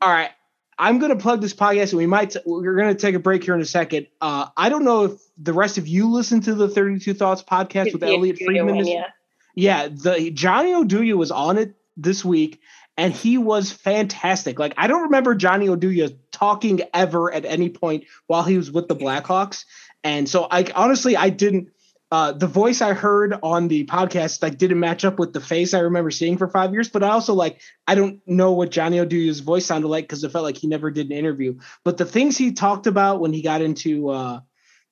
all 0.02 0.10
right. 0.10 0.30
I'm 0.78 1.00
gonna 1.00 1.16
plug 1.16 1.42
this 1.42 1.54
podcast, 1.54 1.90
and 1.90 1.98
we 1.98 2.08
might 2.08 2.36
we're 2.46 2.76
gonna 2.76 2.96
take 2.96 3.14
a 3.14 3.20
break 3.20 3.44
here 3.44 3.54
in 3.54 3.62
a 3.62 3.66
second. 3.66 4.08
Uh, 4.20 4.48
I 4.56 4.70
don't 4.70 4.84
know 4.84 5.06
if 5.06 5.22
the 5.38 5.54
rest 5.54 5.78
of 5.78 5.88
you 5.88 6.10
listen 6.10 6.42
to 6.42 6.56
the 6.56 6.70
32 6.70 7.14
Thoughts 7.14 7.44
podcast 7.44 7.94
with 7.94 8.04
Elliotte 8.04 8.40
Friedman. 8.40 8.76
one, 8.76 8.88
yeah. 8.88 9.08
Yeah, 9.54 9.88
the 9.90 10.32
Johnny 10.32 10.72
Oduya 10.72 11.16
was 11.16 11.30
on 11.30 11.58
it 11.58 11.76
this 11.98 12.26
week, 12.26 12.62
and 12.98 13.14
he 13.14 13.38
was 13.38 13.72
fantastic. 13.72 14.58
Like 14.58 14.74
I 14.78 14.88
don't 14.88 15.04
remember 15.04 15.36
Johnny 15.36 15.68
Oduya 15.68 16.16
talking 16.32 16.82
ever 16.94 17.32
at 17.32 17.46
any 17.46 17.70
point 17.70 18.06
while 18.28 18.44
he 18.44 18.58
was 18.58 18.72
with 18.72 18.88
the 18.88 18.96
Blackhawks, 18.96 19.66
and 20.04 20.28
so 20.28 20.48
I 20.50 20.66
honestly 20.74 21.16
I 21.16 21.30
didn't. 21.30 21.70
Uh, 22.12 22.34
the 22.34 22.48
voice 22.48 22.82
I 22.82 22.94
heard 22.94 23.36
on 23.42 23.70
the 23.70 23.86
podcast 23.86 24.44
like 24.44 24.58
didn't 24.58 24.82
match 24.82 25.06
up 25.06 25.18
with 25.18 25.32
the 25.32 25.40
face 25.40 25.74
I 25.74 25.80
remember 25.80 26.12
seeing 26.12 26.38
for 26.38 26.50
five 26.50 26.74
years, 26.74 26.90
but 26.90 27.04
I 27.04 27.10
also 27.10 27.34
like 27.34 27.62
I 27.88 27.96
don't 27.96 28.20
know 28.28 28.52
what 28.52 28.70
Johnny 28.70 28.98
Oduya's 28.98 29.40
voice 29.40 29.66
sounded 29.66 29.88
like 29.88 30.06
because 30.06 30.24
it 30.24 30.32
felt 30.32 30.44
like 30.44 30.58
he 30.58 30.68
never 30.68 30.92
did 30.92 31.06
an 31.06 31.18
interview. 31.18 31.60
But 31.86 31.98
the 31.98 32.06
things 32.06 32.38
he 32.38 32.52
talked 32.52 32.86
about 32.86 33.22
when 33.22 33.32
he 33.32 33.42
got 33.42 33.62
into 33.62 34.10
uh, 34.10 34.42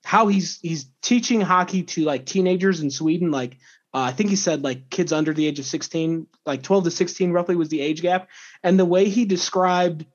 how 0.04 0.28
he's 0.28 0.60
he's 0.62 0.86
teaching 1.02 1.42
hockey 1.42 1.84
to 1.84 2.06
like 2.06 2.26
teenagers 2.26 2.80
in 2.80 2.90
Sweden, 2.90 3.32
like 3.32 3.58
uh, 3.94 4.02
I 4.02 4.12
think 4.12 4.30
he 4.30 4.36
said 4.36 4.64
like 4.64 4.90
kids 4.90 5.12
under 5.12 5.34
the 5.34 5.46
age 5.48 5.60
of 5.60 5.66
16, 5.66 6.28
like 6.46 6.64
12 6.64 6.86
to 6.86 6.92
16 6.92 7.32
roughly 7.32 7.56
was 7.56 7.70
the 7.70 7.82
age 7.82 8.02
gap. 8.02 8.30
And 8.64 8.80
the 8.80 8.86
way 8.86 9.10
he 9.10 9.26
described 9.26 10.06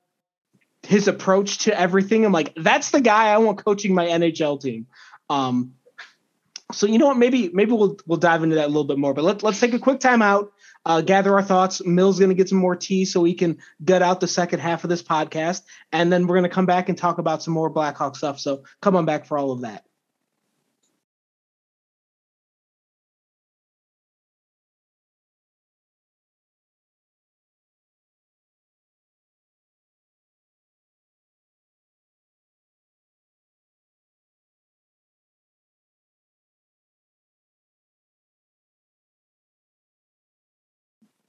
his 0.82 1.08
approach 1.08 1.58
to 1.58 1.78
everything, 1.78 2.24
I'm 2.24 2.32
like, 2.32 2.54
that's 2.56 2.90
the 2.90 3.00
guy 3.00 3.26
I 3.26 3.38
want 3.38 3.64
coaching 3.64 3.94
my 3.94 4.06
NHL 4.06 4.60
team. 4.60 4.86
Um, 5.28 5.74
so 6.72 6.86
you 6.86 6.98
know 6.98 7.06
what? 7.06 7.18
Maybe 7.18 7.50
maybe 7.52 7.72
we'll 7.72 7.98
we'll 8.06 8.18
dive 8.18 8.42
into 8.42 8.56
that 8.56 8.66
a 8.66 8.68
little 8.68 8.84
bit 8.84 8.98
more. 8.98 9.14
But 9.14 9.24
let's 9.24 9.42
let's 9.42 9.60
take 9.60 9.74
a 9.74 9.78
quick 9.78 10.00
time 10.00 10.22
out, 10.22 10.52
uh, 10.84 11.00
gather 11.02 11.34
our 11.34 11.42
thoughts. 11.42 11.84
Mill's 11.84 12.18
gonna 12.18 12.34
get 12.34 12.48
some 12.48 12.58
more 12.58 12.76
tea 12.76 13.04
so 13.04 13.20
we 13.20 13.34
can 13.34 13.58
gut 13.84 14.02
out 14.02 14.20
the 14.20 14.28
second 14.28 14.60
half 14.60 14.84
of 14.84 14.90
this 14.90 15.02
podcast, 15.02 15.62
and 15.92 16.12
then 16.12 16.26
we're 16.26 16.36
gonna 16.36 16.48
come 16.48 16.66
back 16.66 16.88
and 16.88 16.96
talk 16.96 17.18
about 17.18 17.42
some 17.42 17.54
more 17.54 17.70
Blackhawk 17.70 18.16
stuff. 18.16 18.40
So 18.40 18.64
come 18.80 18.96
on 18.96 19.04
back 19.04 19.26
for 19.26 19.36
all 19.36 19.52
of 19.52 19.62
that. 19.62 19.84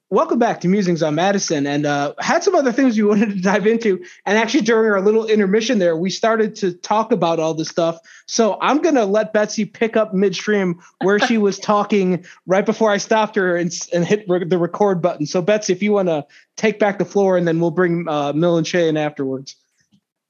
Welcome 0.10 0.40
back 0.40 0.62
to 0.62 0.68
Musings 0.68 1.02
on 1.02 1.16
Madison, 1.16 1.66
and 1.66 1.86
uh, 1.86 2.14
had 2.20 2.44
some 2.44 2.56
other 2.56 2.72
things 2.72 2.98
we 2.98 3.04
wanted 3.08 3.30
to 3.30 3.42
dive 3.42 3.68
into. 3.68 4.04
And 4.26 4.38
actually, 4.38 4.62
during 4.62 4.92
our 4.92 5.02
little 5.02 5.26
intermission 5.26 5.80
there, 5.80 5.96
we 5.96 6.10
started 6.10 6.56
to 6.58 6.74
talk 6.74 7.12
about 7.12 7.40
all 7.40 7.54
this 7.54 7.70
stuff. 7.70 7.98
So 8.28 8.58
I'm 8.62 8.82
gonna 8.82 9.06
let 9.06 9.34
Betsy 9.34 9.66
pick 9.66 9.98
up 9.98 10.14
midstream 10.14 10.80
where 11.02 11.20
she 11.20 11.38
was 11.38 11.60
talking 11.74 12.26
right 12.46 12.66
before 12.66 12.92
I 12.92 12.98
stopped 12.98 13.36
her 13.36 13.56
and, 13.56 13.72
and 13.94 14.06
hit 14.06 14.26
re- 14.28 14.44
the 14.44 14.58
record 14.58 15.02
button. 15.02 15.26
So 15.26 15.42
Betsy, 15.42 15.74
if 15.74 15.82
you 15.82 15.92
want 15.92 16.10
to 16.10 16.26
take 16.58 16.80
back 16.80 17.00
the 17.00 17.06
floor, 17.06 17.38
and 17.38 17.48
then 17.48 17.60
we'll 17.60 17.72
bring 17.72 18.08
uh, 18.08 18.34
Mill 18.34 18.58
and 18.58 18.66
Shay 18.66 18.88
in 18.88 18.98
afterwards. 18.98 19.56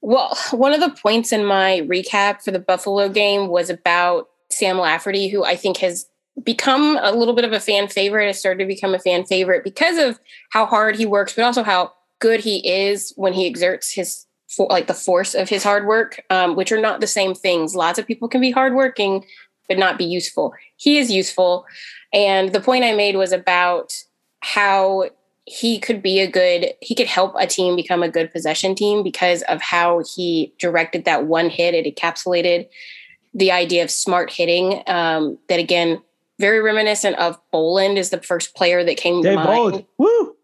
Well, 0.02 0.36
one 0.52 0.72
of 0.72 0.80
the 0.80 0.90
points 0.90 1.32
in 1.32 1.44
my 1.44 1.82
recap 1.86 2.42
for 2.42 2.50
the 2.50 2.58
Buffalo 2.58 3.08
game 3.08 3.48
was 3.48 3.70
about 3.70 4.28
Sam 4.50 4.78
Lafferty, 4.78 5.28
who 5.28 5.44
I 5.44 5.56
think 5.56 5.78
has 5.78 6.06
become 6.42 6.98
a 7.02 7.12
little 7.12 7.34
bit 7.34 7.44
of 7.44 7.52
a 7.52 7.60
fan 7.60 7.88
favorite, 7.88 8.26
has 8.26 8.38
started 8.38 8.58
to 8.58 8.66
become 8.66 8.94
a 8.94 8.98
fan 8.98 9.24
favorite 9.24 9.64
because 9.64 9.98
of 9.98 10.20
how 10.50 10.66
hard 10.66 10.96
he 10.96 11.06
works, 11.06 11.34
but 11.34 11.44
also 11.44 11.62
how 11.62 11.92
good 12.18 12.40
he 12.40 12.66
is 12.68 13.12
when 13.16 13.32
he 13.32 13.46
exerts 13.46 13.92
his 13.92 14.26
like 14.58 14.86
the 14.86 14.94
force 14.94 15.34
of 15.34 15.48
his 15.48 15.64
hard 15.64 15.86
work, 15.86 16.22
um, 16.30 16.56
which 16.56 16.72
are 16.72 16.80
not 16.80 17.00
the 17.00 17.06
same 17.06 17.34
things. 17.34 17.74
Lots 17.74 17.98
of 17.98 18.06
people 18.06 18.28
can 18.28 18.40
be 18.40 18.50
hardworking 18.50 19.24
but 19.68 19.78
not 19.78 19.98
be 19.98 20.04
useful. 20.04 20.54
He 20.76 20.98
is 20.98 21.10
useful, 21.10 21.66
and 22.12 22.52
the 22.52 22.60
point 22.60 22.84
I 22.84 22.92
made 22.94 23.16
was 23.16 23.32
about 23.32 23.92
how 24.40 25.10
he 25.46 25.78
could 25.78 26.02
be 26.02 26.20
a 26.20 26.30
good 26.30 26.72
he 26.80 26.94
could 26.94 27.06
help 27.06 27.34
a 27.38 27.46
team 27.46 27.76
become 27.76 28.02
a 28.02 28.08
good 28.08 28.32
possession 28.32 28.74
team 28.74 29.02
because 29.02 29.42
of 29.42 29.62
how 29.62 30.02
he 30.14 30.52
directed 30.58 31.04
that 31.04 31.26
one 31.26 31.48
hit 31.48 31.72
it 31.72 31.96
encapsulated 31.96 32.68
the 33.32 33.52
idea 33.52 33.84
of 33.84 33.90
smart 33.90 34.32
hitting 34.32 34.82
um, 34.88 35.38
that 35.48 35.60
again 35.60 36.02
very 36.38 36.60
reminiscent 36.60 37.16
of 37.16 37.38
Bolland 37.50 37.98
is 37.98 38.10
the 38.10 38.20
first 38.20 38.54
player 38.54 38.84
that 38.84 38.96
came 38.96 39.22
Dave 39.22 39.38
to 39.38 39.44
mind. 39.44 39.84
Woo! 39.98 40.34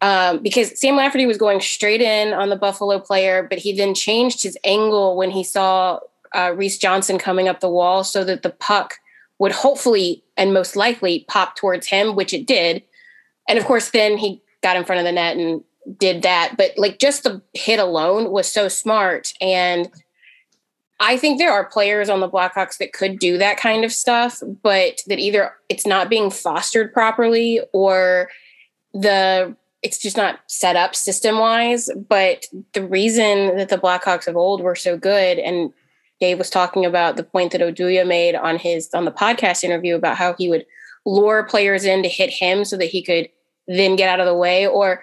Um, 0.00 0.38
because 0.38 0.78
Sam 0.80 0.96
Lafferty 0.96 1.26
was 1.26 1.38
going 1.38 1.60
straight 1.60 2.00
in 2.00 2.32
on 2.32 2.48
the 2.48 2.56
Buffalo 2.56 2.98
player, 2.98 3.46
but 3.48 3.58
he 3.58 3.76
then 3.76 3.94
changed 3.94 4.42
his 4.42 4.58
angle 4.64 5.16
when 5.16 5.30
he 5.30 5.44
saw 5.44 6.00
uh, 6.34 6.52
Reese 6.56 6.78
Johnson 6.78 7.18
coming 7.18 7.48
up 7.48 7.60
the 7.60 7.70
wall 7.70 8.02
so 8.02 8.24
that 8.24 8.42
the 8.42 8.50
puck 8.50 8.98
would 9.38 9.52
hopefully 9.52 10.24
and 10.36 10.52
most 10.52 10.76
likely 10.76 11.24
pop 11.28 11.56
towards 11.56 11.86
him, 11.86 12.16
which 12.16 12.32
it 12.32 12.46
did. 12.46 12.82
And 13.48 13.58
of 13.58 13.64
course, 13.64 13.90
then 13.90 14.16
he 14.16 14.42
got 14.62 14.76
in 14.76 14.84
front 14.84 15.00
of 15.00 15.04
the 15.04 15.12
net 15.12 15.36
and 15.36 15.62
did 15.98 16.22
that. 16.22 16.54
But 16.56 16.72
like 16.76 16.98
just 16.98 17.24
the 17.24 17.42
hit 17.54 17.78
alone 17.78 18.30
was 18.30 18.50
so 18.50 18.68
smart. 18.68 19.32
And 19.40 19.88
I 21.04 21.16
think 21.16 21.38
there 21.38 21.52
are 21.52 21.64
players 21.64 22.08
on 22.08 22.20
the 22.20 22.28
Blackhawks 22.28 22.78
that 22.78 22.92
could 22.92 23.18
do 23.18 23.36
that 23.38 23.56
kind 23.56 23.84
of 23.84 23.92
stuff, 23.92 24.40
but 24.62 25.00
that 25.08 25.18
either 25.18 25.52
it's 25.68 25.84
not 25.84 26.08
being 26.08 26.30
fostered 26.30 26.92
properly 26.92 27.60
or 27.72 28.30
the 28.94 29.56
it's 29.82 29.98
just 29.98 30.16
not 30.16 30.38
set 30.46 30.76
up 30.76 30.94
system 30.94 31.40
wise. 31.40 31.90
But 32.08 32.46
the 32.72 32.86
reason 32.86 33.56
that 33.56 33.68
the 33.68 33.78
Blackhawks 33.78 34.28
of 34.28 34.36
old 34.36 34.60
were 34.60 34.76
so 34.76 34.96
good, 34.96 35.40
and 35.40 35.72
Dave 36.20 36.38
was 36.38 36.50
talking 36.50 36.86
about 36.86 37.16
the 37.16 37.24
point 37.24 37.50
that 37.50 37.60
Oduya 37.60 38.06
made 38.06 38.36
on 38.36 38.56
his 38.56 38.88
on 38.94 39.04
the 39.04 39.10
podcast 39.10 39.64
interview 39.64 39.96
about 39.96 40.16
how 40.16 40.34
he 40.34 40.48
would 40.48 40.64
lure 41.04 41.42
players 41.42 41.84
in 41.84 42.04
to 42.04 42.08
hit 42.08 42.30
him 42.30 42.64
so 42.64 42.76
that 42.76 42.86
he 42.86 43.02
could 43.02 43.28
then 43.66 43.96
get 43.96 44.08
out 44.08 44.20
of 44.20 44.26
the 44.26 44.36
way, 44.36 44.68
or 44.68 45.02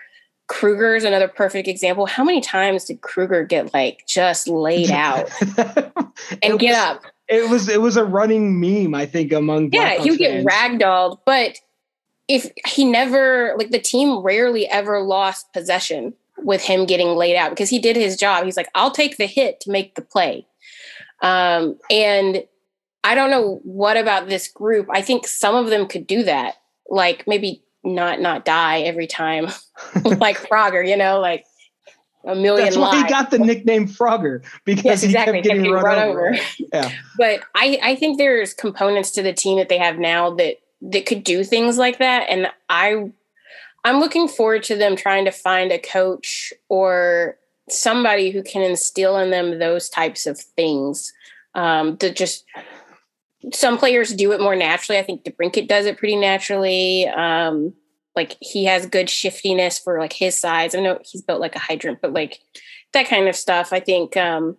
Kruger 0.50 0.96
is 0.96 1.04
another 1.04 1.28
perfect 1.28 1.68
example. 1.68 2.08
How 2.08 2.24
many 2.24 2.42
times 2.42 2.86
did 2.86 3.02
Kruger 3.02 3.44
get 3.44 3.74
like 3.74 4.04
just 4.08 4.48
laid 4.48 4.92
out 4.92 5.30
and 6.44 6.60
get 6.60 6.76
up? 6.76 7.04
It 7.28 7.50
was 7.50 7.70
it 7.70 7.82
was 7.82 7.96
a 7.96 8.04
running 8.04 8.60
meme, 8.60 8.96
I 8.96 9.06
think, 9.06 9.32
among 9.32 9.72
yeah. 9.72 10.02
he 10.02 10.10
would 10.10 10.20
fans. 10.20 10.44
get 10.44 10.46
ragdolled, 10.46 11.20
but 11.24 11.60
if 12.28 12.52
he 12.68 12.84
never 12.84 13.54
like 13.58 13.70
the 13.70 13.80
team 13.80 14.18
rarely 14.18 14.68
ever 14.68 15.02
lost 15.02 15.54
possession 15.54 16.14
with 16.44 16.64
him 16.64 16.86
getting 16.86 17.10
laid 17.10 17.36
out 17.36 17.52
because 17.52 17.70
he 17.70 17.80
did 17.80 17.96
his 17.96 18.18
job. 18.18 18.44
He's 18.44 18.58
like, 18.58 18.70
I'll 18.74 18.92
take 18.92 19.18
the 19.18 19.28
hit 19.28 19.60
to 19.62 19.72
make 19.72 19.96
the 19.96 20.02
play. 20.02 20.48
Um, 21.22 21.78
and 21.92 22.44
I 23.04 23.14
don't 23.14 23.30
know 23.30 23.60
what 23.64 23.98
about 23.98 24.30
this 24.30 24.48
group. 24.48 24.88
I 24.92 25.02
think 25.02 25.28
some 25.28 25.56
of 25.56 25.70
them 25.70 25.88
could 25.88 26.08
do 26.08 26.24
that. 26.24 26.56
Like 26.90 27.26
maybe 27.28 27.62
not 27.84 28.20
not 28.20 28.46
die 28.46 28.82
every 28.82 29.08
time 29.08 29.46
like 30.06 30.38
Frogger, 30.38 30.88
you 30.88 30.98
know, 30.98 31.20
like 31.20 31.46
a 32.26 32.36
million. 32.36 32.66
That's 32.66 32.78
why 32.78 32.92
lives. 32.92 33.04
he 33.04 33.10
got 33.10 33.32
the 33.32 33.40
nickname 33.40 33.88
Frogger 33.88 34.44
because 34.66 34.86
yes, 34.86 35.04
exactly. 35.04 35.38
he 35.38 35.44
kept 35.44 35.56
getting, 35.56 35.72
run, 35.72 35.84
run, 35.84 36.10
over. 36.10 36.30
over. 36.30 36.40
yeah, 36.74 36.92
but 37.18 37.42
I 37.56 37.80
I 37.82 37.96
think 37.96 38.18
there's 38.18 38.54
components 38.54 39.12
to 39.12 39.24
the 39.24 39.34
team 39.34 39.58
that 39.58 39.70
they 39.70 39.78
have 39.78 39.98
now 39.98 40.32
that 40.36 40.58
that 40.82 41.06
could 41.06 41.24
do 41.24 41.44
things 41.44 41.78
like 41.78 42.00
that, 42.00 42.28
and 42.30 42.48
I 42.70 43.12
I'm 43.84 44.00
looking 44.00 44.28
forward 44.28 44.64
to 44.64 44.76
them 44.76 44.96
trying 44.96 45.26
to 45.26 45.32
find 45.32 45.72
a 45.72 45.80
coach 45.80 46.54
or 46.68 47.38
somebody 47.70 48.32
who 48.32 48.44
can 48.44 48.62
instill 48.62 49.18
in 49.18 49.30
them 49.30 49.60
those 49.60 49.90
types 49.90 50.26
of 50.26 50.40
things 50.40 51.14
um, 51.56 51.96
that 51.98 52.16
just 52.16 52.46
some 53.54 53.78
players 53.78 54.14
do 54.14 54.32
it 54.32 54.42
more 54.42 54.56
naturally. 54.56 55.00
I 55.00 55.04
think 55.04 55.24
DeBrincat 55.24 55.68
does 55.68 55.86
it 55.86 55.98
pretty 55.98 56.16
naturally. 56.16 57.08
Um, 57.08 57.74
like 58.16 58.38
he 58.42 58.66
has 58.66 58.86
good 58.86 59.10
shiftiness 59.10 59.80
for 59.80 60.00
like 60.00 60.14
his 60.14 60.40
size. 60.40 60.76
I 60.76 60.82
know 60.82 61.00
he's 61.06 61.22
built 61.22 61.40
like 61.40 61.56
a 61.56 61.60
hydrant, 61.60 62.00
but 62.02 62.14
like 62.14 62.40
that 62.94 63.08
kind 63.08 63.28
of 63.28 63.36
stuff. 63.36 63.72
I 63.72 63.80
think 63.80 64.18
um, 64.18 64.58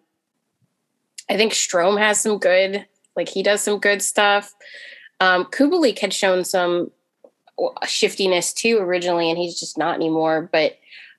I 1.28 1.36
think 1.36 1.52
Strome 1.52 1.98
has 1.98 2.20
some 2.20 2.38
good, 2.38 2.86
like 3.16 3.28
he 3.28 3.42
does 3.42 3.60
some 3.60 3.78
good 3.78 4.02
stuff. 4.02 4.54
Um, 5.20 5.44
Kubalik 5.44 5.98
had 5.98 6.14
shown 6.14 6.44
some 6.44 6.90
shiftiness 7.86 8.52
too 8.52 8.78
originally, 8.78 9.28
and 9.28 9.38
he's 9.38 9.60
just 9.60 9.76
not 9.76 9.94
anymore. 9.94 10.48
But 10.50 10.78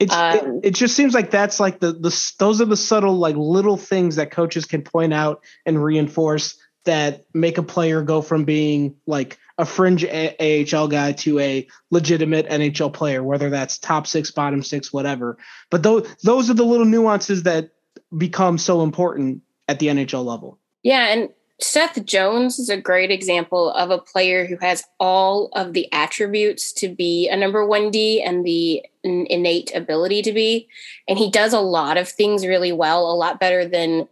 um, 0.09 0.61
it, 0.63 0.69
it 0.69 0.75
just 0.75 0.95
seems 0.95 1.13
like 1.13 1.29
that's 1.29 1.59
like 1.59 1.79
the 1.79 1.91
the 1.93 2.33
those 2.39 2.59
are 2.59 2.65
the 2.65 2.77
subtle 2.77 3.17
like 3.17 3.35
little 3.35 3.77
things 3.77 4.15
that 4.15 4.31
coaches 4.31 4.65
can 4.65 4.81
point 4.81 5.13
out 5.13 5.43
and 5.65 5.83
reinforce 5.83 6.57
that 6.85 7.25
make 7.33 7.57
a 7.57 7.63
player 7.63 8.01
go 8.01 8.21
from 8.21 8.43
being 8.43 8.95
like 9.05 9.37
a 9.57 9.65
fringe 9.65 10.03
a- 10.03 10.65
AHL 10.65 10.87
guy 10.87 11.11
to 11.11 11.39
a 11.39 11.67
legitimate 11.91 12.47
NHL 12.49 12.93
player, 12.93 13.23
whether 13.23 13.49
that's 13.49 13.77
top 13.77 14.07
six, 14.07 14.31
bottom 14.31 14.63
six, 14.63 14.91
whatever. 14.91 15.37
But 15.69 15.83
those 15.83 16.15
those 16.23 16.49
are 16.49 16.55
the 16.55 16.65
little 16.65 16.85
nuances 16.85 17.43
that 17.43 17.69
become 18.17 18.57
so 18.57 18.81
important 18.81 19.41
at 19.67 19.79
the 19.79 19.87
NHL 19.87 20.25
level. 20.25 20.57
Yeah, 20.83 21.07
and 21.07 21.29
Seth 21.59 22.03
Jones 22.05 22.57
is 22.57 22.69
a 22.69 22.77
great 22.77 23.11
example 23.11 23.71
of 23.71 23.91
a 23.91 23.99
player 23.99 24.47
who 24.47 24.57
has 24.57 24.83
all 24.99 25.49
of 25.53 25.73
the 25.73 25.91
attributes 25.93 26.73
to 26.73 26.89
be 26.89 27.29
a 27.29 27.37
number 27.37 27.65
1D 27.65 28.25
and 28.25 28.43
the 28.43 28.83
innate 29.03 29.71
ability 29.75 30.23
to 30.23 30.33
be. 30.33 30.67
And 31.07 31.19
he 31.19 31.29
does 31.29 31.53
a 31.53 31.59
lot 31.59 31.97
of 31.97 32.09
things 32.09 32.47
really 32.47 32.71
well, 32.71 33.11
a 33.11 33.13
lot 33.13 33.39
better 33.39 33.67
than 33.67 34.07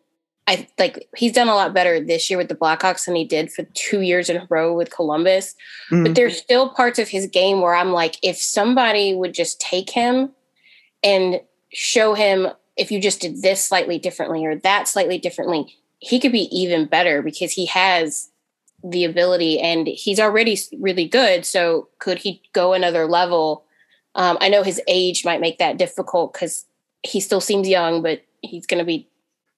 I 0.50 0.68
like 0.80 1.08
he's 1.16 1.34
done 1.34 1.48
a 1.48 1.54
lot 1.54 1.76
better 1.76 2.04
this 2.04 2.28
year 2.28 2.38
with 2.38 2.50
the 2.50 2.56
Blackhawks 2.56 3.06
than 3.06 3.16
he 3.16 3.24
did 3.24 3.52
for 3.52 3.64
two 3.76 4.02
years 4.02 4.32
in 4.32 4.38
a 4.38 4.48
row 4.50 4.76
with 4.76 4.90
Columbus. 4.90 5.54
Mm-hmm. 5.92 6.04
But 6.04 6.16
there's 6.16 6.40
still 6.40 6.70
parts 6.70 6.98
of 6.98 7.08
his 7.08 7.28
game 7.28 7.62
where 7.62 7.76
I'm 7.76 7.92
like, 7.92 8.16
if 8.24 8.36
somebody 8.38 9.14
would 9.14 9.36
just 9.36 9.62
take 9.62 9.92
him 9.92 10.32
and 11.04 11.40
show 11.72 12.16
him 12.16 12.48
if 12.78 12.92
you 12.92 13.00
just 13.00 13.22
did 13.22 13.44
this 13.44 13.64
slightly 13.64 14.00
differently 14.00 14.44
or 14.44 14.56
that 14.56 14.88
slightly 14.88 15.20
differently, 15.20 15.78
he 16.00 16.20
could 16.20 16.32
be 16.32 16.50
even 16.52 16.88
better 16.88 17.22
because 17.22 17.52
he 17.52 17.68
has 17.68 18.32
the 18.84 19.04
ability 19.04 19.60
and 19.60 19.86
he's 19.86 20.20
already 20.20 20.58
really 20.80 21.08
good. 21.08 21.46
So 21.46 21.90
could 22.00 22.18
he 22.18 22.42
go 22.54 22.74
another 22.74 23.06
level? 23.06 23.66
Um, 24.16 24.40
I 24.42 24.50
know 24.50 24.64
his 24.64 24.82
age 24.88 25.24
might 25.24 25.42
make 25.42 25.60
that 25.60 25.78
difficult 25.78 26.34
because 26.34 26.66
he 27.04 27.20
still 27.20 27.42
seems 27.42 27.70
young, 27.70 28.02
but 28.02 28.24
he's 28.42 28.66
going 28.66 28.80
to 28.80 28.86
be 28.86 29.08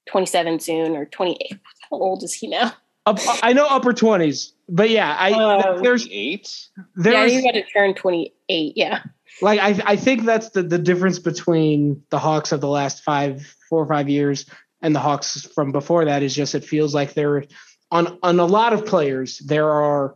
27 0.07 0.59
soon 0.59 0.95
or 0.95 1.05
28. 1.05 1.59
How 1.89 1.97
old 1.97 2.23
is 2.23 2.33
he 2.33 2.47
now? 2.47 2.73
Up, 3.05 3.17
I 3.41 3.53
know 3.53 3.65
upper 3.65 3.93
20s, 3.93 4.51
but 4.69 4.91
yeah, 4.91 5.15
I 5.17 5.31
um, 5.31 5.81
there's 5.81 6.08
eight. 6.12 6.56
There's, 6.95 7.15
yeah, 7.15 7.27
he's 7.27 7.43
got 7.43 7.54
to 7.54 7.63
turn 7.63 7.95
28. 7.95 8.73
Yeah. 8.75 9.02
Like 9.41 9.60
I, 9.60 9.81
I 9.93 9.95
think 9.95 10.23
that's 10.23 10.49
the 10.49 10.62
the 10.62 10.77
difference 10.77 11.17
between 11.17 12.04
the 12.12 12.19
Hawks 12.19 12.52
of 12.52 12.62
the 12.62 12.67
last 12.67 13.04
five, 13.04 13.56
four 13.69 13.81
or 13.81 13.87
five 13.87 14.08
years 14.08 14.45
and 14.81 14.93
the 14.93 14.99
Hawks 14.99 15.47
from 15.56 15.71
before 15.71 16.06
that 16.06 16.21
is 16.21 16.35
just 16.35 16.54
it 16.54 16.63
feels 16.63 16.93
like 16.93 17.13
they're 17.13 17.45
on 17.89 18.19
on 18.21 18.39
a 18.39 18.45
lot 18.45 18.73
of 18.73 18.85
players 18.85 19.39
there 19.39 19.69
are 19.69 20.15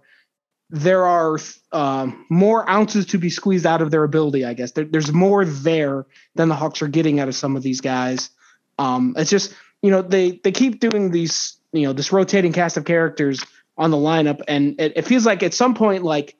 there 0.69 1.05
are 1.05 1.38
um, 1.71 2.25
more 2.29 2.67
ounces 2.69 3.05
to 3.07 3.17
be 3.17 3.29
squeezed 3.29 3.67
out 3.67 3.83
of 3.83 3.91
their 3.91 4.03
ability. 4.03 4.45
I 4.45 4.55
guess 4.55 4.71
there, 4.71 4.86
there's 4.86 5.13
more 5.13 5.45
there 5.45 6.07
than 6.33 6.49
the 6.49 6.55
Hawks 6.55 6.81
are 6.81 6.88
getting 6.88 7.19
out 7.19 7.27
of 7.27 7.36
some 7.36 7.55
of 7.55 7.61
these 7.61 7.81
guys. 7.81 8.31
Um, 8.79 9.13
it's 9.15 9.29
just 9.29 9.53
you 9.86 9.91
know 9.91 10.01
they 10.01 10.39
they 10.43 10.51
keep 10.51 10.79
doing 10.79 11.11
these 11.11 11.57
you 11.71 11.83
know 11.83 11.93
this 11.93 12.11
rotating 12.11 12.51
cast 12.51 12.77
of 12.77 12.86
characters 12.86 13.43
on 13.77 13.91
the 13.91 13.97
lineup 13.97 14.41
and 14.47 14.79
it, 14.79 14.93
it 14.95 15.01
feels 15.03 15.25
like 15.25 15.43
at 15.43 15.53
some 15.53 15.73
point 15.73 16.03
like 16.03 16.36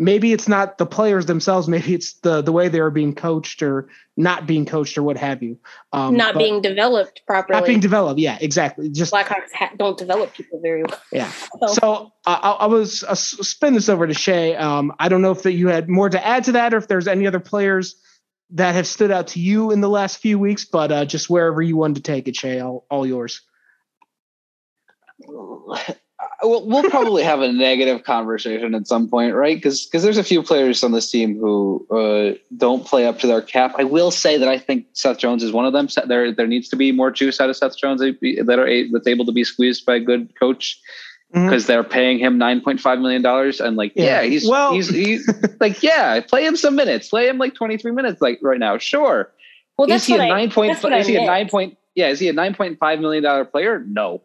maybe 0.00 0.32
it's 0.32 0.48
not 0.48 0.78
the 0.78 0.86
players 0.86 1.26
themselves. 1.26 1.68
Maybe 1.76 1.94
it's 1.94 2.14
the 2.14 2.42
the 2.42 2.50
way 2.50 2.68
they 2.68 2.80
are 2.80 2.90
being 2.90 3.14
coached 3.14 3.62
or 3.62 3.88
not 4.16 4.46
being 4.46 4.66
coached 4.66 4.98
or 4.98 5.04
what 5.04 5.16
have 5.16 5.42
you. 5.42 5.58
Um, 5.92 6.16
not 6.16 6.36
being 6.36 6.60
developed 6.60 7.22
properly. 7.26 7.60
Not 7.60 7.66
being 7.66 7.80
developed. 7.80 8.18
Yeah, 8.18 8.38
exactly. 8.40 8.88
Just 8.88 9.12
Blackhawks 9.12 9.52
ha- 9.54 9.70
don't 9.76 9.96
develop 9.96 10.32
people 10.32 10.60
very 10.60 10.82
well. 10.82 11.00
Yeah. 11.12 11.30
So, 11.60 11.66
so 11.74 12.12
uh, 12.26 12.38
I, 12.42 12.50
I, 12.64 12.66
was 12.66 13.04
uh, 13.04 13.14
spin 13.14 13.74
this 13.74 13.90
over 13.90 14.06
to 14.06 14.14
Shay. 14.14 14.56
Um, 14.56 14.94
I 14.98 15.10
don't 15.10 15.20
know 15.20 15.32
if 15.32 15.42
that 15.42 15.52
you 15.52 15.68
had 15.68 15.90
more 15.90 16.08
to 16.08 16.26
add 16.26 16.44
to 16.44 16.52
that, 16.52 16.72
or 16.72 16.78
if 16.78 16.88
there's 16.88 17.06
any 17.06 17.26
other 17.26 17.40
players 17.40 17.96
that 18.52 18.74
have 18.74 18.86
stood 18.86 19.10
out 19.10 19.28
to 19.28 19.40
you 19.40 19.70
in 19.70 19.80
the 19.80 19.88
last 19.88 20.18
few 20.18 20.38
weeks. 20.38 20.64
But 20.64 20.92
uh, 20.92 21.04
just 21.04 21.30
wherever 21.30 21.62
you 21.62 21.76
wanted 21.76 21.96
to 21.96 22.02
take 22.02 22.28
it, 22.28 22.36
Shay, 22.36 22.60
all, 22.60 22.86
all 22.90 23.06
yours. 23.06 23.40
we'll, 26.42 26.66
we'll 26.66 26.90
probably 26.90 27.22
have 27.22 27.40
a 27.40 27.52
negative 27.52 28.04
conversation 28.04 28.74
at 28.74 28.86
some 28.86 29.08
point, 29.08 29.34
right? 29.34 29.56
Because 29.56 29.86
because 29.86 30.02
there's 30.02 30.18
a 30.18 30.24
few 30.24 30.42
players 30.42 30.82
on 30.82 30.92
this 30.92 31.10
team 31.10 31.38
who 31.38 31.86
uh, 31.90 32.36
don't 32.56 32.84
play 32.86 33.06
up 33.06 33.18
to 33.20 33.26
their 33.26 33.42
cap. 33.42 33.74
I 33.78 33.84
will 33.84 34.10
say 34.10 34.38
that 34.38 34.48
I 34.48 34.58
think 34.58 34.86
Seth 34.92 35.18
Jones 35.18 35.42
is 35.42 35.52
one 35.52 35.66
of 35.66 35.72
them. 35.72 35.88
There 36.06 36.32
there 36.32 36.46
needs 36.46 36.68
to 36.70 36.76
be 36.76 36.92
more 36.92 37.10
juice 37.10 37.40
out 37.40 37.50
of 37.50 37.56
Seth 37.56 37.76
Jones 37.76 38.00
that 38.00 38.58
are 38.58 38.92
that's 38.92 39.06
able 39.06 39.26
to 39.26 39.32
be 39.32 39.44
squeezed 39.44 39.86
by 39.86 39.96
a 39.96 40.00
good 40.00 40.38
coach 40.38 40.80
because 41.32 41.62
mm-hmm. 41.62 41.72
they're 41.72 41.84
paying 41.84 42.18
him 42.18 42.38
nine 42.38 42.60
point 42.60 42.80
five 42.80 42.98
million 42.98 43.22
dollars, 43.22 43.60
and 43.60 43.76
like 43.76 43.92
yeah, 43.94 44.22
yeah 44.22 44.22
he's 44.22 44.48
well, 44.48 44.72
he's, 44.72 44.88
he's 44.88 45.30
like 45.60 45.82
yeah, 45.82 46.20
play 46.20 46.44
him 46.44 46.56
some 46.56 46.74
minutes, 46.74 47.08
play 47.08 47.28
him 47.28 47.38
like 47.38 47.54
twenty 47.54 47.76
three 47.76 47.92
minutes 47.92 48.20
like 48.20 48.38
right 48.42 48.58
now, 48.58 48.78
sure. 48.78 49.30
Well, 49.78 49.86
that's 49.86 50.02
is 50.02 50.08
he 50.08 50.14
a 50.14 50.18
nine 50.18 50.50
point? 50.50 50.72
Is 50.72 51.06
he 51.06 51.16
a 51.16 51.24
nine 51.24 51.48
point? 51.48 51.78
Yeah, 51.94 52.08
is 52.08 52.18
he 52.18 52.28
a 52.28 52.32
nine 52.32 52.54
point 52.54 52.78
five 52.78 53.00
million 53.00 53.22
dollar 53.22 53.44
player? 53.44 53.84
No. 53.86 54.22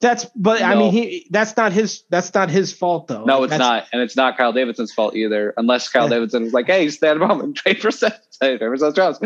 That's 0.00 0.26
but 0.36 0.60
no. 0.60 0.66
I 0.66 0.74
mean 0.74 0.92
he 0.92 1.26
that's 1.30 1.56
not 1.56 1.72
his 1.72 2.02
that's 2.10 2.34
not 2.34 2.50
his 2.50 2.74
fault 2.74 3.08
though. 3.08 3.24
No, 3.24 3.42
it's 3.42 3.50
that's, 3.50 3.58
not, 3.58 3.86
and 3.90 4.02
it's 4.02 4.16
not 4.16 4.36
Kyle 4.36 4.52
Davidson's 4.52 4.92
fault 4.92 5.16
either. 5.16 5.54
Unless 5.56 5.88
Kyle. 5.88 6.08
Davidson 6.10 6.42
is 6.42 6.52
like, 6.52 6.66
"Hey, 6.66 6.90
stand 6.90 7.20
home 7.20 7.40
and 7.40 7.56
trade 7.56 7.80
for 7.80 7.90
Seth, 7.90 8.20
trade 8.38 8.58
for 8.58 8.76
Seth 8.76 8.94
Jones." 8.94 9.18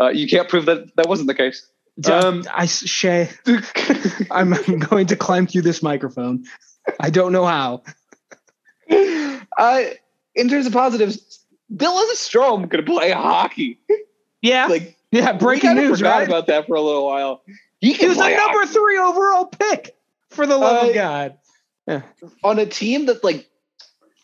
Uh, 0.00 0.10
you 0.10 0.28
can't 0.28 0.48
prove 0.48 0.66
that 0.66 0.94
that 0.96 1.08
wasn't 1.08 1.26
the 1.26 1.34
case. 1.34 1.68
Um, 2.10 2.44
I 2.52 2.66
Shay, 2.66 3.30
I'm, 4.30 4.52
I'm 4.52 4.78
going 4.78 5.06
to 5.08 5.16
climb 5.16 5.46
through 5.46 5.62
this 5.62 5.82
microphone. 5.82 6.44
I 6.98 7.10
don't 7.10 7.32
know 7.32 7.44
how. 7.44 7.82
Uh, 8.90 9.82
in 10.34 10.48
terms 10.48 10.66
of 10.66 10.72
positives, 10.72 11.44
Dylan 11.72 12.10
Strome 12.14 12.70
could 12.70 12.84
play 12.84 13.10
hockey. 13.10 13.80
Yeah, 14.42 14.66
like 14.66 14.98
yeah, 15.10 15.32
breaking 15.32 15.74
news. 15.76 15.98
Forgot 15.98 16.18
right? 16.18 16.28
about 16.28 16.46
that 16.48 16.66
for 16.66 16.74
a 16.74 16.80
little 16.80 17.06
while. 17.06 17.42
He, 17.80 17.92
he 17.92 18.08
was 18.08 18.18
a 18.18 18.36
number 18.36 18.66
three 18.66 18.98
overall 18.98 19.46
pick. 19.46 19.96
For 20.30 20.46
the 20.46 20.58
love 20.58 20.84
uh, 20.84 20.88
of 20.88 20.94
God. 20.94 21.38
Yeah. 21.86 22.02
On 22.42 22.58
a 22.58 22.66
team 22.66 23.06
that 23.06 23.22
like 23.22 23.48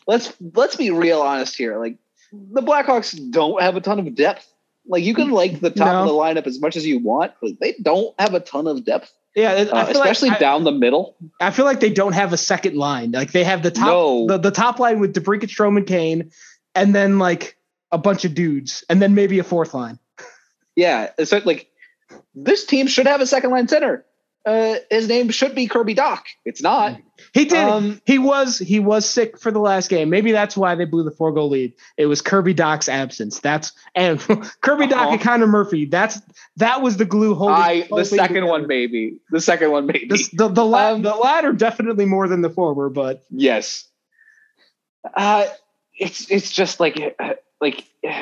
let's 0.07 0.33
let's 0.41 0.77
be 0.77 0.91
real 0.91 1.21
honest 1.21 1.57
here. 1.57 1.79
Like 1.79 1.99
the 2.33 2.62
Blackhawks 2.62 3.31
don't 3.31 3.62
have 3.62 3.77
a 3.77 3.81
ton 3.81 3.99
of 4.01 4.14
depth. 4.14 4.53
Like 4.91 5.05
you 5.05 5.14
can 5.14 5.30
like 5.30 5.61
the 5.61 5.70
top 5.70 5.86
no. 5.86 6.01
of 6.01 6.07
the 6.09 6.12
lineup 6.12 6.47
as 6.47 6.61
much 6.61 6.76
as 6.76 6.84
you 6.84 6.99
want, 6.99 7.32
but 7.41 7.53
they 7.61 7.74
don't 7.80 8.14
have 8.20 8.34
a 8.34 8.41
ton 8.41 8.66
of 8.66 8.84
depth. 8.84 9.12
Yeah, 9.36 9.53
uh, 9.53 9.86
especially 9.88 10.30
like 10.30 10.41
down 10.41 10.62
I, 10.62 10.64
the 10.64 10.72
middle. 10.72 11.16
I 11.41 11.53
feel 11.53 11.64
like 11.64 11.78
they 11.78 11.93
don't 11.93 12.14
have 12.14 12.32
a 12.32 12.36
second 12.36 12.76
line. 12.76 13.12
Like 13.12 13.30
they 13.30 13.45
have 13.45 13.62
the 13.62 13.70
top 13.70 13.86
no. 13.86 14.26
the, 14.26 14.38
the 14.38 14.51
top 14.51 14.80
line 14.80 14.99
with 14.99 15.14
DeBrincat, 15.14 15.45
Strowman, 15.45 15.86
Kane, 15.86 16.32
and 16.74 16.93
then 16.93 17.20
like 17.20 17.57
a 17.93 17.99
bunch 17.99 18.24
of 18.24 18.34
dudes, 18.34 18.84
and 18.91 19.01
then 19.01 19.14
maybe 19.14 19.38
a 19.38 19.45
fourth 19.45 19.72
line. 19.72 20.01
Yeah, 20.74 21.11
so 21.24 21.41
like 21.45 21.70
this 22.34 22.66
team 22.66 22.88
should 22.88 23.07
have 23.07 23.20
a 23.20 23.26
second 23.26 23.51
line 23.51 23.68
center 23.68 24.05
uh, 24.47 24.76
his 24.91 25.07
name 25.09 25.28
should 25.30 25.55
be 25.55 25.66
Kirby 25.66 25.95
Dach. 25.95 26.22
It's 26.45 26.62
not. 26.62 26.99
He 27.34 27.45
did. 27.45 27.59
Um, 27.59 28.01
he 28.07 28.18
was 28.18 28.59
he 28.59 28.80
was 28.80 29.05
sick 29.05 29.38
for 29.38 29.51
the 29.51 29.59
last 29.59 29.91
game. 29.91 30.09
Maybe 30.09 30.32
that's 30.32 30.57
why 30.57 30.74
they 30.74 30.86
blew 30.86 31.05
the 31.05 31.11
four 31.11 31.32
goal 31.32 31.51
lead. 31.51 31.74
It 31.99 32.07
was 32.07 32.22
Kirby 32.22 32.55
Dach's 32.55 32.88
absence. 32.88 33.41
That's 33.41 33.72
and 33.95 34.18
Kirby 34.62 34.84
uh-huh. 34.84 34.95
Dach 34.95 35.12
and 35.12 35.20
Connor 35.20 35.47
Murphy. 35.47 35.84
That's 35.84 36.20
that 36.57 36.80
was 36.80 36.97
the 36.97 37.05
glue 37.05 37.34
holding. 37.34 37.57
I 37.57 37.86
the 37.91 38.05
second 38.05 38.28
together. 38.28 38.47
one 38.47 38.66
maybe. 38.66 39.18
The 39.30 39.41
second 39.41 39.70
one 39.70 39.86
maybe. 39.86 40.07
The 40.07 40.28
the, 40.32 40.49
the, 40.49 40.64
la- 40.64 40.93
um, 40.93 41.03
the 41.03 41.14
latter 41.14 41.53
definitely 41.53 42.07
more 42.07 42.26
than 42.26 42.41
the 42.41 42.51
former, 42.51 42.88
but 42.88 43.22
yes. 43.30 43.86
Uh, 45.14 45.47
it's 45.95 46.30
it's 46.30 46.51
just 46.51 46.80
like 46.80 47.16
like. 47.61 47.84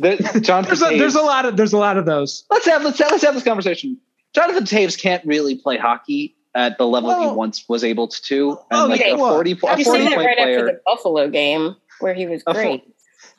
The, 0.00 0.40
John 0.44 0.62
there's, 0.66 0.80
a, 0.80 0.96
there's 0.96 1.16
a 1.16 1.22
lot 1.22 1.44
of 1.44 1.56
there's 1.56 1.72
a 1.72 1.76
lot 1.76 1.96
of 1.96 2.06
those. 2.06 2.44
Let's 2.52 2.66
have 2.66 2.84
let's 2.84 3.00
have, 3.00 3.10
let's 3.10 3.24
have 3.24 3.34
this 3.34 3.42
conversation. 3.42 3.98
Jonathan 4.34 4.64
Toews 4.64 5.00
can't 5.00 5.24
really 5.24 5.56
play 5.56 5.76
hockey 5.76 6.36
at 6.54 6.78
the 6.78 6.86
level 6.86 7.08
well, 7.08 7.30
he 7.30 7.36
once 7.36 7.68
was 7.68 7.84
able 7.84 8.08
to. 8.08 8.58
And 8.70 8.80
oh, 8.80 8.86
like 8.86 9.00
yeah, 9.00 9.14
a 9.14 9.18
40, 9.18 9.54
well, 9.62 9.80
a 9.80 9.84
40 9.84 10.04
point 10.04 10.16
right 10.16 10.36
player. 10.36 10.58
After 10.58 10.66
the 10.66 10.80
Buffalo 10.84 11.28
game 11.28 11.76
where 12.00 12.14
he 12.14 12.26
was 12.26 12.42
great. 12.42 12.84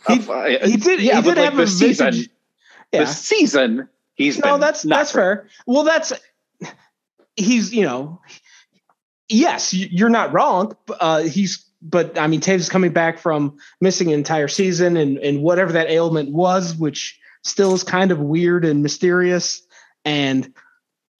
He, 0.08 0.16
he, 0.16 0.78
did. 0.78 1.02
Yeah, 1.02 1.18
he 1.18 1.22
did 1.22 1.38
have 1.38 1.56
like 1.56 1.68
a 1.68 1.68
season. 1.68 2.16
Yeah. 2.92 3.02
The 3.02 3.08
season. 3.08 3.90
He's 4.16 4.40
no. 4.40 4.58
That's 4.58 4.84
that's 4.84 5.12
great. 5.12 5.22
fair. 5.22 5.48
Well, 5.66 5.84
that's 5.84 6.14
he's 7.36 7.74
you 7.74 7.84
know. 7.84 8.22
Yes, 9.28 9.74
you're 9.74 10.10
not 10.10 10.34
wrong. 10.34 10.76
Uh, 11.00 11.22
he's 11.22 11.70
but 11.82 12.18
I 12.18 12.28
mean, 12.28 12.42
Toews 12.42 12.56
is 12.56 12.70
coming 12.70 12.92
back 12.92 13.20
from 13.20 13.58
missing 13.80 14.08
an 14.08 14.16
entire 14.16 14.48
season 14.48 14.98
and 14.98 15.18
and 15.20 15.42
whatever 15.42 15.72
that 15.74 15.90
ailment 15.90 16.32
was, 16.32 16.76
which 16.76 17.20
still 17.44 17.74
is 17.74 17.84
kind 17.84 18.12
of 18.12 18.20
weird 18.20 18.66
and 18.66 18.84
mysterious. 18.84 19.62
And 20.06 20.54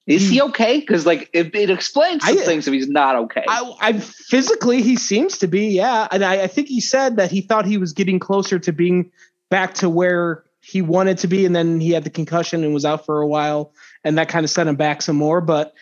is 0.06 0.28
he 0.28 0.38
hmm. 0.38 0.48
okay? 0.48 0.80
Because 0.80 1.06
like 1.06 1.30
it, 1.32 1.54
it 1.54 1.70
explains 1.70 2.24
some 2.24 2.38
I, 2.38 2.42
things 2.42 2.66
if 2.66 2.74
he's 2.74 2.88
not 2.88 3.16
okay. 3.16 3.44
I, 3.46 3.72
I, 3.80 3.92
physically 3.98 4.82
he 4.82 4.96
seems 4.96 5.38
to 5.38 5.46
be, 5.46 5.68
yeah. 5.68 6.08
And 6.10 6.24
I, 6.24 6.42
I 6.42 6.46
think 6.46 6.68
he 6.68 6.80
said 6.80 7.16
that 7.16 7.30
he 7.30 7.42
thought 7.42 7.66
he 7.66 7.76
was 7.76 7.92
getting 7.92 8.18
closer 8.18 8.58
to 8.58 8.72
being 8.72 9.12
back 9.50 9.74
to 9.74 9.88
where 9.88 10.44
he 10.60 10.82
wanted 10.82 11.18
to 11.18 11.28
be, 11.28 11.46
and 11.46 11.54
then 11.54 11.80
he 11.80 11.90
had 11.90 12.04
the 12.04 12.10
concussion 12.10 12.64
and 12.64 12.74
was 12.74 12.84
out 12.84 13.06
for 13.06 13.20
a 13.20 13.26
while, 13.26 13.72
and 14.04 14.18
that 14.18 14.28
kind 14.28 14.44
of 14.44 14.50
set 14.50 14.66
him 14.66 14.76
back 14.76 15.02
some 15.02 15.16
more. 15.16 15.40
But 15.40 15.74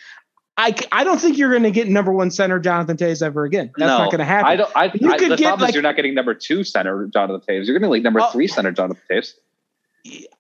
I, 0.57 0.75
I 0.93 1.05
don't 1.05 1.21
think 1.21 1.39
you're 1.39 1.51
going 1.51 1.63
to 1.63 1.71
get 1.71 1.89
number 1.89 2.13
one 2.13 2.31
center 2.31 2.59
Jonathan 2.59 2.97
Toews 2.97 3.23
ever 3.23 3.45
again. 3.45 3.71
That's 3.77 3.89
no, 3.89 3.99
not 3.99 4.11
going 4.11 4.19
to 4.19 4.25
happen. 4.25 4.47
I 4.47 4.57
don't. 4.57 4.73
I, 4.75 4.85
you 4.95 5.13
I, 5.13 5.19
could 5.19 5.33
the 5.33 5.37
get 5.37 5.47
problem 5.47 5.61
like, 5.61 5.69
is 5.71 5.75
you're 5.75 5.83
not 5.83 5.97
getting 5.97 6.15
number 6.15 6.35
two 6.35 6.65
center 6.65 7.07
Jonathan 7.07 7.41
Toews. 7.49 7.67
You're 7.67 7.79
going 7.79 7.89
to 7.89 7.89
like 7.89 8.03
number 8.03 8.21
oh. 8.21 8.31
three 8.31 8.47
center 8.47 8.73
Jonathan 8.73 9.03
Toews. 9.11 9.35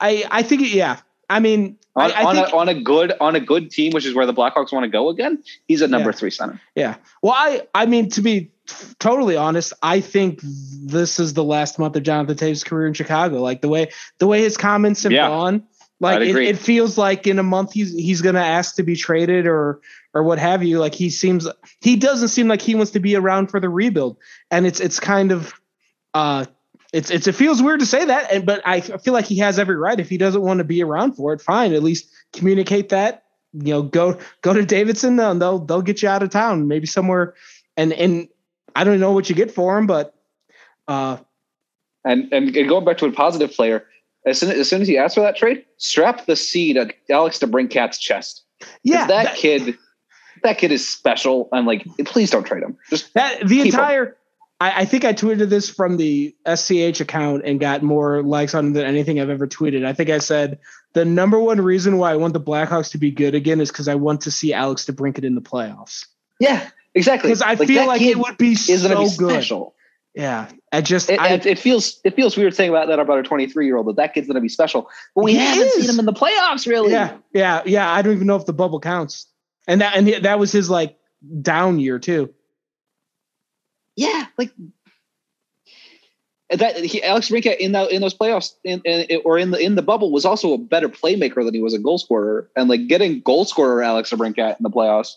I 0.01 0.25
I 0.31 0.43
think 0.43 0.73
yeah. 0.73 0.99
I 1.31 1.41
mean, 1.41 1.77
on, 1.95 2.13
I, 2.13 2.15
I 2.15 2.25
on, 2.25 2.35
think, 2.35 2.49
a, 2.49 2.57
on 2.57 2.69
a 2.69 2.75
good 2.75 3.13
on 3.21 3.37
a 3.37 3.41
good 3.41 3.71
team, 3.71 3.93
which 3.93 4.07
is 4.07 4.15
where 4.15 4.27
the 4.27 4.35
Blackhawks 4.35 4.73
want 4.73 4.85
to 4.85 4.89
go 4.89 5.09
again. 5.09 5.43
He's 5.67 5.83
a 5.83 5.89
number 5.89 6.11
yeah. 6.11 6.17
three 6.17 6.31
center. 6.31 6.61
Yeah. 6.75 6.97
Well, 7.23 7.35
I 7.37 7.67
I 7.75 7.87
mean 7.87 8.09
to 8.11 8.23
be 8.23 8.51
totally 8.99 9.37
honest, 9.37 9.73
I 9.83 10.01
think 10.01 10.41
this 10.43 11.19
is 11.19 11.35
the 11.35 11.45
last 11.45 11.79
month 11.79 11.97
of 11.97 12.03
Jonathan 12.03 12.37
Toews' 12.37 12.65
career 12.65 12.87
in 12.87 12.95
Chicago. 12.95 13.41
Like 13.41 13.61
the 13.61 13.69
way 13.69 13.91
the 14.19 14.27
way 14.27 14.43
his 14.43 14.57
comments 14.57 15.03
have 15.03 15.13
yeah. 15.13 15.29
gone, 15.29 15.65
like 16.01 16.21
it, 16.23 16.37
it, 16.37 16.59
feels 16.59 16.97
like 16.97 17.27
in 17.27 17.39
a 17.39 17.43
month 17.43 17.73
he's 17.73 17.93
he's 17.93 18.23
gonna 18.23 18.41
ask 18.41 18.77
to 18.77 18.83
be 18.83 18.97
traded 18.97 19.47
or 19.47 19.81
or 20.15 20.23
what 20.23 20.39
have 20.39 20.63
you. 20.63 20.79
Like 20.79 20.95
he 20.95 21.11
seems 21.11 21.49
he 21.81 21.97
doesn't 21.97 22.29
seem 22.29 22.49
like 22.49 22.63
he 22.63 22.75
wants 22.75 22.93
to 22.93 23.01
be 23.01 23.17
around 23.17 23.49
for 23.51 23.61
the 23.61 23.69
rebuild, 23.69 24.19
and 24.51 24.67
it's 24.67 24.81
it's 24.81 25.01
kind 25.01 25.33
of 25.33 25.53
uh 26.15 26.47
it's 26.93 27.11
it's 27.11 27.27
it 27.27 27.35
feels 27.35 27.63
weird 27.63 27.81
to 27.81 27.87
say 27.87 28.05
that, 28.05 28.33
and 28.33 28.47
but 28.47 28.63
I 28.65 28.81
feel 28.81 29.13
like 29.13 29.27
he 29.27 29.37
has 29.39 29.59
every 29.59 29.77
right. 29.77 30.01
If 30.01 30.09
he 30.09 30.17
doesn't 30.17 30.41
want 30.41 30.59
to 30.59 30.65
be 30.65 30.83
around 30.83 31.13
for 31.13 31.33
it, 31.35 31.41
fine. 31.41 31.75
At 31.75 31.83
least 31.83 32.11
communicate 32.33 32.89
that. 32.89 33.25
You 33.53 33.75
know, 33.75 33.83
go 33.83 34.19
go 34.41 34.55
to 34.55 34.65
Davidson. 34.65 35.21
and 35.21 35.41
they'll 35.41 35.59
they'll 35.59 35.83
get 35.83 36.03
you 36.03 36.09
out 36.09 36.23
of 36.23 36.31
town, 36.31 36.67
maybe 36.67 36.87
somewhere. 36.87 37.35
And 37.77 37.93
and 37.93 38.29
I 38.75 38.85
don't 38.85 39.01
know 39.01 39.13
what 39.13 39.29
you 39.29 39.35
get 39.35 39.51
for 39.51 39.77
him, 39.77 39.87
but 39.87 40.15
uh, 40.87 41.19
and 42.05 42.33
and 42.33 42.55
going 42.55 42.85
back 42.87 42.99
to 42.99 43.07
a 43.07 43.13
positive 43.13 43.53
player, 43.53 43.87
as 44.25 44.41
soon 44.41 44.51
as 44.51 44.71
soon 44.71 44.81
as 44.81 44.89
he 44.89 44.97
asked 44.97 45.15
for 45.15 45.21
that 45.21 45.37
trade, 45.37 45.67
strap 45.77 46.25
the 46.25 46.37
C 46.37 46.73
to 46.73 46.91
Alex 47.11 47.39
DeBrincat's 47.39 47.99
chest. 47.99 48.45
Yeah, 48.83 49.07
that, 49.07 49.25
that 49.25 49.37
kid. 49.37 49.77
That 50.45 50.57
kid 50.57 50.71
is 50.71 50.89
special. 50.89 51.49
I'm 51.53 51.67
like, 51.67 51.85
please 52.05 52.31
don't 52.31 52.45
trade 52.45 52.63
him. 52.63 52.79
Just 52.91 53.13
that 53.15 53.47
the 53.49 53.61
entire 53.61 54.07
him 54.07 54.15
I, 54.61 54.83
I, 54.83 54.85
think 54.85 55.05
I 55.05 55.13
tweeted 55.13 55.49
this 55.51 55.71
from 55.71 55.97
the 55.97 56.35
SCH 56.53 57.01
account 57.01 57.43
and 57.45 57.61
got 57.61 57.83
more 57.83 58.23
likes 58.23 58.55
on 58.55 58.69
it 58.69 58.73
than 58.75 58.87
anything 58.87 59.21
I've 59.21 59.31
ever 59.31 59.47
tweeted. 59.47 59.85
I 59.85 59.93
think 59.93 60.11
I 60.11 60.19
said 60.19 60.59
the 60.95 61.05
number 61.05 61.39
one 61.39 61.61
reason 61.61 61.99
why 61.99 62.13
I 62.13 62.17
want 62.17 62.33
the 62.33 62.41
Blackhawks 62.41 62.93
to 62.93 62.99
be 62.99 63.11
good 63.11 63.35
again 63.35 63.61
is 63.61 63.71
because 63.71 63.89
I 63.89 63.95
want 63.95 64.23
to 64.23 64.31
see 64.31 64.53
Alex 64.53 64.85
DeBrincat 64.87 65.25
in 65.25 65.35
the 65.35 65.41
playoffs. 65.41 66.07
Yeah, 66.41 66.69
exactly. 66.95 67.29
Because 67.29 67.43
I 67.43 67.55
like 67.55 67.69
feel 67.69 67.87
like 67.87 68.01
it 68.01 68.19
would 68.19 68.37
be 68.37 68.55
so 68.57 68.89
be 68.89 69.17
good. 69.17 69.31
Special. 69.31 69.75
Yeah, 70.15 70.49
I 70.73 70.81
just 70.81 71.11
it, 71.11 71.21
I, 71.21 71.35
it, 71.35 71.59
feels 71.59 72.01
it 72.03 72.17
feels 72.17 72.37
weird 72.37 72.53
saying 72.53 72.71
about 72.71 72.89
that 72.89 72.99
about 72.99 73.21
a 73.21 73.23
23 73.23 73.67
year 73.67 73.77
old 73.77 73.87
that 73.87 73.97
that 73.97 74.15
kid's 74.15 74.27
going 74.27 74.35
to 74.35 74.41
be 74.41 74.49
special, 74.49 74.91
but 75.15 75.23
we 75.23 75.37
haven't 75.37 75.69
is. 75.69 75.75
seen 75.75 75.91
him 75.91 76.01
in 76.01 76.07
the 76.07 76.13
playoffs 76.13 76.67
really. 76.67 76.91
Yeah, 76.91 77.19
yeah, 77.33 77.63
yeah. 77.65 77.89
I 77.89 78.03
don't 78.03 78.15
even 78.15 78.27
know 78.27 78.35
if 78.35 78.45
the 78.45 78.53
bubble 78.53 78.81
counts, 78.81 79.27
and 79.69 79.81
that 79.81 79.95
and 79.97 80.09
that 80.25 80.41
was 80.41 80.51
his 80.51 80.69
like 80.69 80.99
down 81.43 81.79
year 81.79 82.01
too 82.01 82.35
yeah, 83.99 84.27
like 84.39 84.53
that 86.51 86.77
he, 86.77 87.03
Alex 87.03 87.31
Rinka 87.31 87.61
in 87.63 87.75
in 87.75 88.01
those 88.01 88.15
playoffs 88.15 88.55
in, 88.63 88.81
in, 88.85 89.21
or 89.25 89.39
in 89.39 89.51
the 89.51 89.59
in 89.59 89.75
the 89.75 89.83
bubble 89.83 90.13
was 90.13 90.25
also 90.25 90.55
a 90.55 90.59
better 90.59 90.89
playmaker 90.89 91.45
than 91.45 91.53
he 91.53 91.61
was 91.61 91.75
a 91.75 91.81
goal 91.81 91.99
scorer. 91.99 92.49
And 92.55 92.71
like 92.71 92.87
getting 92.87 93.21
goal 93.21 93.45
scorer 93.45 93.83
Alex 93.83 94.13
Rinka 94.13 94.51
in 94.51 94.63
the 94.63 94.71
playoffs, 94.71 95.17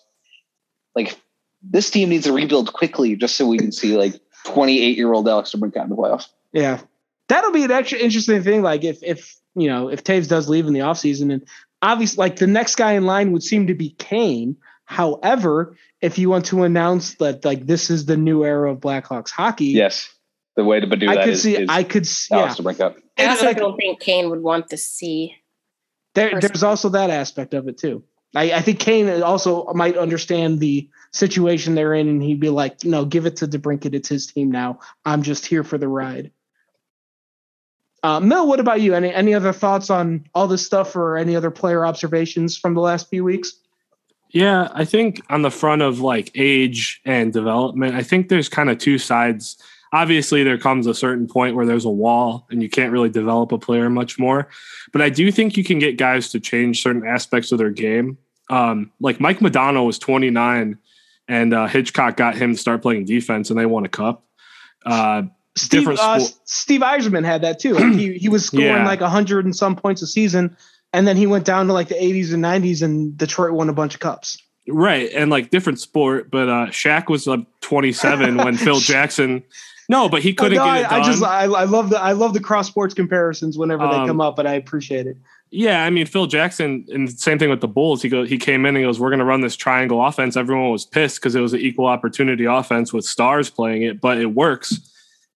like 0.95 1.15
this 1.61 1.91
team 1.91 2.09
needs 2.09 2.25
to 2.25 2.33
rebuild 2.33 2.73
quickly 2.73 3.15
just 3.15 3.35
so 3.35 3.47
we 3.47 3.59
can 3.59 3.71
see 3.71 3.95
like 3.95 4.19
28 4.45 4.97
year 4.97 5.13
old 5.13 5.29
Alex 5.29 5.53
DeBrincat 5.55 5.83
in 5.83 5.89
the 5.89 5.95
playoffs. 5.95 6.27
Yeah. 6.51 6.81
That'll 7.27 7.51
be 7.51 7.63
an 7.63 7.71
extra 7.71 7.99
interesting 7.99 8.41
thing. 8.41 8.63
Like 8.63 8.83
if 8.83 9.03
if 9.03 9.37
you 9.53 9.67
know 9.67 9.89
if 9.89 10.03
Toews 10.03 10.27
does 10.27 10.49
leave 10.49 10.65
in 10.65 10.73
the 10.73 10.79
offseason 10.79 11.31
and 11.31 11.47
obviously 11.83 12.17
like 12.17 12.37
the 12.37 12.47
next 12.47 12.75
guy 12.75 12.93
in 12.93 13.05
line 13.05 13.31
would 13.31 13.43
seem 13.43 13.67
to 13.67 13.75
be 13.75 13.91
Kane. 13.91 14.57
However, 14.85 15.77
if 16.01 16.17
you 16.17 16.29
want 16.29 16.45
to 16.45 16.63
announce 16.63 17.15
that 17.15 17.45
like 17.45 17.65
this 17.65 17.89
is 17.89 18.05
the 18.05 18.17
new 18.17 18.43
era 18.43 18.71
of 18.71 18.79
Blackhawks 18.79 19.29
hockey, 19.29 19.65
Yes, 19.67 20.09
the 20.55 20.63
way 20.63 20.79
to 20.79 20.87
do 20.87 21.09
I 21.09 21.15
that 21.15 21.23
could 21.25 21.33
is, 21.33 21.43
see 21.43 21.57
is 21.57 21.69
I 21.69 21.83
could 21.83 22.07
see 22.07 22.35
yeah. 22.35 22.41
Alex 22.41 22.55
DeBrincat. 22.55 22.95
I 23.17 23.25
also 23.27 23.45
like, 23.45 23.57
don't 23.57 23.77
think 23.77 23.99
Kane 23.99 24.29
would 24.29 24.41
want 24.41 24.69
to 24.69 24.77
see. 24.77 25.35
There, 26.13 26.39
there's 26.41 26.63
also 26.63 26.89
that 26.89 27.09
aspect 27.09 27.53
of 27.53 27.67
it 27.67 27.77
too. 27.77 28.03
I, 28.35 28.53
I 28.53 28.61
think 28.61 28.79
Kane 28.79 29.21
also 29.21 29.65
might 29.73 29.97
understand 29.97 30.59
the 30.59 30.89
situation 31.11 31.75
they're 31.75 31.93
in, 31.93 32.07
and 32.07 32.23
he'd 32.23 32.39
be 32.39 32.49
like, 32.49 32.83
"No, 32.83 33.05
give 33.05 33.25
it 33.25 33.37
to 33.37 33.47
DeBrincat. 33.47 33.93
It's 33.93 34.09
his 34.09 34.27
team 34.27 34.51
now. 34.51 34.79
I'm 35.05 35.21
just 35.21 35.45
here 35.45 35.63
for 35.63 35.77
the 35.77 35.87
ride." 35.87 36.31
Uh, 38.03 38.19
Mill, 38.19 38.47
what 38.47 38.59
about 38.59 38.81
you? 38.81 38.95
Any 38.95 39.13
any 39.13 39.33
other 39.33 39.53
thoughts 39.53 39.89
on 39.89 40.25
all 40.33 40.47
this 40.47 40.65
stuff, 40.65 40.95
or 40.95 41.17
any 41.17 41.35
other 41.35 41.51
player 41.51 41.85
observations 41.85 42.57
from 42.57 42.73
the 42.73 42.81
last 42.81 43.09
few 43.09 43.23
weeks? 43.23 43.53
Yeah, 44.31 44.69
I 44.73 44.85
think 44.85 45.21
on 45.29 45.41
the 45.41 45.51
front 45.51 45.81
of 45.81 45.99
like 45.99 46.31
age 46.35 47.01
and 47.05 47.33
development, 47.33 47.95
I 47.95 48.03
think 48.03 48.29
there's 48.29 48.49
kind 48.49 48.69
of 48.69 48.77
two 48.77 48.97
sides. 48.97 49.57
Obviously, 49.93 50.43
there 50.43 50.57
comes 50.57 50.87
a 50.87 50.93
certain 50.93 51.27
point 51.27 51.55
where 51.55 51.65
there's 51.65 51.83
a 51.83 51.89
wall 51.89 52.47
and 52.49 52.63
you 52.63 52.69
can't 52.69 52.93
really 52.93 53.09
develop 53.09 53.51
a 53.51 53.57
player 53.57 53.89
much 53.89 54.17
more. 54.17 54.47
But 54.93 55.01
I 55.01 55.09
do 55.09 55.31
think 55.31 55.57
you 55.57 55.65
can 55.65 55.79
get 55.79 55.97
guys 55.97 56.29
to 56.29 56.39
change 56.39 56.81
certain 56.81 57.05
aspects 57.05 57.51
of 57.51 57.57
their 57.57 57.71
game. 57.71 58.17
Um, 58.49 58.91
like 59.01 59.19
Mike 59.19 59.39
Modano 59.39 59.85
was 59.85 59.99
29 59.99 60.77
and 61.27 61.53
uh, 61.53 61.67
Hitchcock 61.67 62.15
got 62.15 62.35
him 62.35 62.53
to 62.53 62.57
start 62.57 62.81
playing 62.81 63.05
defense 63.05 63.49
and 63.49 63.59
they 63.59 63.65
won 63.65 63.85
a 63.85 63.89
cup. 63.89 64.23
Uh, 64.85 65.23
Steve 65.57 65.81
Different 65.81 65.99
uh. 65.99 66.19
Steve 66.45 66.79
Yzerman 66.81 67.25
had 67.25 67.41
that 67.41 67.59
too. 67.59 67.73
Like 67.73 67.93
he 67.93 68.13
he 68.17 68.29
was 68.29 68.45
scoring 68.47 68.65
Yeah. 68.67 68.85
like 68.85 69.01
hundred 69.01 69.43
and 69.43 69.53
some 69.55 69.75
points 69.75 70.01
a 70.01 70.07
season, 70.07 70.55
and 70.93 71.07
then 71.07 71.17
he 71.17 71.27
went 71.27 71.45
down 71.45 71.67
to 71.67 71.73
like 71.73 71.87
the 71.87 71.95
80s 71.95 72.33
and 72.33 72.43
90s, 72.43 72.81
and 72.81 73.17
Detroit 73.17 73.51
won 73.53 73.69
a 73.69 73.73
bunch 73.73 73.93
of 73.93 73.99
cups. 73.99 74.37
Right, 74.67 75.09
and 75.13 75.31
like 75.31 75.49
different 75.49 75.79
sport, 75.79 76.29
but 76.31 76.47
uh 76.47 76.67
Shaq 76.67 77.09
was 77.09 77.25
like 77.27 77.45
27 77.61 78.37
when 78.37 78.55
Phil 78.57 78.79
Jackson. 78.79 79.43
No, 79.89 80.07
but 80.07 80.21
he 80.21 80.33
couldn't 80.33 80.57
No, 80.57 80.63
get 80.65 80.81
it 80.81 80.85
I, 80.85 80.89
done. 80.89 81.01
I 81.01 81.05
just 81.05 81.23
I, 81.23 81.43
I 81.45 81.63
love 81.65 81.89
the 81.89 81.99
I 81.99 82.11
love 82.13 82.33
the 82.33 82.39
cross 82.39 82.67
sports 82.67 82.93
comparisons 82.93 83.57
whenever 83.57 83.83
they 83.87 83.95
Um, 83.95 84.07
come 84.07 84.21
up, 84.21 84.35
but 84.35 84.45
I 84.47 84.53
appreciate 84.53 85.07
it. 85.07 85.17
yeah, 85.49 85.83
I 85.83 85.89
mean 85.89 86.05
Phil 86.05 86.27
Jackson, 86.27 86.85
and 86.89 87.09
same 87.19 87.39
thing 87.39 87.49
with 87.49 87.59
the 87.59 87.67
Bulls. 87.67 88.01
He 88.03 88.07
go 88.07 88.23
he 88.23 88.37
came 88.37 88.61
in 88.65 88.69
and 88.75 88.77
he 88.77 88.83
goes, 88.83 88.99
"We're 88.99 89.09
going 89.09 89.19
to 89.19 89.25
run 89.25 89.41
this 89.41 89.55
triangle 89.57 90.05
offense." 90.05 90.37
Everyone 90.37 90.69
was 90.71 90.85
pissed 90.85 91.19
because 91.19 91.35
it 91.35 91.41
was 91.41 91.53
an 91.53 91.59
equal 91.59 91.87
opportunity 91.87 92.45
offense 92.45 92.93
with 92.93 93.03
stars 93.03 93.49
playing 93.49 93.81
it, 93.81 93.99
but 93.99 94.17
it 94.19 94.27
works. 94.27 94.79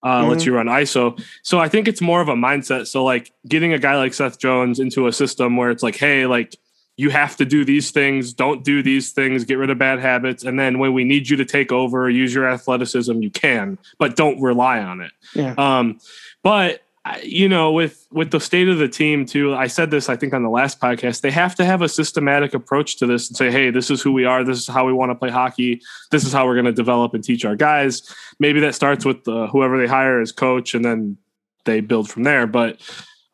Uh, 0.04 0.26
Lets 0.28 0.42
Mm-hmm. 0.42 0.50
you 0.50 0.56
run 0.56 0.66
ISO. 0.66 1.22
So 1.42 1.58
I 1.58 1.68
think 1.68 1.88
it's 1.88 2.00
more 2.00 2.20
of 2.20 2.28
a 2.28 2.34
mindset. 2.34 2.86
So 2.86 3.02
like 3.02 3.32
getting 3.48 3.72
a 3.72 3.78
guy 3.78 3.96
like 3.96 4.14
Seth 4.14 4.38
Jones 4.38 4.78
into 4.78 5.06
a 5.08 5.12
system 5.12 5.56
where 5.56 5.70
it's 5.70 5.82
like, 5.82 5.96
hey, 5.96 6.26
like 6.26 6.54
you 6.98 7.10
have 7.10 7.36
to 7.36 7.44
do 7.44 7.64
these 7.64 7.90
things, 7.90 8.32
don't 8.32 8.62
do 8.64 8.82
these 8.82 9.12
things, 9.12 9.44
get 9.44 9.56
rid 9.58 9.68
of 9.68 9.78
bad 9.78 9.98
habits, 9.98 10.44
and 10.44 10.58
then 10.58 10.78
when 10.78 10.92
we 10.94 11.04
need 11.04 11.28
you 11.28 11.36
to 11.36 11.44
take 11.44 11.70
over, 11.72 12.08
use 12.08 12.32
your 12.34 12.48
athleticism, 12.48 13.20
you 13.20 13.30
can, 13.30 13.78
but 13.98 14.16
don't 14.16 14.40
rely 14.40 14.78
on 14.78 15.00
it. 15.02 15.12
Yeah. 15.34 15.54
Um, 15.58 15.98
but 16.42 16.82
you 17.22 17.48
know, 17.48 17.72
with 17.72 18.06
with 18.10 18.30
the 18.30 18.40
state 18.40 18.68
of 18.68 18.78
the 18.78 18.88
team 18.88 19.26
too, 19.26 19.54
I 19.54 19.66
said 19.66 19.90
this 19.90 20.08
I 20.08 20.16
think 20.16 20.32
on 20.34 20.42
the 20.42 20.50
last 20.50 20.80
podcast. 20.80 21.20
They 21.20 21.30
have 21.30 21.54
to 21.56 21.64
have 21.64 21.82
a 21.82 21.88
systematic 21.88 22.54
approach 22.54 22.96
to 22.98 23.06
this 23.06 23.28
and 23.28 23.36
say, 23.36 23.50
"Hey, 23.50 23.70
this 23.70 23.90
is 23.90 24.02
who 24.02 24.12
we 24.12 24.24
are. 24.24 24.44
This 24.44 24.58
is 24.58 24.66
how 24.66 24.86
we 24.86 24.92
want 24.92 25.10
to 25.10 25.14
play 25.14 25.30
hockey. 25.30 25.80
This 26.10 26.24
is 26.24 26.32
how 26.32 26.46
we're 26.46 26.54
going 26.54 26.66
to 26.66 26.72
develop 26.72 27.14
and 27.14 27.22
teach 27.22 27.44
our 27.44 27.56
guys." 27.56 28.02
Maybe 28.38 28.60
that 28.60 28.74
starts 28.74 29.04
with 29.04 29.24
whoever 29.24 29.78
they 29.78 29.86
hire 29.86 30.20
as 30.20 30.32
coach, 30.32 30.74
and 30.74 30.84
then 30.84 31.16
they 31.64 31.80
build 31.80 32.08
from 32.08 32.22
there. 32.22 32.46
But 32.46 32.80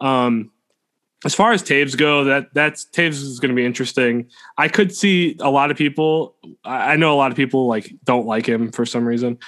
um, 0.00 0.50
as 1.24 1.34
far 1.34 1.52
as 1.52 1.62
Toews 1.62 1.96
go, 1.96 2.24
that 2.24 2.52
that's 2.52 2.84
Toews 2.86 3.22
is 3.22 3.38
going 3.38 3.50
to 3.50 3.54
be 3.54 3.64
interesting. 3.64 4.28
I 4.58 4.68
could 4.68 4.94
see 4.94 5.36
a 5.40 5.50
lot 5.50 5.70
of 5.70 5.76
people. 5.76 6.34
I 6.64 6.96
know 6.96 7.14
a 7.14 7.18
lot 7.18 7.30
of 7.30 7.36
people 7.36 7.68
like 7.68 7.94
don't 8.04 8.26
like 8.26 8.46
him 8.46 8.72
for 8.72 8.84
some 8.84 9.06
reason, 9.06 9.38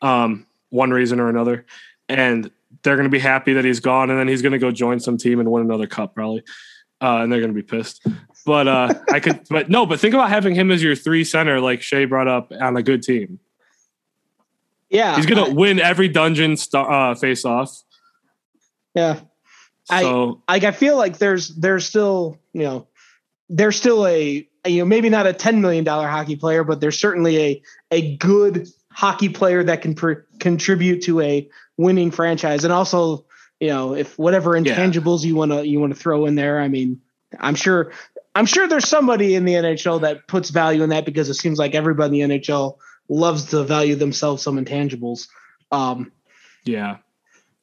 um, 0.00 0.46
one 0.70 0.90
reason 0.90 1.18
or 1.18 1.28
another, 1.28 1.66
and 2.08 2.50
they're 2.84 2.96
going 2.96 3.08
to 3.08 3.10
be 3.10 3.18
happy 3.18 3.54
that 3.54 3.64
he's 3.64 3.80
gone, 3.80 4.10
and 4.10 4.18
then 4.18 4.28
he's 4.28 4.42
going 4.42 4.52
to 4.52 4.58
go 4.58 4.70
join 4.70 5.00
some 5.00 5.16
team 5.18 5.40
and 5.40 5.50
win 5.50 5.64
another 5.64 5.86
cup 5.86 6.14
probably, 6.14 6.42
uh, 7.00 7.18
and 7.22 7.32
they're 7.32 7.40
going 7.40 7.52
to 7.52 7.60
be 7.60 7.62
pissed. 7.62 8.06
But 8.46 8.68
uh, 8.68 8.94
I 9.10 9.20
could, 9.20 9.40
but 9.50 9.68
no, 9.70 9.86
but 9.86 9.98
think 9.98 10.14
about 10.14 10.28
having 10.28 10.54
him 10.54 10.70
as 10.70 10.82
your 10.82 10.94
three 10.94 11.24
center, 11.24 11.60
like 11.60 11.82
Shay 11.82 12.04
brought 12.04 12.28
up, 12.28 12.52
on 12.60 12.76
a 12.76 12.82
good 12.82 13.02
team. 13.02 13.40
Yeah, 14.90 15.16
He's 15.16 15.26
going 15.26 15.44
to 15.44 15.52
win 15.54 15.80
every 15.80 16.08
dungeon 16.08 16.56
star, 16.56 17.10
uh, 17.10 17.14
face 17.16 17.44
off. 17.44 17.82
yeah. 18.94 19.20
I- 19.90 20.02
Like 20.48 20.64
I 20.64 20.70
feel 20.70 20.96
like 20.96 21.18
there's 21.18 21.48
there's 21.48 21.84
still 21.84 22.38
you 22.54 22.62
know 22.62 22.86
there's 23.50 23.76
still 23.76 24.06
a 24.06 24.48
you 24.66 24.78
know 24.78 24.84
maybe 24.86 25.10
not 25.10 25.26
a 25.26 25.32
ten 25.34 25.60
million 25.60 25.84
dollar 25.84 26.08
hockey 26.08 26.36
player, 26.36 26.64
but 26.64 26.80
there's 26.80 26.98
certainly 26.98 27.36
a 27.42 27.62
a 27.90 28.16
good 28.16 28.66
hockey 28.92 29.28
player 29.28 29.62
that 29.64 29.82
can 29.82 29.94
pr- 29.94 30.22
contribute 30.38 31.02
to 31.02 31.20
a 31.20 31.48
winning 31.76 32.10
franchise, 32.10 32.64
and 32.64 32.72
also 32.72 33.24
you 33.60 33.68
know 33.68 33.94
if 33.94 34.18
whatever 34.18 34.56
Yeah. 34.56 34.74
intangibles 34.74 35.24
you 35.24 35.34
want 35.36 35.52
to 35.52 35.66
you 35.66 35.80
want 35.80 35.94
to 35.94 35.98
throw 35.98 36.26
in 36.26 36.34
there. 36.34 36.60
I 36.60 36.68
mean, 36.68 37.00
I'm 37.40 37.54
sure 37.54 37.92
I'm 38.34 38.46
sure 38.46 38.66
there's 38.66 38.88
somebody 38.88 39.34
in 39.34 39.44
the 39.44 39.54
NHL 39.54 40.00
that 40.02 40.26
puts 40.26 40.50
value 40.50 40.82
in 40.82 40.90
that 40.90 41.04
because 41.04 41.28
it 41.28 41.34
seems 41.34 41.58
like 41.58 41.74
everybody 41.74 42.20
in 42.20 42.30
the 42.30 42.38
NHL 42.40 42.78
loves 43.08 43.46
to 43.50 43.62
value 43.62 43.94
themselves 43.94 44.42
some 44.42 44.62
intangibles. 44.62 45.28
Um, 45.70 46.10
Yeah. 46.64 46.96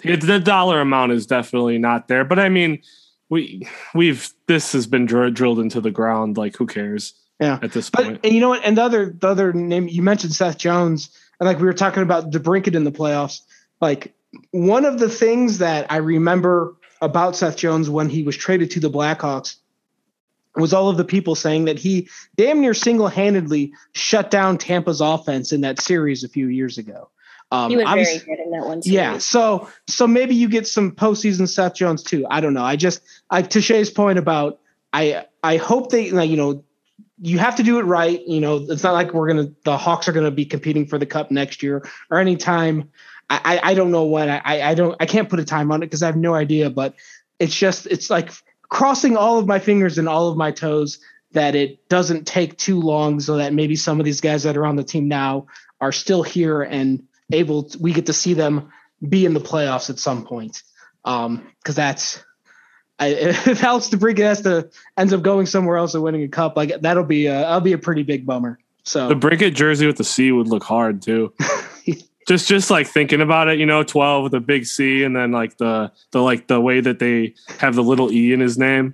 It, 0.03 0.21
the 0.21 0.39
dollar 0.39 0.81
amount 0.81 1.11
is 1.11 1.27
definitely 1.27 1.77
not 1.77 2.07
there, 2.07 2.25
but 2.25 2.39
I 2.39 2.49
mean, 2.49 2.81
we 3.29 3.67
we've 3.93 4.33
this 4.47 4.73
has 4.73 4.87
been 4.87 5.05
dr- 5.05 5.33
drilled 5.33 5.59
into 5.59 5.79
the 5.79 5.91
ground. 5.91 6.37
Like, 6.37 6.55
who 6.55 6.65
cares? 6.65 7.13
Yeah. 7.39 7.59
At 7.61 7.71
this 7.73 7.89
But 7.89 8.03
point, 8.05 8.19
and 8.23 8.33
you 8.33 8.39
know 8.41 8.49
what? 8.49 8.63
And 8.63 8.77
the 8.77 8.81
other 8.83 9.15
the 9.19 9.27
other 9.27 9.53
name 9.53 9.87
you 9.87 10.01
mentioned 10.01 10.33
Seth 10.33 10.57
Jones, 10.57 11.09
and 11.39 11.45
like 11.47 11.59
we 11.59 11.65
were 11.65 11.73
talking 11.73 12.01
about 12.03 12.31
DeBrincat 12.31 12.75
in 12.75 12.83
the 12.83 12.91
playoffs. 12.91 13.41
Like 13.81 14.13
one 14.51 14.85
of 14.85 14.99
the 14.99 15.09
things 15.09 15.57
that 15.57 15.91
I 15.91 15.97
remember 15.97 16.75
about 17.01 17.35
Seth 17.35 17.57
Jones 17.57 17.89
when 17.89 18.09
he 18.09 18.23
was 18.23 18.37
traded 18.37 18.71
to 18.71 18.79
the 18.79 18.89
Blackhawks 18.89 19.55
was 20.55 20.73
all 20.73 20.89
of 20.89 20.97
the 20.97 21.05
people 21.05 21.35
saying 21.35 21.65
that 21.65 21.79
he 21.79 22.09
damn 22.35 22.61
near 22.61 22.73
single 22.73 23.07
handedly 23.07 23.73
shut 23.93 24.29
down 24.29 24.57
Tampa's 24.57 25.01
offense 25.01 25.51
in 25.51 25.61
that 25.61 25.81
series 25.81 26.23
a 26.23 26.29
few 26.29 26.47
years 26.47 26.77
ago. 26.77 27.09
Um, 27.51 27.71
He 27.71 27.77
was 27.77 27.85
very 27.85 28.17
good 28.19 28.39
in 28.39 28.51
that 28.51 28.65
one. 28.65 28.81
yeah. 28.85 29.17
So 29.17 29.69
so 29.87 30.07
maybe 30.07 30.35
you 30.35 30.47
get 30.47 30.67
some 30.67 30.91
postseason 30.91 31.49
Seth 31.49 31.75
Jones 31.75 32.03
too. 32.03 32.25
I 32.29 32.39
don't 32.39 32.53
know. 32.53 32.63
I 32.63 32.75
just 32.75 33.01
I 33.29 33.41
to 33.41 33.61
Shay's 33.61 33.89
point 33.89 34.19
about 34.19 34.59
I 34.93 35.25
I 35.43 35.57
hope 35.57 35.89
they 35.89 36.11
like, 36.11 36.29
you 36.29 36.37
know 36.37 36.63
you 37.23 37.37
have 37.37 37.55
to 37.55 37.63
do 37.63 37.77
it 37.77 37.83
right. 37.83 38.27
You 38.27 38.41
know, 38.41 38.65
it's 38.67 38.83
not 38.83 38.93
like 38.93 39.13
we're 39.13 39.27
gonna 39.27 39.51
the 39.63 39.77
Hawks 39.77 40.07
are 40.07 40.11
gonna 40.11 40.31
be 40.31 40.45
competing 40.45 40.87
for 40.87 40.97
the 40.97 41.05
cup 41.05 41.29
next 41.29 41.61
year 41.61 41.87
or 42.09 42.17
anytime. 42.17 42.89
I 43.43 43.59
I, 43.63 43.73
don't 43.73 43.91
know 43.91 44.05
when. 44.05 44.29
I 44.29 44.41
I 44.45 44.73
don't 44.73 44.95
I 44.99 45.05
can't 45.05 45.29
put 45.29 45.39
a 45.39 45.45
time 45.45 45.71
on 45.71 45.81
it 45.83 45.87
because 45.87 46.03
I 46.03 46.07
have 46.07 46.17
no 46.17 46.33
idea. 46.33 46.69
But 46.69 46.95
it's 47.39 47.55
just 47.55 47.87
it's 47.87 48.09
like 48.09 48.31
crossing 48.69 49.17
all 49.17 49.37
of 49.37 49.47
my 49.47 49.59
fingers 49.59 49.97
and 49.97 50.07
all 50.09 50.29
of 50.29 50.37
my 50.37 50.51
toes 50.51 50.99
that 51.33 51.55
it 51.55 51.87
doesn't 51.87 52.27
take 52.27 52.57
too 52.57 52.79
long 52.79 53.19
so 53.19 53.37
that 53.37 53.53
maybe 53.53 53.75
some 53.75 53.99
of 53.99 54.05
these 54.05 54.21
guys 54.21 54.43
that 54.43 54.57
are 54.57 54.65
on 54.65 54.75
the 54.75 54.83
team 54.83 55.07
now 55.07 55.47
are 55.79 55.91
still 55.91 56.23
here 56.23 56.61
and 56.61 57.03
able 57.31 57.63
to, 57.63 57.77
we 57.79 57.93
get 57.93 58.05
to 58.05 58.13
see 58.13 58.33
them 58.33 58.71
be 59.07 59.25
in 59.25 59.33
the 59.33 59.39
playoffs 59.39 59.89
at 59.89 59.97
some 59.97 60.25
point 60.25 60.63
um 61.05 61.47
because 61.59 61.75
that's 61.75 62.23
I, 62.99 63.07
if 63.07 63.63
Alex 63.63 63.89
DeBrincat 63.89 64.17
has 64.19 64.41
to 64.41 64.69
ends 64.97 65.13
up 65.13 65.21
going 65.21 65.45
somewhere 65.45 65.77
else 65.77 65.95
and 65.95 66.03
winning 66.03 66.23
a 66.23 66.27
cup 66.27 66.57
like 66.57 66.81
that'll 66.81 67.05
be 67.05 67.27
a, 67.27 67.33
that'll 67.33 67.61
be 67.61 67.73
a 67.73 67.77
pretty 67.77 68.03
big 68.03 68.25
bummer 68.25 68.59
so 68.83 69.13
DeBrincat 69.13 69.53
jersey 69.53 69.87
with 69.87 69.97
the 69.97 70.03
C 70.03 70.31
would 70.31 70.47
look 70.47 70.63
hard 70.63 71.01
too. 71.01 71.33
just 72.31 72.47
just 72.47 72.71
like 72.71 72.87
thinking 72.87 73.19
about 73.19 73.49
it, 73.49 73.59
you 73.59 73.65
know, 73.65 73.83
twelve 73.83 74.23
with 74.23 74.33
a 74.33 74.39
big 74.39 74.65
C, 74.65 75.03
and 75.03 75.15
then 75.15 75.31
like 75.31 75.57
the 75.57 75.91
the 76.11 76.21
like 76.21 76.47
the 76.47 76.61
way 76.61 76.79
that 76.79 76.99
they 76.99 77.33
have 77.59 77.75
the 77.75 77.83
little 77.83 78.11
E 78.11 78.31
in 78.31 78.39
his 78.39 78.57
name. 78.57 78.93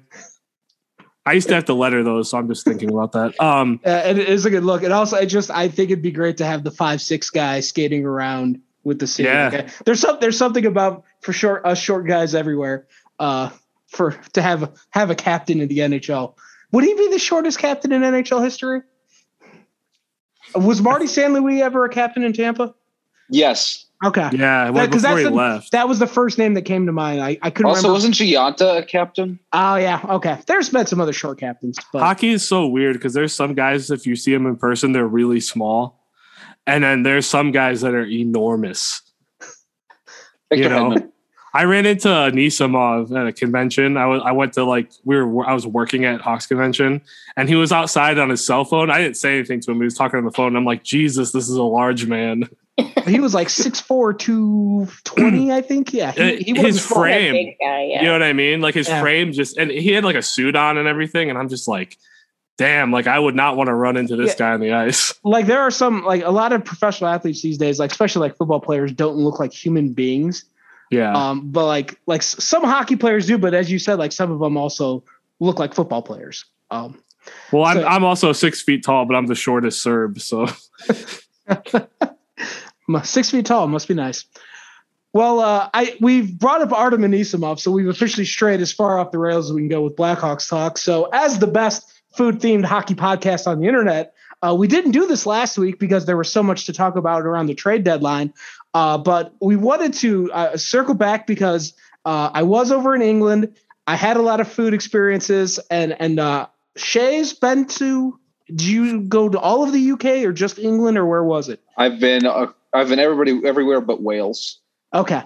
I 1.24 1.34
used 1.34 1.50
to 1.50 1.56
have 1.56 1.66
to 1.66 1.74
letter 1.74 2.04
those, 2.04 2.32
so 2.32 2.38
I'm 2.38 2.48
just 2.48 2.64
thinking 2.64 2.90
about 2.90 3.12
that. 3.12 3.40
Um, 3.42 3.80
uh, 3.86 4.02
it 4.06 4.18
is 4.18 4.46
a 4.46 4.50
good 4.50 4.64
look 4.64 4.82
and 4.82 4.94
also 4.94 5.18
I 5.18 5.26
just 5.26 5.52
I 5.52 5.68
think 5.68 5.92
it'd 5.92 6.02
be 6.02 6.12
great 6.12 6.38
to 6.38 6.46
have 6.46 6.64
the 6.64 6.72
five 6.72 7.02
six 7.02 7.30
guy 7.30 7.60
skating 7.60 8.06
around 8.06 8.60
with 8.84 9.00
the 9.00 9.08
C 9.08 9.26
Yeah. 9.26 9.48
Okay. 9.54 9.68
there's 9.86 10.00
some 10.00 10.18
there's 10.20 10.38
something 10.38 10.66
about 10.66 11.04
for 11.22 11.34
short 11.34 11.66
us 11.66 11.80
short 11.80 12.08
guys 12.08 12.34
everywhere 12.34 12.88
uh 13.20 13.50
for 13.90 14.12
to 14.34 14.42
have 14.42 14.74
have 14.92 15.12
a 15.12 15.16
captain 15.16 15.60
in 15.60 15.68
the 15.68 15.80
NHL 15.80 16.34
would 16.72 16.84
he 16.86 16.94
be 16.94 17.10
the 17.10 17.20
shortest 17.20 17.60
captain 17.60 17.92
in 17.92 18.02
NHL 18.02 18.44
history 18.44 18.82
was 20.56 20.82
Marty 20.82 21.08
St. 21.08 21.34
Louis 21.34 21.62
ever 21.62 21.84
a 21.84 21.90
captain 21.90 22.24
in 22.24 22.32
Tampa 22.32 22.74
Yes. 23.30 23.86
okay 24.06 24.30
yeah, 24.34 24.70
well, 24.70 24.74
That- 24.86 24.92
'cause 24.92 25.02
before 25.02 25.18
he 25.18 25.24
that's 25.24 25.32
the- 25.32 25.36
left. 25.36 25.72
That 25.72 25.88
was 25.90 25.98
the 26.00 26.06
first 26.08 26.38
name 26.38 26.54
that 26.54 26.64
came 26.64 26.86
to 26.86 26.92
mind. 26.92 27.20
I, 27.22 27.38
I 27.42 27.50
couldn't 27.50 27.70
Also, 27.70 27.90
remember. 27.90 27.94
wasn't 27.94 28.14
Gionta 28.16 28.78
a 28.80 28.84
captain? 28.84 29.40
oh 29.54 29.76
yeah, 29.76 30.00
okay. 30.10 30.38
There's 30.48 30.70
been 30.70 30.86
some 30.86 31.02
other 31.02 31.14
short 31.14 31.40
captains, 31.40 31.78
but 31.92 32.00
Hockey 32.02 32.30
is 32.30 32.48
so 32.48 32.68
weird 32.68 32.94
because 32.94 33.14
there's 33.14 33.34
some 33.34 33.54
guys 33.56 33.90
if 33.92 34.06
you 34.06 34.16
see 34.16 34.34
them 34.34 34.46
in 34.46 34.56
person, 34.56 34.92
they're 34.92 35.08
really 35.08 35.40
small, 35.40 36.00
and 36.68 36.84
then 36.84 37.04
there's 37.04 37.26
some 37.26 37.52
guys 37.52 37.82
that 37.82 37.94
are 37.96 38.06
enormous. 38.06 39.02
You 40.52 40.70
know, 40.70 40.96
I 41.54 41.64
ran 41.66 41.86
into 41.86 42.08
Anisimov 42.08 43.12
at 43.20 43.28
a 43.28 43.34
convention. 43.34 43.98
I 43.98 44.06
was 44.06 44.22
I 44.24 44.32
went 44.32 44.54
to 44.54 44.64
like 44.64 44.92
we 45.04 45.18
were 45.22 45.46
I 45.46 45.54
was 45.54 45.66
working 45.68 46.06
at 46.06 46.22
Hawks 46.22 46.46
convention, 46.46 47.02
and 47.36 47.50
he 47.50 47.56
was 47.56 47.72
outside 47.72 48.18
on 48.20 48.30
his 48.30 48.46
cell 48.46 48.64
phone. 48.64 48.90
I 48.92 49.00
didn't 49.00 49.18
say 49.18 49.36
anything 49.40 49.60
to 49.62 49.72
him. 49.72 49.78
He 49.78 49.84
was 49.86 49.96
talking 49.96 50.20
on 50.20 50.24
the 50.26 50.32
phone. 50.32 50.50
And 50.50 50.58
I'm 50.58 50.66
like, 50.66 50.84
Jesus, 50.84 51.32
this 51.32 51.50
is 51.50 51.56
a 51.56 51.64
large 51.64 52.06
man. 52.06 52.48
He 53.08 53.20
was 53.20 53.34
like 53.34 53.48
6'4", 53.48 54.18
220, 54.20 55.52
I 55.52 55.62
think. 55.62 55.94
Yeah, 55.94 56.12
he, 56.12 56.22
Uh, 56.22 56.26
he 56.38 56.54
his 56.56 56.64
wasn't 56.76 56.86
frame- 56.98 57.34
Big 57.34 57.56
guy, 57.60 57.84
yeah. 57.86 58.00
You 58.02 58.06
know 58.08 58.14
what 58.14 58.24
I 58.24 58.34
mean? 58.34 58.62
Like 58.62 58.76
his 58.76 58.88
Yeah. 58.88 59.02
frame 59.02 59.32
just, 59.32 59.58
and 59.58 59.72
he 59.72 59.92
had 59.92 60.04
like 60.04 60.16
a 60.16 60.22
suit 60.22 60.56
on 60.56 60.78
and 60.78 60.88
everything. 60.88 61.30
And 61.30 61.38
I'm 61.40 61.50
just 61.50 61.68
like, 61.68 61.98
damn, 62.58 62.92
like 62.92 63.08
I 63.08 63.18
would 63.18 63.36
not 63.36 63.56
want 63.58 63.68
to 63.68 63.74
run 63.74 63.98
into 63.98 64.16
this 64.16 64.32
Yeah. 64.32 64.38
guy 64.38 64.54
on 64.54 64.60
the 64.60 64.74
ice. 64.74 65.14
like 65.24 65.46
there 65.48 65.60
are 65.62 65.72
some 65.72 66.04
like 66.04 66.24
a 66.24 66.30
lot 66.32 66.54
of 66.54 66.64
professional 66.66 67.10
athletes 67.10 67.42
these 67.42 67.58
days, 67.58 67.80
like 67.80 67.92
especially 67.92 68.22
like 68.28 68.38
football 68.38 68.60
players, 68.60 68.92
don't 68.92 69.16
look 69.16 69.40
like 69.40 69.54
human 69.54 69.94
beings. 69.94 70.46
Yeah. 70.92 71.12
Um, 71.14 71.50
but 71.52 71.66
like 71.66 72.00
like 72.08 72.22
some 72.24 72.64
hockey 72.64 72.96
players 72.96 73.26
do, 73.26 73.38
but 73.38 73.54
as 73.54 73.72
you 73.72 73.80
said, 73.80 74.00
like 74.00 74.12
some 74.12 74.32
of 74.32 74.40
them 74.40 74.56
also 74.58 75.04
look 75.40 75.60
like 75.60 75.74
football 75.74 76.02
players. 76.02 76.46
Um, 76.72 77.02
well, 77.52 77.64
I'm, 77.66 77.86
I'm 77.86 78.04
also 78.06 78.32
six 78.34 78.62
feet 78.62 78.84
tall, 78.84 79.06
but 79.06 79.16
I'm 79.16 79.26
the 79.28 79.36
shortest 79.36 79.82
Serb. 79.82 80.20
So 80.20 80.48
mu- 80.88 80.96
six 83.04 83.30
feet 83.30 83.46
tall 83.46 83.68
must 83.68 83.88
be 83.88 83.94
nice. 83.94 84.26
Well, 85.14 85.40
uh, 85.40 85.70
I 85.74 85.96
we've 86.00 86.38
brought 86.38 86.62
up 86.62 86.72
Artem 86.72 87.02
Anisimov, 87.02 87.60
so 87.60 87.72
we've 87.72 87.88
officially 87.88 88.26
strayed 88.26 88.62
as 88.62 88.72
far 88.72 89.00
off 89.00 89.12
the 89.12 89.18
rails 89.18 89.50
as 89.50 89.54
we 89.54 89.62
can 89.62 89.70
go 89.70 89.82
with 89.82 89.96
Blackhawks 89.96 90.50
talk. 90.50 90.78
So, 90.78 91.06
as 91.12 91.40
the 91.40 91.48
best 91.48 91.92
food 92.16 92.40
themed 92.40 92.66
hockey 92.66 92.94
podcast 92.94 93.48
on 93.48 93.60
the 93.60 93.68
internet, 93.68 94.14
uh, 94.42 94.56
we 94.58 94.68
didn't 94.68 94.92
do 94.92 95.08
this 95.08 95.26
last 95.26 95.58
week 95.58 95.80
because 95.80 96.06
there 96.06 96.18
was 96.18 96.32
so 96.32 96.44
much 96.44 96.66
to 96.66 96.74
talk 96.74 96.96
about 96.96 97.24
around 97.24 97.48
the 97.48 97.56
trade 97.56 97.84
deadline. 97.84 98.34
Uh, 98.74 98.98
but 98.98 99.34
we 99.42 99.56
wanted 99.56 99.94
to 99.94 100.32
uh, 100.34 100.58
circle 100.58 100.94
back 100.94 101.26
because 101.26 101.74
uh, 102.06 102.30
I 102.34 102.44
was 102.44 102.72
over 102.72 102.94
in 102.94 103.02
England. 103.02 103.56
I 103.88 103.96
had 103.96 104.18
a 104.18 104.22
lot 104.22 104.40
of 104.40 104.48
food 104.48 104.74
experiences, 104.74 105.60
and 105.72 105.96
and 106.00 106.20
uh, 106.20 106.48
Shay's 106.76 107.34
been 107.34 107.66
to. 107.66 108.20
Did 108.50 108.62
you 108.62 109.02
go 109.02 109.28
to 109.28 109.40
all 109.40 109.64
of 109.64 109.74
the 109.74 109.92
UK 109.92 110.26
or 110.26 110.32
just 110.32 110.60
England, 110.60 110.98
or 110.98 111.06
where 111.06 111.24
was 111.24 111.50
it? 111.50 111.62
I've 111.76 112.00
been 112.00 112.26
I've 112.74 112.90
been 112.90 113.00
everybody 113.00 113.40
everywhere 113.46 113.82
but 113.82 114.02
Wales. 114.02 114.60
Okay. 114.94 115.24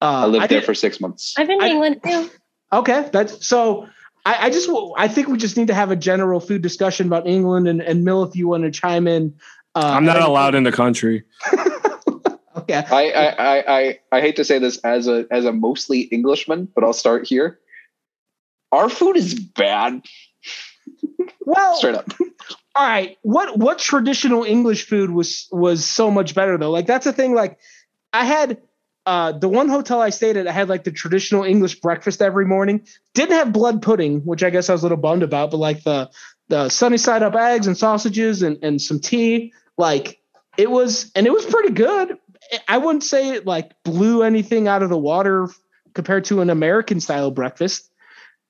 Uh, 0.00 0.04
I 0.04 0.26
lived 0.26 0.48
there 0.50 0.60
did- 0.60 0.66
for 0.66 0.74
six 0.74 1.00
months. 1.00 1.34
I've 1.38 1.46
been 1.46 1.60
to 1.60 1.66
England 1.66 2.00
too. 2.04 2.30
Okay, 2.72 3.08
that's 3.12 3.46
so. 3.46 3.88
I, 4.24 4.46
I 4.46 4.50
just 4.50 4.68
I 4.96 5.06
think 5.06 5.28
we 5.28 5.38
just 5.38 5.56
need 5.56 5.68
to 5.68 5.74
have 5.74 5.90
a 5.92 5.96
general 5.96 6.40
food 6.40 6.60
discussion 6.60 7.06
about 7.06 7.26
England 7.26 7.68
and 7.68 7.80
and 7.80 8.04
Mill 8.04 8.24
if 8.24 8.34
you 8.34 8.48
want 8.48 8.64
to 8.64 8.70
chime 8.70 9.06
in. 9.06 9.34
Uh, 9.74 9.92
I'm 9.94 10.04
not 10.04 10.20
allowed 10.20 10.54
in 10.54 10.64
the 10.64 10.72
country. 10.72 11.22
Okay. 12.68 12.82
I, 12.90 13.10
I, 13.10 13.26
I, 13.28 13.78
I, 13.78 13.98
I 14.12 14.20
hate 14.20 14.36
to 14.36 14.44
say 14.44 14.58
this 14.58 14.78
as 14.78 15.06
a 15.06 15.26
as 15.30 15.44
a 15.44 15.52
mostly 15.52 16.00
Englishman, 16.00 16.66
but 16.74 16.82
I'll 16.82 16.92
start 16.92 17.26
here. 17.26 17.60
Our 18.72 18.88
food 18.88 19.16
is 19.16 19.34
bad, 19.34 20.04
Well, 21.44 21.76
straight 21.76 21.94
up. 21.94 22.10
all 22.74 22.86
right. 22.86 23.16
What 23.22 23.58
what 23.58 23.78
traditional 23.78 24.44
English 24.44 24.86
food 24.88 25.10
was 25.10 25.48
was 25.52 25.84
so 25.84 26.10
much 26.10 26.34
better 26.34 26.58
though? 26.58 26.70
Like 26.70 26.86
that's 26.86 27.04
the 27.04 27.12
thing. 27.12 27.34
Like 27.34 27.58
I 28.12 28.24
had 28.24 28.60
uh 29.06 29.32
the 29.32 29.48
one 29.48 29.68
hotel 29.68 30.00
I 30.00 30.10
stayed 30.10 30.36
at. 30.36 30.48
I 30.48 30.52
had 30.52 30.68
like 30.68 30.84
the 30.84 30.90
traditional 30.90 31.44
English 31.44 31.80
breakfast 31.80 32.20
every 32.20 32.46
morning. 32.46 32.86
Didn't 33.14 33.36
have 33.36 33.52
blood 33.52 33.80
pudding, 33.80 34.20
which 34.20 34.42
I 34.42 34.50
guess 34.50 34.68
I 34.68 34.72
was 34.72 34.82
a 34.82 34.84
little 34.86 34.98
bummed 34.98 35.22
about. 35.22 35.52
But 35.52 35.58
like 35.58 35.84
the 35.84 36.10
the 36.48 36.68
sunny 36.68 36.98
side 36.98 37.22
up 37.22 37.34
eggs 37.34 37.66
and 37.66 37.76
sausages 37.76 38.42
and 38.42 38.58
and 38.62 38.82
some 38.82 39.00
tea. 39.00 39.52
Like 39.78 40.20
it 40.56 40.70
was, 40.70 41.10
and 41.14 41.26
it 41.26 41.32
was 41.32 41.44
pretty 41.44 41.70
good. 41.70 42.18
I 42.68 42.78
wouldn't 42.78 43.04
say 43.04 43.30
it 43.30 43.46
like 43.46 43.72
blew 43.82 44.22
anything 44.22 44.68
out 44.68 44.82
of 44.82 44.88
the 44.88 44.98
water 44.98 45.48
compared 45.94 46.24
to 46.26 46.40
an 46.40 46.50
American 46.50 47.00
style 47.00 47.30
breakfast. 47.30 47.90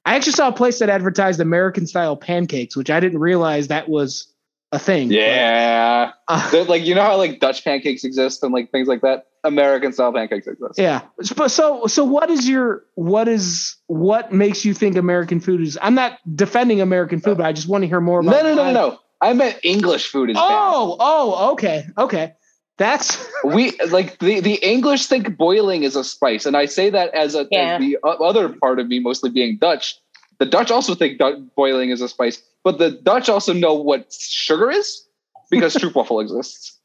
I 0.06 0.14
actually 0.14 0.32
saw 0.32 0.48
a 0.48 0.52
place 0.52 0.78
that 0.78 0.88
advertised 0.88 1.40
American 1.40 1.86
style 1.86 2.16
pancakes, 2.16 2.76
which 2.76 2.90
I 2.90 3.00
didn't 3.00 3.18
realize 3.18 3.68
that 3.68 3.88
was 3.88 4.32
a 4.70 4.78
thing. 4.78 5.10
Yeah, 5.10 6.12
Uh, 6.28 6.64
like 6.68 6.84
you 6.84 6.94
know 6.94 7.02
how 7.02 7.16
like 7.16 7.40
Dutch 7.40 7.64
pancakes 7.64 8.04
exist 8.04 8.42
and 8.44 8.52
like 8.52 8.70
things 8.70 8.86
like 8.86 9.02
that. 9.02 9.26
American 9.42 9.92
style 9.92 10.12
pancakes 10.12 10.46
exist. 10.46 10.78
yeah. 10.78 11.02
But 11.36 11.50
so 11.50 11.86
so 11.86 12.04
what 12.04 12.30
is 12.30 12.48
your 12.48 12.84
what 12.94 13.28
is 13.28 13.76
what 13.86 14.32
makes 14.32 14.64
you 14.64 14.74
think 14.74 14.96
American 14.96 15.40
food 15.40 15.60
is 15.60 15.78
I'm 15.82 15.94
not 15.94 16.18
defending 16.34 16.80
American 16.80 17.20
food, 17.20 17.36
but 17.36 17.46
I 17.46 17.52
just 17.52 17.68
want 17.68 17.82
to 17.82 17.88
hear 17.88 18.00
more 18.00 18.20
about 18.20 18.30
No, 18.30 18.42
no, 18.42 18.54
no, 18.54 18.64
no, 18.64 18.72
no. 18.72 18.98
I 19.20 19.32
meant 19.32 19.58
English 19.64 20.08
food 20.08 20.30
is 20.30 20.36
Oh, 20.38 20.96
oh, 21.00 21.52
okay. 21.52 21.86
Okay. 21.98 22.34
That's. 22.78 23.16
We 23.44 23.78
like 23.90 24.18
the 24.18 24.40
the 24.40 24.54
English 24.54 25.06
think 25.06 25.36
boiling 25.36 25.82
is 25.84 25.94
a 25.94 26.02
spice, 26.02 26.46
and 26.46 26.56
I 26.56 26.66
say 26.66 26.90
that 26.90 27.14
as 27.14 27.34
a 27.36 27.46
Yeah. 27.50 27.76
as 27.76 27.80
the 27.80 27.98
other 28.04 28.48
part 28.48 28.80
of 28.80 28.88
me, 28.88 28.98
mostly 28.98 29.30
being 29.30 29.56
Dutch. 29.58 29.94
The 30.38 30.46
Dutch 30.46 30.70
also 30.70 30.94
think 30.94 31.18
du- 31.18 31.46
boiling 31.54 31.90
is 31.90 32.00
a 32.00 32.08
spice, 32.08 32.42
but 32.64 32.78
the 32.78 32.90
Dutch 32.90 33.28
also 33.28 33.52
know 33.52 33.74
what 33.74 34.12
sugar 34.12 34.70
is 34.70 35.06
because 35.50 35.74
stroopwafel 35.78 36.20
exists. 36.22 36.78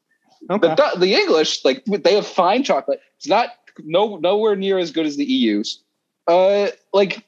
okay. 0.50 0.68
The 0.76 0.92
the 0.98 1.14
English 1.14 1.64
like 1.64 1.84
they 1.84 2.14
have 2.14 2.26
fine 2.26 2.62
chocolate. 2.62 3.00
It's 3.16 3.26
not 3.26 3.48
no 3.82 4.16
nowhere 4.18 4.54
near 4.54 4.78
as 4.78 4.92
good 4.92 5.06
as 5.06 5.16
the 5.16 5.24
EU's. 5.24 5.82
Uh, 6.28 6.68
like 6.92 7.24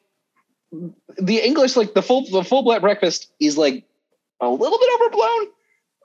the 1.19 1.39
English, 1.45 1.75
like 1.77 1.95
the 1.95 2.03
full 2.03 2.25
the 2.31 2.45
full 2.45 2.63
black 2.63 2.83
breakfast 2.83 3.33
is 3.41 3.59
like 3.59 3.85
a 4.41 4.49
little 4.49 4.79
bit 4.79 4.91
overblown. 4.95 5.47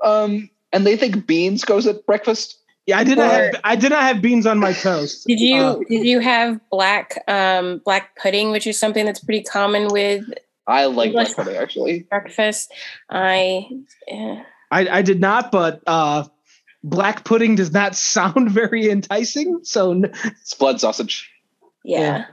Um, 0.03 0.49
and 0.71 0.85
they 0.85 0.95
think 0.97 1.25
beans 1.27 1.63
goes 1.65 1.87
at 1.87 2.05
breakfast. 2.05 2.55
Yeah, 2.85 2.97
I 2.99 3.03
did 3.03 3.17
not 3.17 3.29
have 3.29 3.55
I 3.63 3.75
did 3.75 3.91
not 3.91 4.01
have 4.03 4.21
beans 4.21 4.45
on 4.47 4.57
my 4.57 4.73
toast. 4.73 5.27
Did 5.27 5.39
you 5.39 5.55
Uh, 5.61 5.79
did 5.89 6.05
you 6.05 6.19
have 6.19 6.59
black 6.71 7.23
um 7.27 7.81
black 7.85 8.15
pudding, 8.15 8.51
which 8.51 8.65
is 8.65 8.79
something 8.79 9.05
that's 9.05 9.19
pretty 9.23 9.43
common 9.43 9.87
with 9.89 10.23
I 10.65 10.85
like 10.85 11.11
black 11.11 11.35
pudding 11.35 11.55
actually. 11.55 12.01
breakfast? 12.09 12.71
I 13.09 13.67
eh. 14.07 14.43
I, 14.71 14.87
I 14.99 15.01
did 15.01 15.19
not, 15.19 15.51
but 15.51 15.81
uh, 15.87 16.25
black 16.83 17.23
pudding 17.25 17.55
does 17.55 17.71
not 17.73 17.95
sound 18.13 18.51
very 18.51 18.89
enticing. 18.89 19.59
So 19.63 19.91
n- 19.91 20.11
It's 20.41 20.53
blood 20.53 20.79
sausage. 20.79 21.29
yeah. 21.83 21.99
Yeah. 21.99 22.25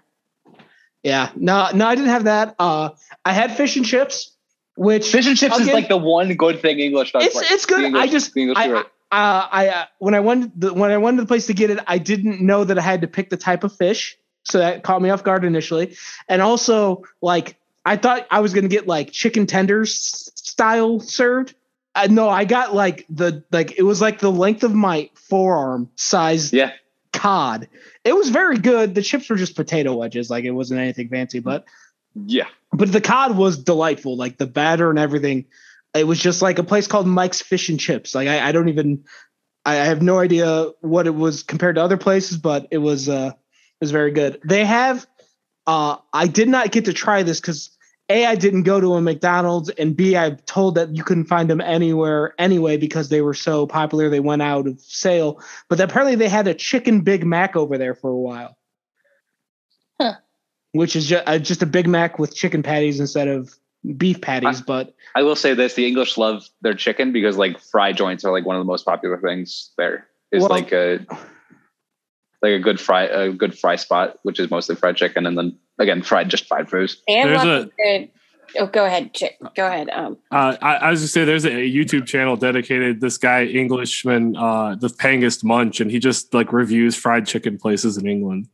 yeah, 1.03 1.31
no, 1.37 1.69
no, 1.75 1.87
I 1.87 1.95
didn't 1.95 2.11
have 2.11 2.25
that. 2.25 2.55
Uh, 2.59 2.91
I 3.25 3.33
had 3.33 3.57
fish 3.57 3.77
and 3.77 3.87
chips, 3.87 4.36
which 4.77 5.11
Fish 5.11 5.27
and 5.27 5.37
chips 5.37 5.59
is 5.59 5.69
like 5.69 5.89
the 5.89 5.97
one 5.97 6.35
good 6.35 6.61
thing 6.61 6.79
English 6.79 7.13
does. 7.13 7.25
It's- 7.25 7.37
right. 7.37 7.51
it's 7.51 7.67
good. 7.67 7.85
English- 7.85 8.03
I 8.03 8.07
just- 8.07 8.33
I, 8.37 8.85
uh, 9.13 9.49
I 9.51 9.69
uh, 9.69 9.85
when 9.99 10.15
I 10.15 10.21
went 10.21 10.59
the, 10.59 10.75
when 10.75 10.91
I 10.91 10.99
went 10.99 11.17
to 11.17 11.23
the 11.23 11.29
place 11.29 11.47
to 11.47 11.55
get 11.55 11.71
it, 11.71 11.79
I 11.87 11.99
didn't 11.99 12.41
know 12.41 12.65
that 12.65 12.79
I 12.79 12.83
had 12.83 13.01
to 13.03 13.07
pick 13.07 13.31
the 13.31 13.37
type 13.37 13.65
of 13.65 13.75
fish, 13.75 14.19
so 14.43 14.59
that 14.59 14.83
caught 14.83 15.01
me 15.01 15.11
off 15.11 15.23
guard 15.23 15.45
initially. 15.45 15.97
And 16.29 16.43
also, 16.43 17.05
like 17.23 17.57
I 17.85 17.97
thought 17.97 18.27
I 18.31 18.41
was 18.41 18.53
gonna 18.53 18.69
get 18.69 18.87
like 18.87 19.13
chicken 19.13 19.47
tenders 19.47 19.95
style 20.35 20.99
served. 21.01 21.55
Uh, 21.95 22.09
no, 22.11 22.29
I 22.29 22.45
got 22.45 22.75
like 22.75 23.07
the 23.09 23.45
like 23.53 23.79
it 23.79 23.83
was 23.83 24.01
like 24.01 24.19
the 24.19 24.31
length 24.31 24.65
of 24.65 24.75
my 24.75 25.09
forearm 25.15 25.89
size 25.95 26.53
yeah. 26.53 26.73
cod. 27.13 27.69
It 28.05 28.15
was 28.15 28.31
very 28.31 28.59
good. 28.59 28.95
The 28.95 29.03
chips 29.03 29.31
were 29.31 29.37
just 29.37 29.55
potato 29.55 29.95
wedges, 29.95 30.31
like 30.31 30.45
it 30.45 30.51
wasn't 30.51 30.81
anything 30.81 31.09
fancy, 31.09 31.39
but 31.39 31.65
Yeah. 32.25 32.47
but 32.73 32.93
the 32.93 33.01
cod 33.01 33.37
was 33.37 33.59
delightful, 33.59 34.17
like 34.17 34.39
the 34.39 34.47
batter 34.47 34.91
and 34.91 34.99
everything. 34.99 35.47
It 35.95 36.07
was 36.07 36.19
just 36.19 36.43
like 36.43 36.59
a 36.59 36.63
place 36.65 36.87
called 36.87 37.07
Mike's 37.07 37.41
Fish 37.43 37.69
and 37.69 37.81
Chips. 37.81 38.15
Like 38.15 38.29
I, 38.29 38.49
I 38.49 38.53
don't 38.53 38.69
even, 38.69 39.05
I 39.65 39.73
I 39.81 39.85
have 39.85 40.03
no 40.03 40.19
idea 40.19 40.71
what 40.81 41.07
it 41.07 41.15
was 41.15 41.43
compared 41.43 41.77
to 41.77 41.83
other 41.83 41.97
places, 41.97 42.39
but 42.39 42.69
it 42.71 42.79
was 42.79 43.09
uh, 43.09 43.33
it 43.35 43.81
was 43.81 43.91
very 43.91 44.11
good. 44.13 44.41
They 44.45 44.65
have, 44.65 45.07
uh, 45.67 45.97
I 46.13 46.27
did 46.27 46.49
not 46.49 46.71
get 46.71 46.87
to 46.87 46.93
try 46.93 47.23
this 47.23 47.41
because 47.41 47.71
a 48.09 48.25
I 48.27 48.35
didn't 48.37 48.63
go 48.65 48.81
to 48.81 48.95
a 48.95 49.01
McDonald's, 49.01 49.71
and 49.71 49.97
b 49.97 50.17
I'm 50.17 50.37
told 50.39 50.77
that 50.77 50.95
you 50.95 51.03
couldn't 51.03 51.25
find 51.27 51.51
them 51.51 51.61
anywhere 51.61 52.35
anyway 52.39 52.77
because 52.77 53.09
they 53.09 53.21
were 53.23 53.35
so 53.35 53.67
popular 53.67 54.09
they 54.09 54.21
went 54.21 54.43
out 54.43 54.67
of 54.67 54.81
sale. 54.81 55.43
But 55.69 55.81
apparently 55.81 56.15
they 56.15 56.29
had 56.29 56.47
a 56.47 56.55
chicken 56.55 57.01
Big 57.01 57.25
Mac 57.25 57.57
over 57.57 57.79
there 57.79 57.95
for 57.95 58.11
a 58.11 58.17
while. 58.19 58.57
Huh. 60.01 60.15
Which 60.77 60.97
is 60.97 61.07
just, 61.07 61.25
uh, 61.27 61.39
just 61.39 61.63
a 61.63 61.67
Big 61.67 61.89
Mac 61.89 62.19
with 62.19 62.35
chicken 62.35 62.63
patties 62.63 63.01
instead 63.01 63.29
of 63.29 63.55
beef 63.97 64.21
patties, 64.21 64.61
but 64.61 64.95
I 65.15 65.23
will 65.23 65.37
say 65.37 65.55
this: 65.55 65.75
the 65.75 65.87
English 65.87 66.17
love 66.19 66.45
their 66.63 66.75
chicken 66.75 67.13
because 67.13 67.37
like 67.37 67.59
fry 67.61 67.93
joints 67.93 68.25
are 68.25 68.33
like 68.33 68.45
one 68.45 68.57
of 68.57 68.61
the 68.61 68.67
most 68.67 68.85
popular 68.85 69.19
things. 69.19 69.73
There 69.79 70.07
is 70.33 70.43
Well- 70.43 70.51
like 70.51 70.73
a 70.73 71.01
like 72.43 72.53
a 72.53 72.59
good 72.59 72.81
fry 72.81 73.05
a 73.05 73.33
good 73.33 73.59
fry 73.59 73.77
spot, 73.77 74.19
which 74.23 74.39
is 74.39 74.51
mostly 74.51 74.77
fried 74.77 74.97
chicken, 74.97 75.27
and 75.27 75.37
then 75.39 75.57
again 75.79 76.03
fried 76.03 76.29
just 76.29 76.47
fried 76.47 76.69
foods. 76.69 77.03
And 77.09 77.31
There's 77.31 77.45
lots 77.45 77.65
of 77.65 77.71
good. 77.77 78.11
Oh, 78.59 78.67
go 78.67 78.85
ahead, 78.87 79.13
Chick. 79.13 79.37
Go 79.57 79.67
ahead. 79.67 79.91
Um, 79.91 80.17
Uh, 80.31 80.57
I, 80.63 80.77
I 80.77 80.91
was 80.91 81.01
just 81.01 81.13
say 81.13 81.25
there's 81.25 81.45
a 81.45 81.51
YouTube 81.51 82.07
channel 82.07 82.37
dedicated 82.37 83.01
this 83.01 83.19
guy 83.19 83.45
Englishman, 83.45 84.37
uh, 84.37 84.77
the 84.77 84.89
Pengest 84.89 85.43
Munch, 85.43 85.81
and 85.81 85.91
he 85.91 85.99
just 85.99 86.33
like 86.33 86.53
reviews 86.53 86.95
fried 86.95 87.27
chicken 87.27 87.59
places 87.59 87.99
in 87.99 88.07
England. 88.07 88.49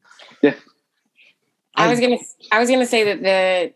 I 1.76 1.88
was 1.88 2.00
gonna 2.00 2.18
I 2.50 2.58
was 2.60 2.68
gonna 2.68 2.86
say 2.86 3.04
that 3.04 3.22
the 3.22 3.72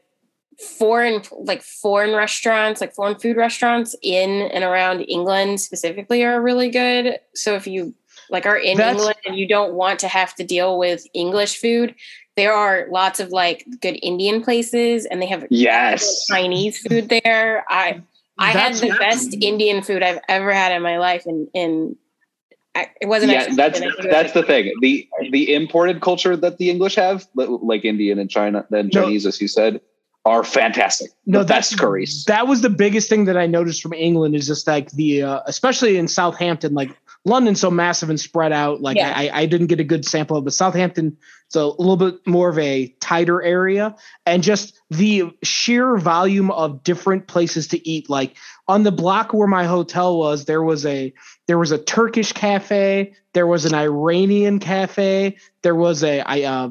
foreign 0.79 1.23
like 1.41 1.63
foreign 1.63 2.15
restaurants, 2.15 2.81
like 2.81 2.95
foreign 2.95 3.19
food 3.19 3.37
restaurants 3.37 3.95
in 4.03 4.43
and 4.53 4.65
around 4.65 5.01
England 5.03 5.61
specifically 5.61 6.25
are 6.25 6.41
really 6.41 6.71
good. 6.71 7.19
So 7.35 7.55
if 7.55 7.67
you 7.67 7.95
like 8.31 8.47
are 8.47 8.57
in 8.57 8.77
That's- 8.79 8.97
England 8.97 9.17
and 9.27 9.37
you 9.37 9.47
don't 9.47 9.75
want 9.75 9.99
to 10.01 10.09
have 10.09 10.35
to 10.37 10.45
deal 10.45 10.79
with 10.79 11.07
English 11.15 11.59
food, 11.61 11.95
there 12.37 12.53
are 12.53 12.87
lots 12.91 13.21
of 13.21 13.31
like 13.31 13.67
good 13.81 13.99
Indian 14.03 14.43
places 14.43 15.07
and 15.07 15.21
they 15.23 15.27
have 15.27 15.47
Yes. 15.51 16.27
Chinese 16.27 16.79
food 16.79 17.09
there. 17.09 17.65
I 17.69 18.03
I 18.39 18.51
had 18.51 18.75
the 18.75 18.95
best 18.99 19.35
Indian 19.41 19.83
food 19.83 20.03
I've 20.03 20.21
ever 20.29 20.53
had 20.53 20.73
in 20.73 20.83
my 20.83 20.99
life 20.99 21.25
and 21.27 21.49
in 21.55 21.97
I, 21.97 22.06
it 23.01 23.07
wasn't 23.07 23.33
Yeah, 23.33 23.41
actually 23.41 23.57
that's 23.57 23.79
Indian, 23.79 23.93
I 23.93 23.97
think 23.97 24.05
it 24.05 24.09
was, 24.09 24.15
that's 24.15 24.33
the 24.33 24.43
thing. 24.43 24.73
The 24.81 25.09
the 25.31 25.55
imported 25.55 26.01
culture 26.01 26.37
that 26.37 26.59
the 26.59 26.71
English 26.71 26.95
have, 26.97 27.27
like 27.35 27.85
Indian 27.85 28.19
and 28.19 28.31
China, 28.31 28.67
then 28.71 28.91
No. 28.93 29.03
Chinese, 29.03 29.27
as 29.27 29.41
you 29.41 29.49
said, 29.49 29.81
are 30.25 30.43
fantastic. 30.43 31.11
No, 31.25 31.39
the 31.41 31.45
that's 31.45 31.71
best 31.71 31.81
curries. 31.81 32.25
That 32.27 32.49
was 32.49 32.61
the 32.63 32.71
biggest 32.71 33.09
thing 33.09 33.27
that 33.27 33.37
I 33.37 33.47
noticed 33.47 33.81
from 33.81 33.93
England 33.93 34.35
is 34.35 34.47
just 34.47 34.67
like 34.67 34.91
the, 34.93 35.23
uh, 35.23 35.41
especially 35.47 35.97
in 35.97 36.09
Southampton, 36.09 36.75
like 36.75 36.91
London's 37.27 37.61
so 37.61 37.73
massive 37.73 38.09
and 38.09 38.21
spread 38.21 38.53
out. 38.53 38.81
Like 38.81 38.97
Yeah. 38.97 39.13
I, 39.15 39.31
I 39.33 39.47
didn't 39.47 39.67
get 39.67 39.81
a 39.81 39.85
good 39.85 40.05
sample 40.05 40.37
of, 40.37 40.45
but 40.45 40.55
Southampton, 40.55 41.17
it's 41.47 41.57
a 41.57 41.67
little 41.67 41.97
bit 41.97 42.25
more 42.25 42.49
of 42.49 42.59
a 42.59 42.95
tighter 43.01 43.43
area, 43.43 43.97
and 44.25 44.45
just 44.45 44.81
the 44.91 45.33
sheer 45.43 45.97
volume 45.97 46.53
of 46.53 46.85
different 46.85 47.27
places 47.27 47.67
to 47.69 47.89
eat. 47.89 48.09
Like 48.09 48.37
on 48.69 48.85
the 48.85 48.93
block 48.93 49.35
where 49.35 49.49
my 49.49 49.65
hotel 49.65 50.17
was, 50.17 50.45
there 50.45 50.63
was 50.63 50.87
a 50.87 51.13
there 51.49 51.59
was 51.59 51.73
a 51.73 51.79
Turkish 51.79 52.33
cafe, 52.33 53.15
there 53.33 53.47
was 53.49 53.65
an 53.65 53.75
Iranian 53.75 54.61
cafe, 54.61 55.37
there 55.63 55.75
was 55.75 56.05
a 56.05 56.21
I 56.21 56.43
uh, 56.43 56.71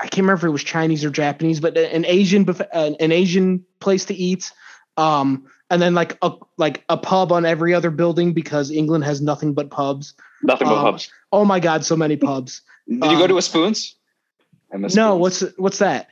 I 0.00 0.02
can't 0.04 0.24
remember 0.24 0.46
if 0.46 0.48
it 0.48 0.52
was 0.52 0.64
Chinese 0.64 1.04
or 1.04 1.10
Japanese, 1.10 1.60
but 1.60 1.76
an 1.76 2.06
Asian 2.06 2.48
an 2.72 3.12
Asian 3.12 3.66
place 3.80 4.06
to 4.06 4.14
eat. 4.14 4.52
Um, 4.96 5.48
and 5.70 5.82
then 5.82 5.94
like 5.94 6.16
a 6.22 6.32
like 6.56 6.84
a 6.88 6.96
pub 6.96 7.32
on 7.32 7.44
every 7.44 7.74
other 7.74 7.90
building 7.90 8.32
because 8.32 8.70
England 8.70 9.04
has 9.04 9.20
nothing 9.20 9.52
but 9.54 9.70
pubs. 9.70 10.14
Nothing 10.42 10.68
but 10.68 10.76
um, 10.78 10.84
pubs. 10.84 11.10
Oh 11.32 11.44
my 11.44 11.60
god, 11.60 11.84
so 11.84 11.96
many 11.96 12.16
pubs. 12.16 12.62
Did 12.88 12.94
you 12.96 13.18
go 13.18 13.22
um, 13.22 13.28
to 13.28 13.38
a 13.38 13.42
Spoons? 13.42 13.96
I 14.72 14.76
No, 14.76 14.88
Spoons. 14.88 15.20
what's 15.20 15.40
what's 15.56 15.78
that? 15.78 16.08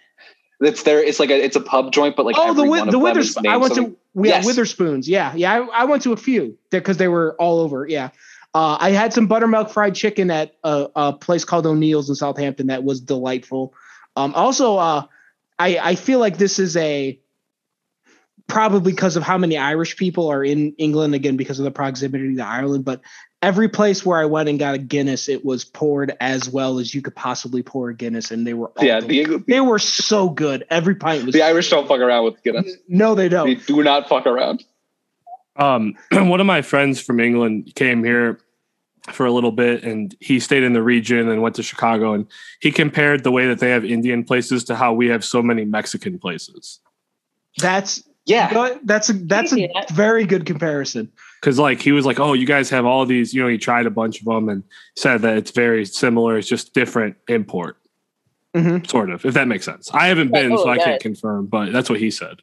it's 0.60 0.82
there? 0.84 1.02
It's 1.02 1.20
like 1.20 1.30
a 1.30 1.44
it's 1.44 1.56
a 1.56 1.60
pub 1.60 1.92
joint, 1.92 2.16
but 2.16 2.26
like 2.26 2.36
oh, 2.38 2.54
the 2.54 2.62
Wi- 2.62 2.90
the 2.90 2.96
of 2.96 3.02
them 3.02 3.18
is 3.18 3.34
Wetherspoon. 3.34 3.46
I 3.48 3.56
went 3.56 3.74
something- 3.74 3.92
to 3.94 3.98
we 4.14 4.28
Yes. 4.28 4.46
Wetherspoons. 4.46 5.06
Yeah, 5.06 5.34
yeah. 5.34 5.52
I, 5.52 5.82
I 5.82 5.84
went 5.84 6.02
to 6.04 6.12
a 6.12 6.16
few 6.16 6.56
because 6.70 6.96
they 6.96 7.08
were 7.08 7.34
all 7.40 7.58
over. 7.60 7.86
Yeah. 7.88 8.10
Uh, 8.54 8.76
I 8.80 8.90
had 8.90 9.12
some 9.12 9.26
buttermilk 9.26 9.70
fried 9.70 9.96
chicken 9.96 10.30
at 10.30 10.54
a, 10.62 10.88
a 10.94 11.12
place 11.12 11.44
called 11.44 11.66
O'Neill's 11.66 12.08
in 12.08 12.14
Southampton 12.14 12.68
that 12.68 12.84
was 12.84 13.00
delightful. 13.00 13.74
Um, 14.14 14.32
also, 14.34 14.76
uh, 14.76 15.02
I 15.58 15.78
I 15.78 15.94
feel 15.96 16.20
like 16.20 16.38
this 16.38 16.60
is 16.60 16.76
a 16.76 17.18
probably 18.48 18.92
because 18.92 19.16
of 19.16 19.22
how 19.22 19.38
many 19.38 19.56
Irish 19.56 19.96
people 19.96 20.28
are 20.28 20.44
in 20.44 20.74
England 20.78 21.14
again 21.14 21.36
because 21.36 21.58
of 21.58 21.64
the 21.64 21.70
proximity 21.70 22.36
to 22.36 22.44
Ireland, 22.44 22.84
but 22.84 23.00
every 23.42 23.68
place 23.68 24.04
where 24.04 24.18
I 24.18 24.24
went 24.24 24.48
and 24.48 24.58
got 24.58 24.74
a 24.74 24.78
Guinness, 24.78 25.28
it 25.28 25.44
was 25.44 25.64
poured 25.64 26.16
as 26.20 26.48
well 26.48 26.78
as 26.78 26.94
you 26.94 27.02
could 27.02 27.14
possibly 27.14 27.62
pour 27.62 27.90
a 27.90 27.94
Guinness, 27.94 28.30
and 28.30 28.46
they 28.46 28.54
were 28.54 28.68
all 28.76 28.84
Yeah, 28.84 29.00
the, 29.00 29.42
they 29.46 29.60
were 29.60 29.78
so 29.78 30.28
good. 30.28 30.64
Every 30.70 30.94
pint 30.94 31.24
was 31.24 31.32
the 31.32 31.42
Irish 31.42 31.70
don't 31.70 31.88
fuck 31.88 32.00
around 32.00 32.24
with 32.24 32.42
Guinness. 32.42 32.76
no, 32.88 33.14
they 33.14 33.28
don't. 33.28 33.46
They 33.46 33.54
do 33.54 33.82
not 33.82 34.08
fuck 34.08 34.26
around. 34.26 34.64
Um, 35.56 35.94
one 36.12 36.40
of 36.40 36.46
my 36.46 36.62
friends 36.62 37.00
from 37.00 37.20
England 37.20 37.72
came 37.74 38.02
here 38.04 38.40
for 39.12 39.26
a 39.26 39.30
little 39.30 39.52
bit 39.52 39.84
and 39.84 40.16
he 40.18 40.40
stayed 40.40 40.62
in 40.62 40.72
the 40.72 40.82
region 40.82 41.28
and 41.28 41.42
went 41.42 41.54
to 41.56 41.62
Chicago 41.62 42.14
and 42.14 42.26
he 42.60 42.72
compared 42.72 43.22
the 43.22 43.30
way 43.30 43.46
that 43.46 43.58
they 43.58 43.68
have 43.68 43.84
Indian 43.84 44.24
places 44.24 44.64
to 44.64 44.74
how 44.74 44.94
we 44.94 45.08
have 45.08 45.22
so 45.22 45.42
many 45.42 45.64
Mexican 45.64 46.18
places. 46.18 46.80
That's 47.58 48.02
Yeah, 48.26 48.52
good. 48.52 48.80
That's 48.84 49.10
a 49.10 49.12
that's 49.12 49.52
a 49.52 49.66
that. 49.74 49.90
very 49.90 50.24
good 50.24 50.46
comparison. 50.46 51.10
Cause 51.42 51.58
like 51.58 51.80
he 51.82 51.92
was 51.92 52.06
like, 52.06 52.18
Oh, 52.18 52.32
you 52.32 52.46
guys 52.46 52.70
have 52.70 52.86
all 52.86 53.04
these, 53.04 53.34
you 53.34 53.42
know, 53.42 53.48
he 53.48 53.58
tried 53.58 53.84
a 53.84 53.90
bunch 53.90 54.20
of 54.20 54.24
them 54.24 54.48
and 54.48 54.62
said 54.96 55.20
that 55.22 55.36
it's 55.36 55.50
very 55.50 55.84
similar. 55.84 56.38
It's 56.38 56.48
just 56.48 56.72
different 56.72 57.16
import, 57.28 57.76
Mhm. 58.56 58.88
sort 58.88 59.10
of, 59.10 59.26
if 59.26 59.34
that 59.34 59.46
makes 59.46 59.66
sense. 59.66 59.90
I 59.92 60.06
haven't 60.06 60.32
Yeah, 60.34 60.42
been, 60.42 60.50
so 60.52 60.64
totally 60.64 60.80
I 60.80 60.84
can't 60.84 61.02
confirm, 61.02 61.46
but 61.46 61.70
that's 61.72 61.90
what 61.90 62.00
he 62.00 62.10
said. 62.10 62.38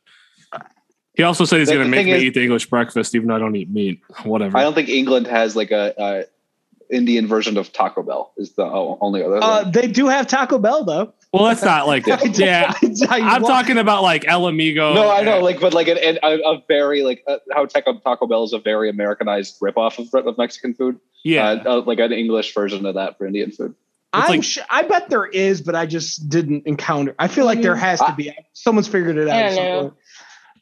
He 1.15 1.23
also 1.23 1.45
said 1.45 1.59
he's 1.59 1.69
going 1.69 1.84
to 1.84 1.89
make 1.89 2.05
me 2.05 2.11
is- 2.13 2.23
eat 2.23 2.34
the 2.36 2.43
English 2.43 2.67
breakfast, 2.69 3.15
even 3.15 3.27
though 3.27 3.36
I 3.36 3.39
don't 3.39 3.55
eat 3.55 3.69
meat. 3.69 4.01
Whatever. 4.23 4.57
I 4.57 4.61
don't 4.61 4.73
think 4.75 4.88
England 4.88 5.25
has 5.27 5.55
like 5.55 5.71
a, 5.71 5.93
a 5.97 6.95
Indian 6.95 7.27
version 7.27 7.57
of 7.57 7.73
Taco 7.73 8.03
Bell. 8.03 8.34
Is 8.38 8.53
the 8.53 8.63
only 8.65 9.23
other. 9.23 9.39
Uh, 9.41 9.63
they 9.63 9.88
do 9.88 10.07
have 10.07 10.27
Taco 10.27 10.57
Bell 10.59 10.86
though. 10.86 11.13
Well, 11.32 11.45
that's 11.45 11.63
not 11.63 11.88
like, 11.88 12.05
yeah. 12.38 12.73
I'm 13.09 13.41
talking 13.43 13.77
about 13.77 14.03
like 14.03 14.27
El 14.27 14.47
Amigo. 14.47 14.93
no, 14.93 15.09
I 15.09 15.21
know, 15.21 15.39
like, 15.39 15.59
but 15.59 15.73
like 15.73 15.88
an, 15.88 15.97
an, 15.97 16.19
a, 16.23 16.38
a 16.38 16.63
very 16.67 17.03
like 17.03 17.23
uh, 17.27 17.38
how 17.53 17.65
Taco, 17.65 17.99
Taco 17.99 18.27
Bell 18.27 18.43
is 18.43 18.53
a 18.53 18.59
very 18.59 18.89
Americanized 18.89 19.59
ripoff 19.59 19.97
of, 19.99 20.27
of 20.27 20.38
Mexican 20.38 20.73
food. 20.73 20.99
yeah. 21.23 21.51
uh, 21.51 21.77
uh, 21.77 21.82
like 21.82 21.99
an 21.99 22.11
English 22.11 22.53
version 22.53 22.86
of 22.86 22.95
that 22.95 23.17
for 23.17 23.25
Indian 23.25 23.51
food. 23.51 23.75
I'm 24.13 24.29
like- 24.29 24.43
su- 24.43 24.61
I 24.69 24.84
bet 24.84 25.09
there 25.09 25.25
is, 25.25 25.61
but 25.61 25.73
I 25.73 25.86
just 25.86 26.27
didn't 26.29 26.67
encounter. 26.67 27.15
I 27.17 27.27
feel 27.27 27.45
like 27.45 27.61
there 27.61 27.75
has 27.75 27.99
to 28.01 28.13
be. 28.13 28.36
Someone's 28.53 28.88
figured 28.89 29.17
it 29.17 29.29
out. 29.29 29.36
I 29.36 29.39
at 29.39 29.49
don't 29.49 29.55
some 29.55 29.65
know. 29.65 29.93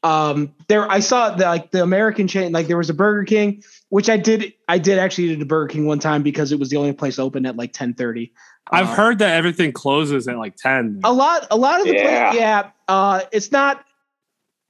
Um, 0.01 0.55
there 0.67 0.89
I 0.89 0.99
saw 1.01 1.31
the, 1.31 1.45
like 1.45 1.71
the 1.71 1.83
American 1.83 2.27
chain. 2.27 2.51
Like 2.51 2.67
there 2.67 2.77
was 2.77 2.89
a 2.89 2.93
Burger 2.93 3.25
King, 3.25 3.63
which 3.89 4.09
I 4.09 4.17
did. 4.17 4.53
I 4.67 4.77
did 4.77 4.97
actually 4.97 5.25
eat 5.25 5.35
at 5.37 5.41
a 5.41 5.45
Burger 5.45 5.73
King 5.73 5.87
one 5.87 5.99
time 5.99 6.23
because 6.23 6.51
it 6.51 6.59
was 6.59 6.69
the 6.69 6.77
only 6.77 6.93
place 6.93 7.19
open 7.19 7.45
at 7.45 7.57
like 7.57 7.73
10:30. 7.73 8.31
I've 8.71 8.87
Uh, 8.87 8.95
heard 8.95 9.19
that 9.19 9.35
everything 9.35 9.71
closes 9.71 10.27
at 10.27 10.37
like 10.37 10.55
10. 10.55 11.01
a 11.03 11.11
lot 11.13 11.47
a 11.51 11.57
lot 11.57 11.81
of 11.81 11.87
the 11.87 11.93
Yeah. 11.95 12.33
yeah. 12.33 12.33
yeah 12.33 12.69
uh 12.87 13.21
it's 13.31 13.51
not 13.51 13.83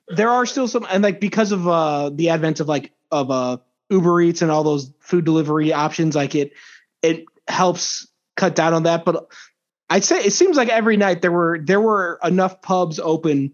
there 0.07 0.29
are 0.29 0.45
still 0.45 0.67
some 0.67 0.85
and 0.89 1.03
like 1.03 1.19
because 1.19 1.51
of 1.51 1.67
uh 1.67 2.09
the 2.09 2.29
advent 2.29 2.59
of 2.59 2.67
like 2.67 2.91
of 3.11 3.29
uh 3.31 3.57
uber 3.89 4.21
eats 4.21 4.41
and 4.41 4.51
all 4.51 4.63
those 4.63 4.91
food 4.99 5.25
delivery 5.25 5.73
options 5.73 6.15
like 6.15 6.35
it 6.35 6.53
it 7.01 7.25
helps 7.47 8.07
cut 8.35 8.55
down 8.55 8.73
on 8.73 8.83
that 8.83 9.03
but 9.05 9.27
i'd 9.89 10.03
say 10.03 10.19
it 10.23 10.31
seems 10.31 10.55
like 10.57 10.69
every 10.69 10.95
night 10.97 11.21
there 11.21 11.31
were 11.31 11.59
there 11.63 11.81
were 11.81 12.19
enough 12.23 12.61
pubs 12.61 12.99
open 12.99 13.51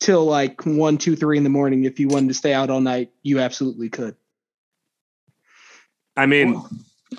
till 0.00 0.24
like 0.26 0.64
one 0.66 0.98
two 0.98 1.16
three 1.16 1.38
in 1.38 1.44
the 1.44 1.50
morning 1.50 1.84
if 1.84 1.98
you 1.98 2.06
wanted 2.08 2.28
to 2.28 2.34
stay 2.34 2.52
out 2.52 2.70
all 2.70 2.80
night 2.80 3.10
you 3.22 3.38
absolutely 3.40 3.88
could 3.88 4.14
I 6.18 6.24
mean, 6.24 6.62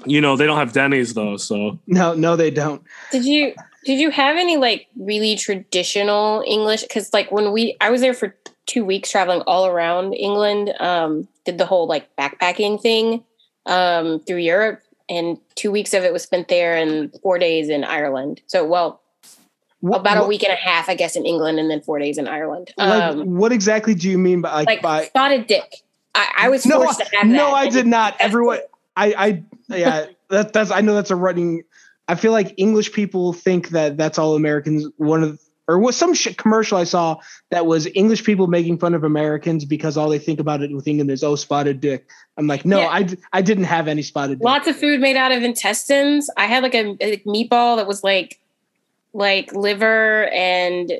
you 0.05 0.19
know, 0.21 0.35
they 0.35 0.45
don't 0.45 0.57
have 0.57 0.73
Denny's 0.73 1.13
though. 1.13 1.37
So 1.37 1.79
no 1.87 2.13
no 2.13 2.35
they 2.35 2.51
don't 2.51 2.81
Did 3.11 3.25
you 3.25 3.53
did 3.85 3.99
you 3.99 4.09
have 4.11 4.35
any 4.37 4.57
like 4.57 4.87
really 4.97 5.35
traditional 5.35 6.43
English? 6.47 6.81
Because 6.81 7.13
like 7.13 7.31
when 7.31 7.51
we 7.51 7.75
I 7.81 7.89
was 7.89 8.01
there 8.01 8.13
for 8.13 8.35
two 8.65 8.83
weeks 8.83 9.09
traveling 9.11 9.41
all 9.47 9.65
around 9.65 10.13
England, 10.13 10.73
um, 10.79 11.27
did 11.45 11.57
the 11.57 11.65
whole 11.65 11.87
like 11.87 12.13
backpacking 12.17 12.81
thing 12.81 13.23
um, 13.65 14.19
through 14.21 14.37
Europe, 14.37 14.81
and 15.09 15.37
two 15.55 15.71
weeks 15.71 15.93
of 15.93 16.03
it 16.03 16.11
was 16.11 16.23
spent 16.23 16.47
there, 16.49 16.75
and 16.75 17.13
four 17.23 17.39
days 17.39 17.69
in 17.69 17.83
Ireland. 17.85 18.41
So 18.47 18.65
well, 18.65 19.01
Wh- 19.81 19.95
about 19.95 20.17
a 20.17 20.25
wh- 20.25 20.27
week 20.27 20.43
and 20.43 20.51
a 20.51 20.55
half, 20.57 20.89
I 20.89 20.95
guess, 20.95 21.15
in 21.15 21.25
England, 21.25 21.59
and 21.59 21.69
then 21.71 21.81
four 21.81 21.97
days 21.99 22.17
in 22.17 22.27
Ireland. 22.27 22.73
like, 22.77 23.03
Um, 23.03 23.37
what 23.37 23.51
exactly 23.53 23.93
do 23.95 24.09
you 24.09 24.17
mean 24.17 24.41
by 24.41 24.51
like, 24.53 24.67
like 24.67 24.81
by 24.81 25.05
spotted 25.05 25.47
dick. 25.47 25.81
I, 26.15 26.27
I 26.39 26.49
was 26.49 26.65
no, 26.65 26.81
forced 26.83 26.99
I- 27.01 27.05
to 27.05 27.15
have 27.17 27.29
that. 27.29 27.33
no, 27.35 27.51
I 27.51 27.69
did 27.69 27.87
not. 27.87 28.15
Everyone, 28.19 28.57
it. 28.57 28.69
I, 28.97 29.13
I, 29.17 29.43
yeah, 29.69 30.07
that, 30.29 30.51
that's. 30.53 30.71
I 30.71 30.81
know 30.81 30.95
that's 30.95 31.11
a 31.11 31.15
running. 31.15 31.63
I 32.07 32.15
feel 32.15 32.31
like 32.31 32.53
English 32.57 32.91
people 32.91 33.31
think 33.33 33.69
that 33.69 33.95
that's 33.97 34.17
all 34.17 34.35
Americans. 34.35 34.87
One 34.97 35.23
of 35.23 35.39
or 35.67 35.77
was 35.79 35.97
some 35.97 36.13
shit 36.13 36.37
commercial 36.37 36.77
I 36.77 36.85
saw 36.85 37.17
that 37.51 37.65
was 37.65 37.87
English 37.93 38.23
people 38.23 38.47
making 38.47 38.77
fun 38.79 38.93
of 38.93 39.03
Americans 39.03 39.65
because 39.65 39.97
all 39.97 40.09
they 40.09 40.19
think 40.19 40.39
about 40.39 40.61
it 40.61 40.73
with 40.73 40.87
England 40.87 41.11
is 41.11 41.23
oh 41.23 41.35
spotted 41.35 41.81
dick. 41.81 42.07
I'm 42.37 42.47
like, 42.47 42.65
no, 42.65 42.79
Yeah. 42.79 42.87
I, 42.87 43.03
d- 43.03 43.17
I 43.33 43.41
didn't 43.41 43.65
have 43.65 43.87
any 43.87 44.01
spotted 44.01 44.39
dick. 44.39 44.45
lots 44.45 44.67
of 44.67 44.77
food 44.77 45.01
made 45.01 45.17
out 45.17 45.31
of 45.31 45.43
intestines. 45.43 46.29
I 46.37 46.45
had 46.45 46.63
like 46.63 46.73
a, 46.73 46.95
a 47.01 47.17
meatball 47.25 47.75
that 47.77 47.87
was 47.87 48.03
like 48.03 48.39
like 49.13 49.51
liver 49.53 50.27
and 50.29 50.93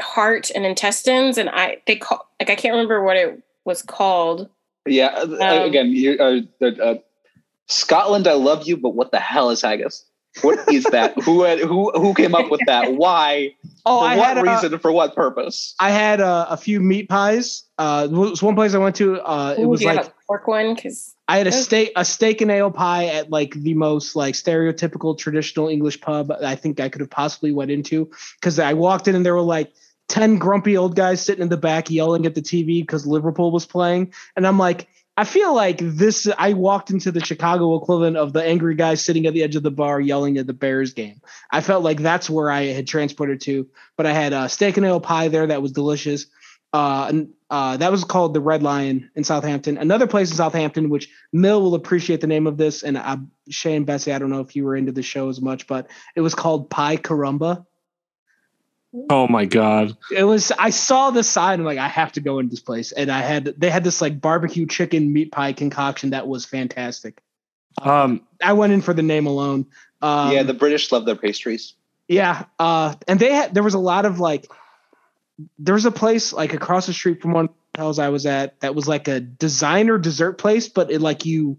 heart 0.00 0.50
and 0.54 0.66
intestines, 0.66 1.38
and 1.38 1.48
I 1.50 1.78
they 1.86 1.96
call 1.96 2.28
like 2.40 2.50
I 2.50 2.56
can't 2.56 2.72
remember 2.72 3.04
what 3.04 3.16
it 3.16 3.40
was 3.64 3.82
called. 3.82 4.48
Yeah, 4.84 5.08
uh, 5.14 5.22
Um, 5.24 5.68
again, 5.68 5.90
you, 5.90 6.16
uh, 6.18 6.64
uh, 6.66 6.94
Scotland, 7.72 8.28
I 8.28 8.34
love 8.34 8.66
you, 8.66 8.76
but 8.76 8.90
what 8.90 9.10
the 9.12 9.20
hell 9.20 9.50
is 9.50 9.62
haggis? 9.62 10.04
What 10.40 10.72
is 10.72 10.84
that? 10.84 11.20
who 11.22 11.42
had, 11.42 11.58
who 11.58 11.90
who 11.92 12.14
came 12.14 12.34
up 12.34 12.50
with 12.50 12.62
that? 12.66 12.94
Why? 12.94 13.54
oh, 13.84 14.00
For 14.00 14.06
I 14.06 14.16
what 14.16 14.28
had 14.28 14.38
a, 14.38 14.42
reason? 14.42 14.78
For 14.78 14.90
what 14.90 15.14
purpose? 15.14 15.74
I 15.78 15.90
had 15.90 16.20
a, 16.20 16.46
a 16.50 16.56
few 16.56 16.80
meat 16.80 17.08
pies. 17.08 17.64
Uh, 17.76 18.06
there 18.06 18.18
was 18.18 18.42
one 18.42 18.54
place 18.54 18.74
I 18.74 18.78
went 18.78 18.96
to. 18.96 19.20
Uh, 19.20 19.54
it 19.58 19.62
Ooh, 19.62 19.68
was 19.68 19.84
like 19.84 20.06
a 20.06 20.12
pork 20.26 20.46
one 20.46 20.74
because 20.74 21.14
I 21.28 21.38
had 21.38 21.46
a 21.46 21.52
steak 21.52 21.92
a 21.96 22.04
steak 22.04 22.40
and 22.40 22.50
ale 22.50 22.70
pie 22.70 23.06
at 23.06 23.30
like 23.30 23.54
the 23.54 23.74
most 23.74 24.16
like 24.16 24.34
stereotypical 24.34 25.16
traditional 25.16 25.68
English 25.68 26.00
pub 26.00 26.32
I 26.32 26.54
think 26.54 26.80
I 26.80 26.88
could 26.88 27.00
have 27.00 27.10
possibly 27.10 27.52
went 27.52 27.70
into 27.70 28.10
because 28.40 28.58
I 28.58 28.72
walked 28.72 29.08
in 29.08 29.14
and 29.14 29.24
there 29.26 29.34
were 29.34 29.40
like 29.40 29.72
10 30.08 30.38
grumpy 30.38 30.76
old 30.76 30.96
guys 30.96 31.24
sitting 31.24 31.42
in 31.42 31.48
the 31.48 31.56
back 31.56 31.90
yelling 31.90 32.26
at 32.26 32.34
the 32.34 32.42
TV 32.42 32.82
because 32.82 33.06
Liverpool 33.06 33.50
was 33.50 33.66
playing 33.66 34.12
and 34.36 34.46
I'm 34.46 34.58
like 34.58 34.88
I 35.22 35.24
feel 35.24 35.54
like 35.54 35.78
this 35.80 36.26
I 36.36 36.54
walked 36.54 36.90
into 36.90 37.12
the 37.12 37.24
Chicago 37.24 37.76
equivalent 37.76 38.16
of 38.16 38.32
the 38.32 38.42
angry 38.42 38.74
guy 38.74 38.94
sitting 38.94 39.24
at 39.26 39.34
the 39.34 39.44
edge 39.44 39.54
of 39.54 39.62
the 39.62 39.70
bar 39.70 40.00
yelling 40.00 40.36
at 40.36 40.48
the 40.48 40.52
Bears 40.52 40.94
game. 40.94 41.20
I 41.48 41.60
felt 41.60 41.84
like 41.84 42.00
that's 42.00 42.28
where 42.28 42.50
I 42.50 42.64
had 42.64 42.88
transported 42.88 43.40
to, 43.42 43.68
but 43.96 44.04
I 44.04 44.12
had 44.14 44.32
a 44.32 44.48
steak 44.48 44.78
and 44.78 44.84
ale 44.84 44.98
pie 44.98 45.28
there 45.28 45.46
that 45.46 45.62
was 45.62 45.70
delicious. 45.70 46.26
Uh, 46.72 47.06
and, 47.08 47.28
uh, 47.50 47.76
that 47.76 47.92
was 47.92 48.02
called 48.02 48.34
the 48.34 48.40
Red 48.40 48.64
Lion 48.64 49.12
in 49.14 49.22
Southampton. 49.22 49.78
Another 49.78 50.08
place 50.08 50.32
in 50.32 50.36
Southampton, 50.36 50.90
which 50.90 51.08
Mill 51.32 51.62
will 51.62 51.76
appreciate 51.76 52.20
the 52.20 52.26
name 52.26 52.48
of 52.48 52.56
this, 52.56 52.82
and 52.82 52.96
uh, 52.96 53.18
Shane 53.48 53.84
Bessie, 53.84 54.12
I 54.12 54.18
don't 54.18 54.30
know 54.30 54.40
if 54.40 54.56
you 54.56 54.64
were 54.64 54.74
into 54.74 54.90
the 54.90 55.04
show 55.04 55.28
as 55.28 55.40
much, 55.40 55.68
but 55.68 55.88
it 56.16 56.20
was 56.20 56.34
called 56.34 56.68
Pie 56.68 56.96
Carumba. 56.96 57.64
Oh 59.08 59.26
my 59.26 59.46
god! 59.46 59.96
It 60.14 60.24
was. 60.24 60.52
I 60.52 60.70
saw 60.70 61.10
the 61.10 61.22
sign. 61.22 61.60
I'm 61.60 61.64
like, 61.64 61.78
I 61.78 61.88
have 61.88 62.12
to 62.12 62.20
go 62.20 62.38
into 62.38 62.50
this 62.50 62.60
place, 62.60 62.92
and 62.92 63.10
I 63.10 63.20
had. 63.20 63.46
They 63.56 63.70
had 63.70 63.84
this 63.84 64.02
like 64.02 64.20
barbecue 64.20 64.66
chicken 64.66 65.12
meat 65.12 65.32
pie 65.32 65.54
concoction 65.54 66.10
that 66.10 66.28
was 66.28 66.44
fantastic. 66.44 67.22
Um, 67.80 68.26
I 68.42 68.52
went 68.52 68.74
in 68.74 68.82
for 68.82 68.92
the 68.92 69.02
name 69.02 69.26
alone. 69.26 69.66
Um, 70.02 70.32
yeah, 70.32 70.42
the 70.42 70.52
British 70.52 70.92
love 70.92 71.06
their 71.06 71.16
pastries. 71.16 71.74
Yeah, 72.06 72.44
uh, 72.58 72.94
and 73.08 73.18
they 73.18 73.32
had 73.32 73.54
there 73.54 73.62
was 73.62 73.74
a 73.74 73.78
lot 73.78 74.04
of 74.04 74.20
like 74.20 74.46
there 75.58 75.74
was 75.74 75.86
a 75.86 75.90
place 75.90 76.32
like 76.32 76.52
across 76.52 76.86
the 76.86 76.92
street 76.92 77.22
from 77.22 77.32
one 77.32 77.44
of 77.46 77.50
the 77.50 77.80
hotels 77.80 77.98
I 77.98 78.10
was 78.10 78.26
at 78.26 78.60
that 78.60 78.74
was 78.74 78.86
like 78.86 79.08
a 79.08 79.20
designer 79.20 79.96
dessert 79.96 80.36
place, 80.36 80.68
but 80.68 80.90
it 80.90 81.00
like 81.00 81.24
you 81.24 81.56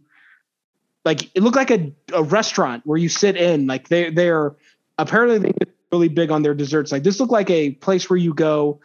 like 1.03 1.31
it 1.33 1.41
looked 1.41 1.55
like 1.55 1.71
a, 1.71 1.91
a 2.13 2.21
restaurant 2.21 2.85
where 2.85 2.97
you 2.97 3.09
sit 3.09 3.37
in. 3.37 3.65
Like 3.65 3.87
they 3.87 4.11
they're 4.11 4.55
apparently 4.97 5.39
they're 5.39 5.72
really 5.93 6.07
big 6.09 6.31
on 6.31 6.41
their 6.41 6.55
desserts. 6.55 6.91
Like 6.91 7.03
this 7.03 7.19
looked 7.19 7.31
like 7.31 7.49
a 7.51 7.71
place 7.73 8.09
where 8.09 8.17
you 8.17 8.33
go 8.33 8.79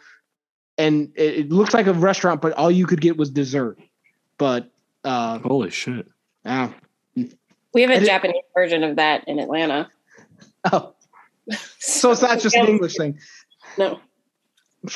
and 0.77 1.11
it, 1.15 1.33
it 1.39 1.49
looks 1.51 1.73
like 1.73 1.87
a 1.87 1.93
restaurant, 1.93 2.39
but 2.39 2.53
all 2.53 2.69
you 2.69 2.85
could 2.85 3.01
get 3.01 3.17
was 3.17 3.29
dessert. 3.31 3.79
But 4.37 4.69
uh 5.03 5.39
holy 5.39 5.71
shit! 5.71 6.07
yeah. 6.45 6.71
We 7.73 7.81
have 7.81 7.89
a 7.91 7.95
And 7.95 8.03
it- 8.03 8.07
Japanese 8.07 8.43
version 8.55 8.83
of 8.83 8.95
that 8.97 9.27
in 9.27 9.39
Atlanta. 9.39 9.89
Oh, 10.71 10.93
so 11.79 12.11
it's 12.11 12.21
not 12.21 12.39
just 12.39 12.55
an 12.55 12.67
English 12.67 12.95
thing. 12.95 13.17
No. 13.77 13.99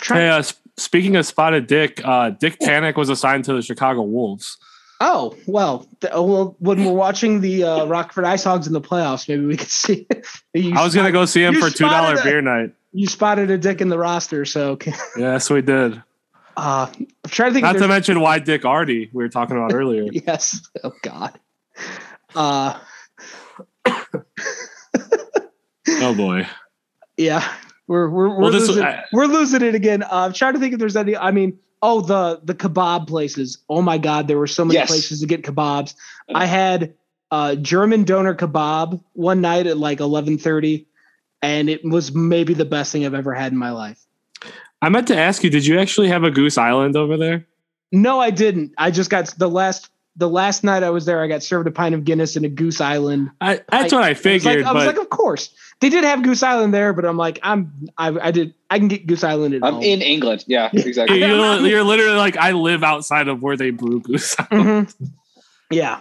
Hey, 0.07 0.30
uh, 0.30 0.43
speaking 0.78 1.16
of 1.16 1.26
spotted 1.26 1.68
Dick, 1.68 1.99
uh, 2.05 2.30
Dick 2.32 2.59
Panic 2.61 2.95
was 2.97 3.09
assigned 3.09 3.45
to 3.45 3.53
the 3.53 3.61
Chicago 3.61 4.01
Wolves. 4.03 4.57
Oh 5.01 5.35
well, 5.47 5.87
th- 6.01 6.13
oh, 6.15 6.23
well, 6.23 6.55
when 6.59 6.85
we're 6.85 6.93
watching 6.93 7.41
the 7.41 7.63
uh, 7.63 7.85
Rockford 7.87 8.25
Ice 8.25 8.43
Hogs 8.43 8.67
in 8.67 8.73
the 8.73 8.81
playoffs, 8.81 9.27
maybe 9.27 9.45
we 9.45 9.57
could 9.57 9.67
see. 9.69 10.07
you 10.53 10.73
I 10.75 10.83
was 10.83 10.95
gonna 10.95 11.11
go 11.11 11.25
see 11.25 11.43
him 11.43 11.55
for 11.55 11.69
two 11.69 11.89
dollar 11.89 12.21
beer 12.23 12.41
night. 12.41 12.73
You 12.93 13.07
spotted 13.07 13.49
a 13.51 13.57
dick 13.57 13.81
in 13.81 13.89
the 13.89 13.97
roster, 13.97 14.45
so 14.45 14.71
okay. 14.71 14.93
Yes, 15.17 15.49
we 15.49 15.61
did. 15.61 16.01
uh, 16.55 16.87
I'm 16.95 17.07
trying 17.27 17.49
to 17.49 17.53
think. 17.53 17.63
Not 17.63 17.77
to 17.77 17.87
mention 17.87 18.19
why 18.21 18.39
Dick 18.39 18.63
Artie 18.65 19.09
we 19.11 19.23
were 19.23 19.29
talking 19.29 19.57
about 19.57 19.73
earlier. 19.73 20.05
yes. 20.11 20.61
Oh 20.83 20.93
God. 21.01 21.37
Uh, 22.35 22.79
Oh 26.01 26.15
boy. 26.15 26.47
yeah, 27.17 27.45
we're 27.87 28.09
we're 28.09 28.29
we're, 28.29 28.39
Well, 28.41 28.51
this- 28.51 28.67
losing, 28.67 28.83
I- 28.83 29.03
we're 29.11 29.25
losing 29.25 29.61
it 29.61 29.75
again. 29.75 30.03
Uh, 30.03 30.07
I'm 30.11 30.33
trying 30.33 30.53
to 30.53 30.59
think 30.59 30.73
if 30.73 30.79
there's 30.79 30.95
any. 30.95 31.15
I 31.15 31.31
mean, 31.31 31.59
oh 31.84 32.01
the 32.01 32.39
the 32.43 32.55
kebab 32.55 33.07
places. 33.07 33.59
Oh 33.69 33.84
my 33.84 33.99
God, 33.99 34.27
there 34.27 34.39
were 34.39 34.47
so 34.47 34.65
many 34.65 34.79
Yes. 34.79 34.88
places 34.88 35.19
to 35.19 35.27
get 35.27 35.43
kebabs. 35.43 35.93
I 36.34 36.47
had 36.47 36.95
uh, 37.29 37.55
German 37.55 38.05
doner 38.05 38.34
kebab 38.34 38.99
one 39.13 39.41
night 39.41 39.67
at 39.67 39.77
like 39.77 39.99
11:30, 39.99 40.88
and 41.43 41.69
it 41.69 41.84
was 41.84 42.15
maybe 42.15 42.55
the 42.55 42.65
best 42.65 42.91
thing 42.91 43.05
I've 43.05 43.13
ever 43.13 43.36
had 43.36 43.51
in 43.51 43.57
my 43.59 43.71
life. 43.71 43.99
I 44.81 44.89
meant 44.89 45.07
to 45.09 45.17
ask 45.17 45.43
you, 45.43 45.49
did 45.49 45.65
you 45.65 45.79
actually 45.79 46.07
have 46.09 46.23
a 46.23 46.31
Goose 46.31 46.57
Island 46.57 46.95
over 46.97 47.15
there? 47.17 47.45
No, 47.91 48.19
I 48.19 48.31
didn't. 48.31 48.73
I 48.77 48.89
just 48.91 49.09
got 49.09 49.27
the 49.38 49.49
last 49.49 49.89
the 50.16 50.30
last 50.30 50.64
night 50.64 50.84
I 50.84 50.89
was 50.91 51.05
there. 51.05 51.22
I 51.22 51.28
got 51.28 51.41
served 51.43 51.68
a 51.68 51.72
pint 51.72 51.95
of 51.95 52.03
Guinness 52.05 52.36
and 52.36 52.45
a 52.45 52.49
Goose 52.49 52.80
Island. 52.82 53.32
I, 53.41 53.61
that's 53.70 53.91
what 53.93 54.03
I 54.03 54.07
I 54.07 54.09
was, 54.11 54.20
figured, 54.20 54.57
like, 54.61 54.66
I 54.66 54.74
was 54.74 54.86
like, 54.86 54.97
of 54.97 55.09
course 55.09 55.53
they 55.82 55.89
did 55.89 56.03
have 56.03 56.24
Goose 56.24 56.43
Island 56.43 56.74
there, 56.74 56.93
but 56.93 57.03
I'm 57.03 57.18
like, 57.18 57.39
I'm 57.43 57.89
I, 57.97 58.07
I 58.28 58.32
did 58.32 58.53
I 58.70 58.80
can 58.80 58.88
get 58.88 59.05
Goose 59.07 59.24
Island 59.24 59.55
at 59.55 59.64
I'm 59.64 59.74
home. 59.76 59.84
in 59.84 60.01
England. 60.01 60.45
Yeah, 60.47 60.70
exactly. 60.74 61.20
you're, 61.20 61.68
you're 61.68 61.84
literally 61.84 62.16
like, 62.18 62.38
I 62.38 62.51
live 62.51 62.84
outside 62.84 63.28
of 63.28 63.41
where 63.41 63.57
they 63.57 63.72
brew 63.72 63.99
Goose 64.01 64.36
Island. 64.51 64.88
Mhm. 65.01 65.09
Yeah. 65.72 65.99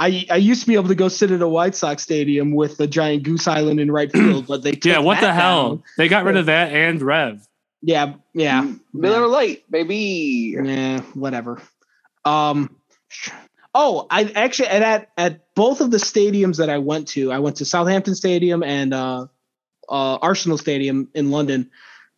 I, 0.00 0.26
I 0.30 0.36
used 0.36 0.62
to 0.62 0.66
be 0.66 0.74
able 0.74 0.88
to 0.88 0.96
go 0.96 1.06
sit 1.06 1.30
at 1.30 1.40
a 1.40 1.46
White 1.48 1.76
Sox 1.76 2.02
stadium 2.02 2.52
with 2.52 2.76
the 2.76 2.88
giant 2.88 3.22
Goose 3.22 3.46
Island 3.46 3.78
in 3.78 3.88
right 3.92 4.10
field, 4.10 4.48
but 4.48 4.64
they 4.64 4.72
took 4.72 4.84
Yeah, 4.86 4.98
what 4.98 5.20
that 5.20 5.28
the 5.28 5.32
hell? 5.32 5.68
down. 5.76 5.82
They 5.96 6.08
got 6.08 6.24
rid 6.24 6.36
of 6.36 6.46
that 6.46 6.72
and 6.72 7.00
Rev. 7.00 7.46
Yeah, 7.82 8.14
yeah, 8.34 8.62
Mm, 8.62 8.80
Miller 8.92 9.28
Lite, 9.28 9.70
baby. 9.70 10.56
yeah, 10.60 11.00
whatever. 11.14 11.62
Um, 12.24 12.74
oh, 13.74 14.06
I 14.10 14.24
actually 14.24 14.68
and 14.68 14.84
at 14.84 15.10
at 15.16 15.54
both 15.54 15.80
of 15.80 15.90
the 15.90 15.98
stadiums 15.98 16.58
that 16.58 16.70
I 16.70 16.78
went 16.78 17.08
to, 17.08 17.32
I 17.32 17.38
went 17.38 17.56
to 17.56 17.64
Southampton 17.64 18.14
Stadium 18.14 18.62
and 18.62 18.92
uh, 18.94 19.26
uh, 19.88 20.16
Arsenal 20.16 20.58
Stadium 20.58 21.08
in 21.14 21.30
London, 21.30 21.70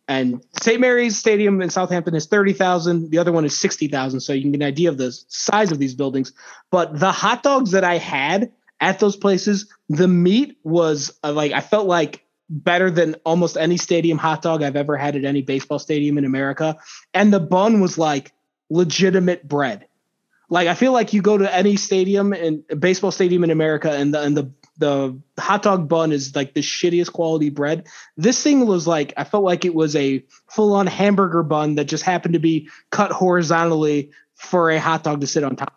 and 0.07 0.43
St 0.61 0.79
Mary's 0.79 1.17
Stadium 1.17 1.61
in 1.61 1.69
Southampton 1.69 2.15
is 2.15 2.27
thirty 2.27 2.53
thousand. 2.53 3.11
The 3.11 3.17
other 3.17 3.31
one 3.31 3.45
is 3.45 3.57
sixty 3.57 3.87
thousand, 3.87 4.21
so 4.21 4.33
you 4.33 4.41
can 4.41 4.51
get 4.51 4.61
an 4.61 4.67
idea 4.67 4.89
of 4.89 4.97
the 4.97 5.11
size 5.27 5.71
of 5.71 5.79
these 5.79 5.95
buildings. 5.95 6.33
But 6.71 6.99
the 6.99 7.11
hot 7.11 7.43
dogs 7.43 7.71
that 7.71 7.83
I 7.83 7.97
had 7.97 8.51
at 8.79 8.99
those 8.99 9.15
places, 9.15 9.71
the 9.89 10.07
meat 10.07 10.57
was 10.63 11.17
uh, 11.23 11.31
like 11.31 11.53
I 11.53 11.61
felt 11.61 11.87
like 11.87 12.25
better 12.49 12.91
than 12.91 13.15
almost 13.25 13.57
any 13.57 13.77
stadium 13.77 14.17
hot 14.17 14.41
dog 14.41 14.61
I've 14.61 14.75
ever 14.75 14.97
had 14.97 15.15
at 15.15 15.25
any 15.25 15.41
baseball 15.41 15.79
stadium 15.79 16.17
in 16.17 16.25
America. 16.25 16.77
And 17.13 17.33
the 17.33 17.39
bun 17.39 17.81
was 17.81 17.97
like 17.97 18.33
legitimate 18.69 19.47
bread. 19.47 19.87
Like 20.49 20.67
I 20.67 20.73
feel 20.73 20.91
like 20.91 21.13
you 21.13 21.21
go 21.21 21.37
to 21.37 21.53
any 21.53 21.75
stadium 21.75 22.33
and 22.33 22.63
baseball 22.79 23.11
stadium 23.11 23.43
in 23.43 23.51
America 23.51 23.91
and 23.91 24.13
the 24.13 24.21
and 24.21 24.37
the 24.37 24.51
the 24.77 25.17
hot 25.39 25.63
dog 25.63 25.87
bun 25.87 26.11
is 26.11 26.35
like 26.35 26.53
the 26.53 26.61
shittiest 26.61 27.13
quality 27.13 27.49
bread. 27.49 27.87
This 28.17 28.41
thing 28.43 28.67
was 28.67 28.87
like 28.87 29.13
I 29.17 29.23
felt 29.23 29.43
like 29.43 29.65
it 29.65 29.73
was 29.73 29.95
a 29.95 30.23
full 30.49 30.73
on 30.73 30.87
hamburger 30.87 31.43
bun 31.43 31.75
that 31.75 31.85
just 31.85 32.03
happened 32.03 32.33
to 32.33 32.39
be 32.39 32.69
cut 32.89 33.11
horizontally 33.11 34.11
for 34.35 34.69
a 34.69 34.79
hot 34.79 35.03
dog 35.03 35.21
to 35.21 35.27
sit 35.27 35.43
on 35.43 35.55
top. 35.55 35.73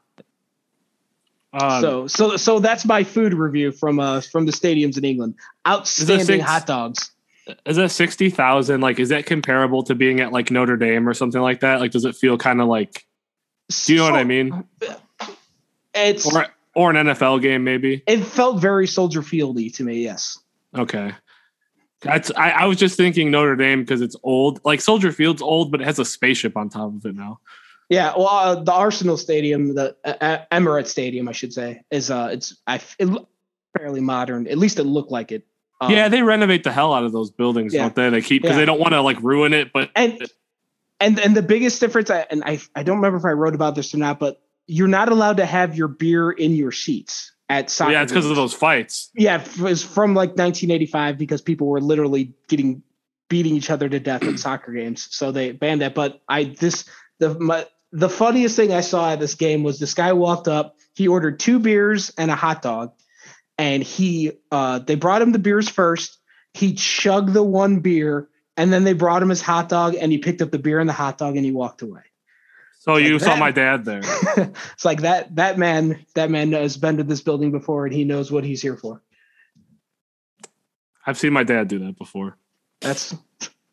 Um, 1.53 1.81
so 1.81 2.07
so 2.07 2.37
so 2.37 2.59
that's 2.59 2.85
my 2.85 3.05
food 3.05 3.33
review 3.33 3.73
from 3.73 4.01
uh 4.01 4.21
from 4.21 4.47
the 4.47 4.53
stadiums 4.53 4.99
in 4.99 5.05
England. 5.05 5.35
Outstanding 5.67 6.27
six- 6.27 6.45
hot 6.45 6.67
dogs. 6.67 7.11
is 7.65 7.77
that 7.77 7.91
sixty 7.91 8.29
thousand? 8.29 8.83
Like, 8.83 8.99
is 8.99 9.09
that 9.09 9.25
comparable 9.25 9.83
to 9.85 9.95
being 9.95 10.21
at 10.21 10.33
like 10.33 10.51
Notre 10.51 10.77
Dame 10.77 11.09
or 11.09 11.15
something 11.15 11.41
like 11.41 11.61
that? 11.61 11.81
Like, 11.81 11.93
does 11.93 12.05
it 12.05 12.17
feel 12.17 12.37
kind 12.37 12.61
of 12.61 12.69
like? 12.69 13.07
Do 13.69 13.93
you 13.93 13.99
know 13.99 14.05
what 14.05 14.15
I 14.15 14.25
mean? 14.25 14.65
It's 15.95 16.35
Or 16.35 16.47
or 16.75 16.91
an 16.91 17.07
NFL 17.09 17.43
game 17.43 17.65
maybe? 17.65 18.03
it 18.07 18.23
felt 18.25 18.61
very 18.61 18.87
Soldier 18.87 19.21
Fieldy 19.23 19.75
to 19.75 19.85
me. 19.85 20.03
Yes. 20.03 20.39
Okay. 20.77 21.13
That's 22.03 22.31
I, 22.37 22.51
I 22.51 22.65
was 22.67 22.77
just 22.79 22.97
thinking 22.97 23.31
Notre 23.31 23.57
Dame 23.57 23.81
because 23.81 24.01
it's 24.01 24.15
old. 24.23 24.61
Like 24.65 24.81
Soldier 24.81 25.11
Field's 25.11 25.43
old, 25.43 25.73
but 25.73 25.81
it 25.81 25.85
has 25.85 25.99
a 25.99 26.05
spaceship 26.05 26.57
on 26.57 26.69
top 26.69 26.95
of 26.95 27.05
it 27.05 27.17
now. 27.17 27.41
Yeah, 27.89 28.13
well, 28.17 28.29
uh, 28.29 28.55
the 28.63 28.73
Arsenal 28.73 29.17
Stadium, 29.17 29.75
the 29.75 29.97
uh, 30.05 30.13
uh, 30.21 30.39
Emirates 30.53 30.89
Stadium, 30.89 31.27
I 31.27 31.33
should 31.33 31.55
say, 31.55 31.81
is 31.91 32.11
uh, 32.11 32.29
it's 32.33 32.57
I 32.67 32.81
it 32.99 33.09
fairly 33.77 34.01
modern. 34.01 34.47
At 34.47 34.59
least 34.59 34.79
it 34.79 34.85
looked 34.85 35.11
like 35.11 35.33
it. 35.33 35.45
Um, 35.81 35.91
yeah, 35.91 36.09
they 36.09 36.23
renovate 36.23 36.65
the 36.65 36.71
hell 36.73 36.93
out 36.93 37.05
of 37.05 37.13
those 37.13 37.31
buildings, 37.31 37.73
Yeah. 37.75 37.83
don't 37.85 37.95
they? 37.97 38.11
They 38.11 38.21
keep 38.21 38.43
because 38.43 38.55
Yeah. 38.57 38.61
they 38.61 38.67
don't 38.67 38.79
want 38.81 38.93
to 38.93 39.01
like 39.01 39.21
ruin 39.23 39.53
it, 39.55 39.73
but 39.73 39.91
and 39.97 40.21
and 41.01 41.19
and 41.19 41.37
the 41.37 41.43
biggest 41.43 41.81
difference, 41.81 42.11
I, 42.11 42.27
and 42.31 42.43
I 42.45 42.61
I 42.75 42.83
don't 42.83 42.97
remember 42.97 43.19
if 43.19 43.25
I 43.25 43.33
wrote 43.33 43.55
about 43.55 43.75
this 43.75 43.95
or 43.95 43.99
not, 43.99 44.19
but 44.19 44.41
you're 44.67 44.89
not 44.89 45.11
allowed 45.11 45.39
to 45.39 45.47
have 45.47 45.77
your 45.77 45.89
beer 45.89 46.31
in 46.31 46.53
your 46.53 46.73
seats 46.73 47.33
at 47.49 47.71
soccer. 47.71 47.93
yeah, 47.93 48.03
it's 48.03 48.13
because 48.13 48.29
of 48.29 48.37
those 48.37 48.55
fights. 48.55 49.11
Yeah, 49.15 49.43
it 49.43 49.59
was 49.59 49.83
from 49.83 50.15
like 50.15 50.31
1985 50.31 51.19
because 51.19 51.41
people 51.41 51.67
were 51.67 51.81
literally 51.81 52.35
getting 52.49 52.83
beating 53.29 53.55
each 53.55 53.71
other 53.71 53.89
to 53.89 54.01
death 54.01 54.23
at 54.23 54.39
soccer 54.39 54.73
games, 54.73 55.09
so 55.11 55.33
they 55.33 55.53
banned 55.53 55.81
that. 55.81 55.95
But 55.95 56.21
I 56.29 56.45
this 56.59 56.85
the 57.19 57.39
my, 57.39 57.67
the 57.93 58.09
funniest 58.09 58.57
thing 58.57 58.73
I 58.73 58.81
saw 58.81 59.13
at 59.13 59.21
this 59.21 59.35
game 59.35 59.63
was 59.63 59.79
this 59.79 59.95
guy 59.95 60.13
walked 60.13 60.49
up, 60.49 60.77
he 60.95 61.09
ordered 61.09 61.41
two 61.41 61.59
beers 61.59 62.13
and 62.19 62.31
a 62.31 62.37
hot 62.37 62.63
dog, 62.63 62.93
and 63.57 63.83
he 63.83 64.33
uh 64.51 64.81
they 64.81 64.95
brought 64.95 65.23
him 65.23 65.33
the 65.33 65.39
beers 65.39 65.69
first. 65.69 66.19
He 66.55 66.75
chugged 66.75 67.33
the 67.33 67.43
one 67.43 67.81
beer, 67.81 68.29
and 68.59 68.73
then 68.73 68.83
they 68.83 68.93
brought 68.93 69.23
him 69.23 69.31
his 69.31 69.41
hot 69.41 69.69
dog, 69.69 69.95
and 69.95 70.11
he 70.11 70.19
picked 70.19 70.43
up 70.43 70.51
the 70.51 70.59
beer 70.59 70.81
and 70.81 70.89
the 70.89 70.93
hot 70.93 71.17
dog, 71.17 71.37
and 71.37 71.45
he 71.45 71.53
walked 71.53 71.81
away. 71.81 72.03
So 72.81 72.95
Like 72.95 73.05
you 73.05 73.19
saw 73.19 73.37
my 73.37 73.53
dad 73.53 73.85
there. 73.85 74.01
it's 74.37 74.85
like 74.85 75.03
that 75.03 75.35
that 75.37 75.59
man 75.59 76.05
that 76.15 76.31
man 76.31 76.53
has 76.53 76.77
been 76.77 76.97
to 76.99 77.05
this 77.05 77.21
building 77.21 77.53
before, 77.53 77.87
and 77.87 77.95
he 77.95 78.05
knows 78.05 78.31
what 78.31 78.45
he's 78.45 78.61
here 78.61 78.77
for. 78.77 79.01
I've 81.07 81.19
seen 81.19 81.33
my 81.33 81.45
dad 81.45 81.69
do 81.69 81.79
that 81.81 81.97
before. 81.97 82.37
That's 82.81 83.15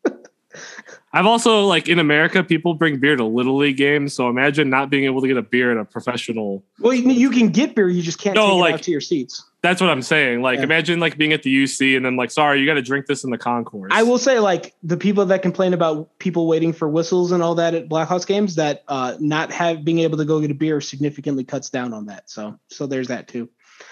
I've 1.16 1.24
also 1.24 1.64
like 1.64 1.88
in 1.88 1.98
America, 1.98 2.44
people 2.44 2.74
bring 2.74 2.98
beer 2.98 3.16
to 3.16 3.24
little 3.24 3.56
league 3.56 3.78
games. 3.78 4.12
So 4.12 4.28
imagine 4.28 4.68
not 4.68 4.90
being 4.90 5.04
able 5.04 5.22
to 5.22 5.26
get 5.26 5.38
a 5.38 5.42
beer 5.42 5.70
at 5.72 5.78
a 5.78 5.84
professional. 5.86 6.62
Well, 6.78 6.92
you, 6.92 7.10
you 7.10 7.30
can 7.30 7.48
get 7.48 7.74
beer, 7.74 7.88
you 7.88 8.02
just 8.02 8.20
can't 8.20 8.34
No, 8.36 8.48
take 8.48 8.52
it 8.52 8.60
like- 8.60 8.74
out 8.74 8.82
to 8.82 8.90
your 8.90 9.00
seats. 9.00 9.42
That's 9.62 9.80
what 9.80 9.88
I'm 9.88 10.02
saying. 10.02 10.42
Like 10.42 10.58
Yeah. 10.58 10.64
imagine 10.64 11.00
like 11.00 11.16
being 11.16 11.32
at 11.32 11.42
the 11.42 11.50
UC 11.64 11.96
and 11.96 12.04
then 12.04 12.16
like, 12.16 12.30
sorry, 12.30 12.60
you 12.60 12.66
got 12.66 12.74
to 12.74 12.82
drink 12.82 13.06
this 13.06 13.24
in 13.24 13.30
the 13.30 13.38
concourse. 13.38 13.90
I 13.94 14.02
will 14.02 14.18
say, 14.18 14.38
like 14.38 14.74
the 14.82 14.96
people 14.98 15.24
that 15.24 15.40
complain 15.40 15.72
about 15.72 16.16
people 16.18 16.46
waiting 16.46 16.72
for 16.74 16.86
whistles 16.86 17.32
and 17.32 17.42
all 17.42 17.54
that 17.54 17.74
at 17.74 17.88
Blackhawks 17.88 18.26
games, 18.26 18.54
that 18.56 18.84
uh, 18.86 19.16
not 19.18 19.50
have 19.50 19.84
being 19.84 20.00
able 20.00 20.18
to 20.18 20.24
go 20.26 20.38
get 20.40 20.50
a 20.50 20.54
beer 20.54 20.80
significantly 20.82 21.42
cuts 21.44 21.70
down 21.70 21.92
on 21.94 22.06
that. 22.06 22.28
So, 22.30 22.60
so 22.68 22.86
there's 22.86 23.08
that 23.08 23.26
too. 23.26 23.48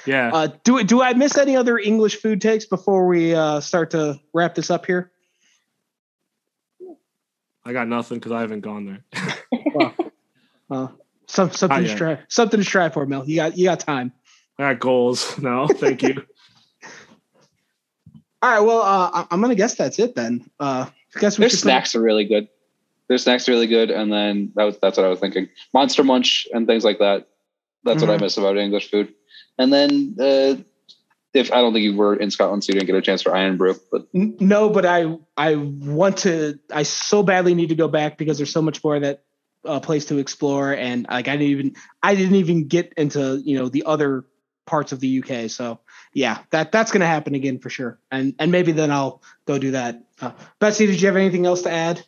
Yeah. 0.06 0.30
Uh, 0.32 0.48
do 0.62 0.84
do 0.84 1.02
I 1.02 1.12
miss 1.14 1.36
any 1.38 1.56
other 1.56 1.78
English 1.78 2.16
food 2.20 2.40
takes 2.40 2.66
before 2.66 3.06
we 3.06 3.34
uh, 3.34 3.60
start 3.60 3.90
to 3.92 4.20
wrap 4.32 4.54
this 4.54 4.70
up 4.70 4.86
here? 4.86 5.10
I 7.64 7.72
got 7.72 7.88
nothing 7.88 8.18
because 8.18 8.32
I 8.32 8.40
haven't 8.40 8.60
gone 8.60 8.86
there. 9.12 9.34
well, 9.74 9.94
uh, 10.70 10.88
some, 11.26 11.50
something 11.50 11.78
to 11.82 11.86
yet. 11.88 11.96
strive 11.96 12.18
something 12.28 12.60
to 12.60 12.64
strive 12.64 12.92
for, 12.94 13.06
Mel. 13.06 13.24
You 13.28 13.36
got 13.36 13.56
you 13.56 13.64
got 13.64 13.80
time. 13.80 14.12
I 14.58 14.72
got 14.72 14.80
goals. 14.80 15.38
No, 15.42 15.66
thank 15.66 16.02
you. 16.02 16.14
All 18.42 18.50
right. 18.50 18.60
Well, 18.60 18.80
uh, 18.82 19.10
I- 19.12 19.26
I'm 19.30 19.40
gonna 19.40 19.54
guess 19.54 19.74
that's 19.74 19.98
it 19.98 20.14
then. 20.14 20.48
Uh, 20.60 20.86
I 21.16 21.20
guess 21.20 21.38
we 21.38 21.42
Their 21.42 21.48
should 21.50 21.56
put- 21.56 21.62
snacks 21.62 21.94
are 21.94 22.02
really 22.02 22.24
good. 22.24 22.48
Their 23.08 23.18
snacks 23.18 23.48
are 23.48 23.52
really 23.52 23.66
good, 23.66 23.90
and 23.90 24.12
then 24.12 24.52
that 24.56 24.64
was 24.64 24.78
that's 24.80 24.96
what 24.96 25.06
I 25.06 25.08
was 25.10 25.20
thinking. 25.20 25.48
Monster 25.72 26.04
Munch 26.04 26.46
and 26.52 26.66
things 26.66 26.84
like 26.84 26.98
that. 26.98 27.28
That's 27.84 28.00
what 28.02 28.10
I 28.10 28.16
Mhm. 28.16 28.20
miss 28.22 28.36
about 28.38 28.56
English 28.58 28.90
food. 28.90 29.12
And 29.58 29.72
then 29.72 30.16
uh, 30.18 30.56
if 31.34 31.52
I 31.52 31.56
don't 31.56 31.72
think 31.72 31.82
you 31.82 31.96
were 31.96 32.14
in 32.14 32.30
Scotland, 32.30 32.62
so 32.62 32.72
you 32.72 32.78
didn't 32.78 32.86
get 32.86 32.96
a 32.96 33.02
chance 33.02 33.20
for 33.22 33.34
Irn-Bru, 33.34 33.74
but 33.90 34.06
No, 34.14 34.70
but 34.70 34.86
I 34.86 35.18
I 35.36 35.56
want 35.56 36.18
to. 36.18 36.58
I 36.72 36.84
so 36.84 37.22
badly 37.22 37.54
need 37.54 37.70
to 37.70 37.74
go 37.74 37.88
back 37.88 38.16
because 38.16 38.38
there's 38.38 38.52
so 38.52 38.62
much 38.62 38.82
more 38.82 38.98
that 39.00 39.24
uh, 39.64 39.80
place 39.80 40.04
to 40.06 40.18
explore, 40.18 40.72
and 40.72 41.06
like 41.10 41.26
I 41.26 41.32
didn't 41.32 41.48
even 41.48 41.76
I 42.02 42.14
didn't 42.14 42.36
even 42.36 42.68
get 42.68 42.92
into 42.96 43.42
you 43.44 43.58
know 43.58 43.68
the 43.68 43.82
other 43.84 44.24
parts 44.64 44.92
of 44.92 45.00
the 45.00 45.22
UK. 45.22 45.50
So 45.50 45.80
yeah, 46.14 46.38
that 46.50 46.70
that's 46.70 46.92
gonna 46.92 47.06
happen 47.06 47.34
again 47.34 47.58
for 47.58 47.68
sure, 47.68 47.98
and 48.12 48.34
and 48.38 48.52
maybe 48.52 48.70
then 48.70 48.92
I'll 48.92 49.20
go 49.44 49.58
do 49.58 49.72
that. 49.72 50.04
Uh, 50.20 50.30
Betsy, 50.60 50.86
did 50.86 51.00
you 51.00 51.06
have 51.08 51.16
anything 51.16 51.46
else 51.46 51.62
to 51.62 51.70
add? 51.70 52.04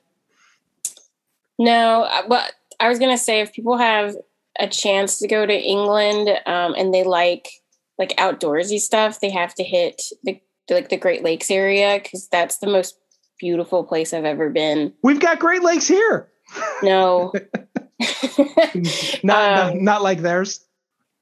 No, 1.58 2.02
uh, 2.02 2.22
but 2.28 2.52
I 2.78 2.88
was 2.88 3.00
gonna 3.00 3.18
say 3.18 3.40
if 3.40 3.52
people 3.52 3.76
have 3.76 4.14
a 4.58 4.68
chance 4.68 5.18
to 5.18 5.28
go 5.28 5.44
to 5.44 5.52
England 5.52 6.28
um, 6.46 6.74
and 6.78 6.94
they 6.94 7.02
like 7.02 7.48
like 7.98 8.16
outdoorsy 8.16 8.78
stuff, 8.78 9.20
they 9.20 9.30
have 9.30 9.54
to 9.54 9.64
hit 9.64 10.02
the 10.24 10.40
like 10.70 10.88
the 10.88 10.96
Great 10.96 11.22
Lakes 11.22 11.50
area 11.50 12.00
because 12.02 12.28
that's 12.28 12.58
the 12.58 12.66
most 12.66 12.98
beautiful 13.38 13.84
place 13.84 14.12
I've 14.12 14.24
ever 14.24 14.50
been. 14.50 14.92
We've 15.02 15.20
got 15.20 15.38
Great 15.38 15.62
Lakes 15.62 15.86
here. 15.86 16.28
No. 16.82 17.32
Not 18.74 19.22
not, 19.24 19.72
Um, 19.72 19.84
not 19.84 20.02
like 20.02 20.20
theirs. 20.20 20.60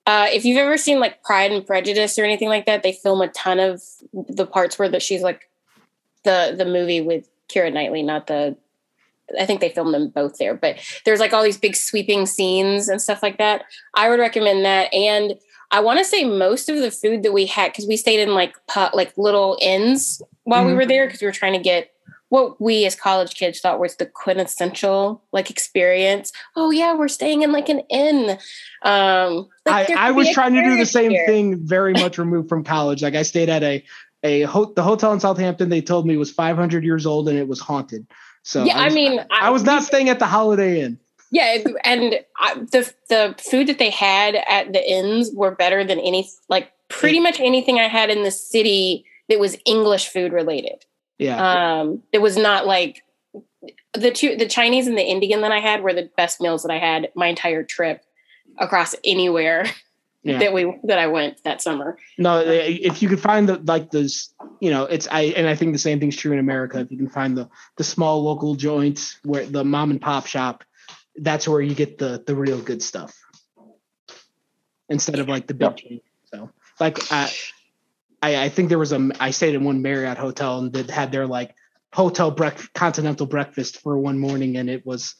Uh, 0.06 0.26
if 0.30 0.44
you've 0.44 0.58
ever 0.58 0.76
seen 0.76 1.00
like 1.00 1.22
Pride 1.22 1.52
and 1.52 1.64
Prejudice 1.66 2.18
or 2.18 2.24
anything 2.24 2.48
like 2.48 2.66
that, 2.66 2.82
they 2.82 2.92
film 2.92 3.22
a 3.22 3.28
ton 3.28 3.58
of 3.58 3.80
the 4.12 4.44
parts 4.44 4.78
where 4.78 4.88
that 4.88 5.02
she's 5.02 5.22
like 5.22 5.48
the 6.24 6.54
the 6.56 6.64
movie 6.64 7.00
with 7.00 7.28
Keira 7.48 7.72
Knightley, 7.72 8.02
not 8.02 8.26
the. 8.26 8.56
I 9.40 9.46
think 9.46 9.60
they 9.60 9.70
filmed 9.70 9.94
them 9.94 10.08
both 10.08 10.36
there, 10.36 10.54
but 10.54 10.76
there's 11.06 11.20
like 11.20 11.32
all 11.32 11.42
these 11.42 11.56
big 11.56 11.76
sweeping 11.76 12.26
scenes 12.26 12.88
and 12.88 13.00
stuff 13.00 13.22
like 13.22 13.38
that. 13.38 13.64
I 13.94 14.10
would 14.10 14.18
recommend 14.20 14.64
that, 14.66 14.92
and 14.92 15.34
I 15.70 15.80
want 15.80 15.98
to 15.98 16.04
say 16.04 16.24
most 16.24 16.68
of 16.68 16.76
the 16.78 16.90
food 16.90 17.22
that 17.22 17.32
we 17.32 17.46
had 17.46 17.72
because 17.72 17.86
we 17.86 17.96
stayed 17.96 18.20
in 18.20 18.34
like 18.34 18.54
pu- 18.68 18.94
like 18.96 19.12
little 19.16 19.58
inns 19.60 20.22
while 20.44 20.64
we 20.64 20.72
Mhm. 20.72 20.76
were 20.76 20.86
there 20.86 21.06
because 21.06 21.20
we 21.20 21.26
were 21.26 21.32
trying 21.32 21.54
to 21.54 21.58
get 21.58 21.90
what 22.30 22.60
we 22.60 22.84
as 22.84 22.96
college 22.96 23.34
kids 23.34 23.60
thought 23.60 23.78
was 23.78 23.96
the 23.96 24.06
quintessential 24.06 25.22
like 25.32 25.50
experience. 25.50 26.32
Oh 26.56 26.70
yeah, 26.70 26.94
we're 26.94 27.08
staying 27.08 27.42
in 27.42 27.52
like 27.52 27.68
an 27.68 27.80
inn. 27.90 28.38
Um, 28.82 29.48
like, 29.66 29.90
I, 29.90 30.08
I 30.08 30.10
was 30.10 30.28
trying 30.30 30.54
to 30.54 30.62
do 30.62 30.76
the 30.76 30.86
same 30.86 31.10
here. 31.12 31.26
thing, 31.26 31.58
very 31.66 31.92
much 31.92 32.18
removed 32.18 32.48
from 32.48 32.64
college. 32.64 33.02
Like 33.02 33.14
I 33.14 33.22
stayed 33.22 33.48
at 33.48 33.62
a 33.62 33.84
a 34.22 34.42
ho- 34.42 34.72
the 34.74 34.82
hotel 34.82 35.12
in 35.12 35.20
Southampton. 35.20 35.68
They 35.68 35.82
told 35.82 36.06
me 36.06 36.16
was 36.16 36.30
500 36.30 36.82
years 36.82 37.04
old 37.06 37.28
and 37.28 37.38
it 37.38 37.46
was 37.46 37.60
haunted. 37.60 38.06
So 38.42 38.64
yeah, 38.64 38.78
I, 38.78 38.84
was, 38.86 38.94
mean, 38.94 39.20
I 39.30 39.50
was 39.50 39.62
not 39.64 39.82
staying 39.84 40.08
at 40.08 40.18
the 40.18 40.26
Holiday 40.26 40.80
Inn. 40.82 40.98
Yeah, 41.30 41.58
and 41.84 42.20
I, 42.36 42.54
the 42.54 42.92
the 43.08 43.34
food 43.38 43.66
that 43.66 43.78
they 43.78 43.90
had 43.90 44.36
at 44.48 44.72
the 44.72 44.90
inns 44.90 45.30
were 45.32 45.50
better 45.54 45.84
than 45.84 45.98
any 45.98 46.30
like 46.48 46.70
pretty 46.88 47.20
much 47.20 47.40
anything 47.40 47.78
I 47.78 47.88
had 47.88 48.10
in 48.10 48.22
the 48.22 48.30
city 48.30 49.04
that 49.28 49.40
was 49.40 49.56
English 49.64 50.08
food 50.08 50.32
related. 50.32 50.84
Yeah, 51.18 51.80
Um, 51.80 52.02
it 52.12 52.18
was 52.18 52.36
not 52.36 52.66
like 52.66 53.02
the 53.94 54.10
two 54.10 54.36
the 54.36 54.46
Chinese 54.46 54.86
and 54.86 54.98
the 54.98 55.02
Indian 55.02 55.40
that 55.40 55.52
I 55.52 55.60
had 55.60 55.82
were 55.82 55.92
the 55.92 56.10
best 56.16 56.40
meals 56.40 56.62
that 56.62 56.72
I 56.72 56.78
had 56.78 57.10
my 57.14 57.26
entire 57.26 57.62
trip 57.62 58.04
across 58.58 58.94
anywhere 59.04 59.66
yeah. 60.24 60.38
that 60.38 60.52
we 60.52 60.74
that 60.84 60.98
I 60.98 61.06
went 61.06 61.42
that 61.44 61.62
summer. 61.62 61.98
no, 62.18 62.40
if 62.40 63.02
you 63.02 63.08
could 63.08 63.20
find 63.20 63.48
the 63.48 63.58
like 63.58 63.90
those, 63.90 64.30
you 64.60 64.70
know, 64.70 64.84
it's 64.84 65.06
I 65.10 65.22
and 65.36 65.46
I 65.46 65.54
think 65.54 65.72
the 65.72 65.78
same 65.78 66.00
thing's 66.00 66.16
true 66.16 66.32
in 66.32 66.38
America. 66.38 66.80
If 66.80 66.90
you 66.90 66.96
can 66.96 67.08
find 67.08 67.36
the 67.36 67.48
the 67.76 67.84
small 67.84 68.22
local 68.22 68.54
joints 68.54 69.18
where 69.22 69.44
the 69.44 69.64
mom 69.64 69.90
and 69.90 70.00
pop 70.00 70.26
shop, 70.26 70.64
that's 71.16 71.46
where 71.46 71.60
you 71.60 71.74
get 71.74 71.98
the 71.98 72.22
the 72.26 72.34
real 72.34 72.60
good 72.60 72.82
stuff. 72.82 73.14
Instead 74.88 75.18
of 75.18 75.28
like 75.28 75.46
the 75.46 75.54
big 75.54 75.80
Yep. 75.82 76.00
So 76.26 76.50
like 76.80 77.12
I, 77.12 77.32
I 78.22 78.44
I 78.44 78.48
think 78.48 78.68
there 78.68 78.78
was 78.78 78.92
a 78.92 79.10
I 79.20 79.30
stayed 79.30 79.54
in 79.54 79.64
one 79.64 79.82
Marriott 79.82 80.18
hotel 80.18 80.58
and 80.58 80.72
that 80.72 80.90
had 80.90 81.12
their 81.12 81.26
like 81.26 81.54
hotel 81.92 82.34
brec- 82.34 82.72
continental 82.74 83.26
breakfast 83.26 83.80
for 83.80 83.96
one 83.98 84.18
morning 84.18 84.56
and 84.56 84.68
it 84.68 84.84
was 84.84 85.14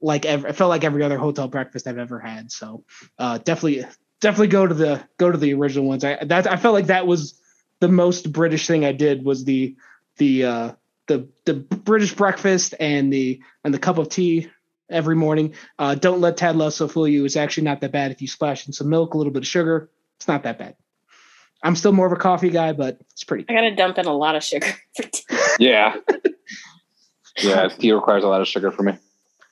like 0.00 0.24
ev- 0.24 0.44
it 0.44 0.54
felt 0.54 0.70
like 0.70 0.84
every 0.84 1.02
other 1.02 1.18
hotel 1.18 1.48
breakfast 1.48 1.86
I've 1.86 1.98
ever 1.98 2.18
had. 2.18 2.50
So 2.50 2.84
uh, 3.18 3.38
definitely 3.38 3.84
definitely 4.20 4.48
go 4.48 4.66
to 4.66 4.74
the 4.74 5.06
go 5.18 5.30
to 5.30 5.38
the 5.38 5.54
original 5.54 5.86
ones. 5.86 6.04
I 6.04 6.24
that 6.24 6.50
I 6.50 6.56
felt 6.56 6.74
like 6.74 6.86
that 6.86 7.06
was 7.06 7.40
the 7.80 7.88
most 7.88 8.32
British 8.32 8.66
thing 8.66 8.84
I 8.84 8.92
did 8.92 9.24
was 9.24 9.44
the 9.44 9.76
the 10.16 10.44
uh, 10.44 10.72
the 11.06 11.28
the 11.44 11.54
British 11.54 12.14
breakfast 12.14 12.74
and 12.80 13.12
the 13.12 13.40
and 13.64 13.74
the 13.74 13.78
cup 13.78 13.98
of 13.98 14.08
tea 14.08 14.50
every 14.90 15.16
morning. 15.16 15.54
Uh, 15.78 15.94
don't 15.94 16.20
let 16.20 16.36
Ted 16.36 16.56
Lasso 16.56 16.88
fool 16.88 17.08
you. 17.08 17.24
It's 17.24 17.36
actually 17.36 17.64
not 17.64 17.80
that 17.80 17.92
bad 17.92 18.10
if 18.10 18.20
you 18.20 18.28
splash 18.28 18.66
in 18.66 18.72
some 18.72 18.88
milk, 18.88 19.14
a 19.14 19.18
little 19.18 19.32
bit 19.32 19.42
of 19.42 19.46
sugar. 19.46 19.90
It's 20.16 20.28
not 20.28 20.42
that 20.44 20.58
bad. 20.58 20.76
I'm 21.62 21.76
still 21.76 21.92
more 21.92 22.06
of 22.06 22.12
a 22.12 22.16
coffee 22.16 22.50
guy, 22.50 22.72
but 22.72 22.98
it's 23.12 23.24
pretty. 23.24 23.46
I 23.48 23.54
got 23.54 23.62
to 23.62 23.74
dump 23.74 23.98
in 23.98 24.06
a 24.06 24.12
lot 24.12 24.36
of 24.36 24.44
sugar 24.44 24.66
for 24.96 25.02
tea. 25.04 25.22
yeah, 25.58 25.96
yeah, 27.42 27.68
tea 27.68 27.92
requires 27.92 28.22
a 28.22 28.28
lot 28.28 28.42
of 28.42 28.48
sugar 28.48 28.70
for 28.70 28.82
me. 28.82 28.92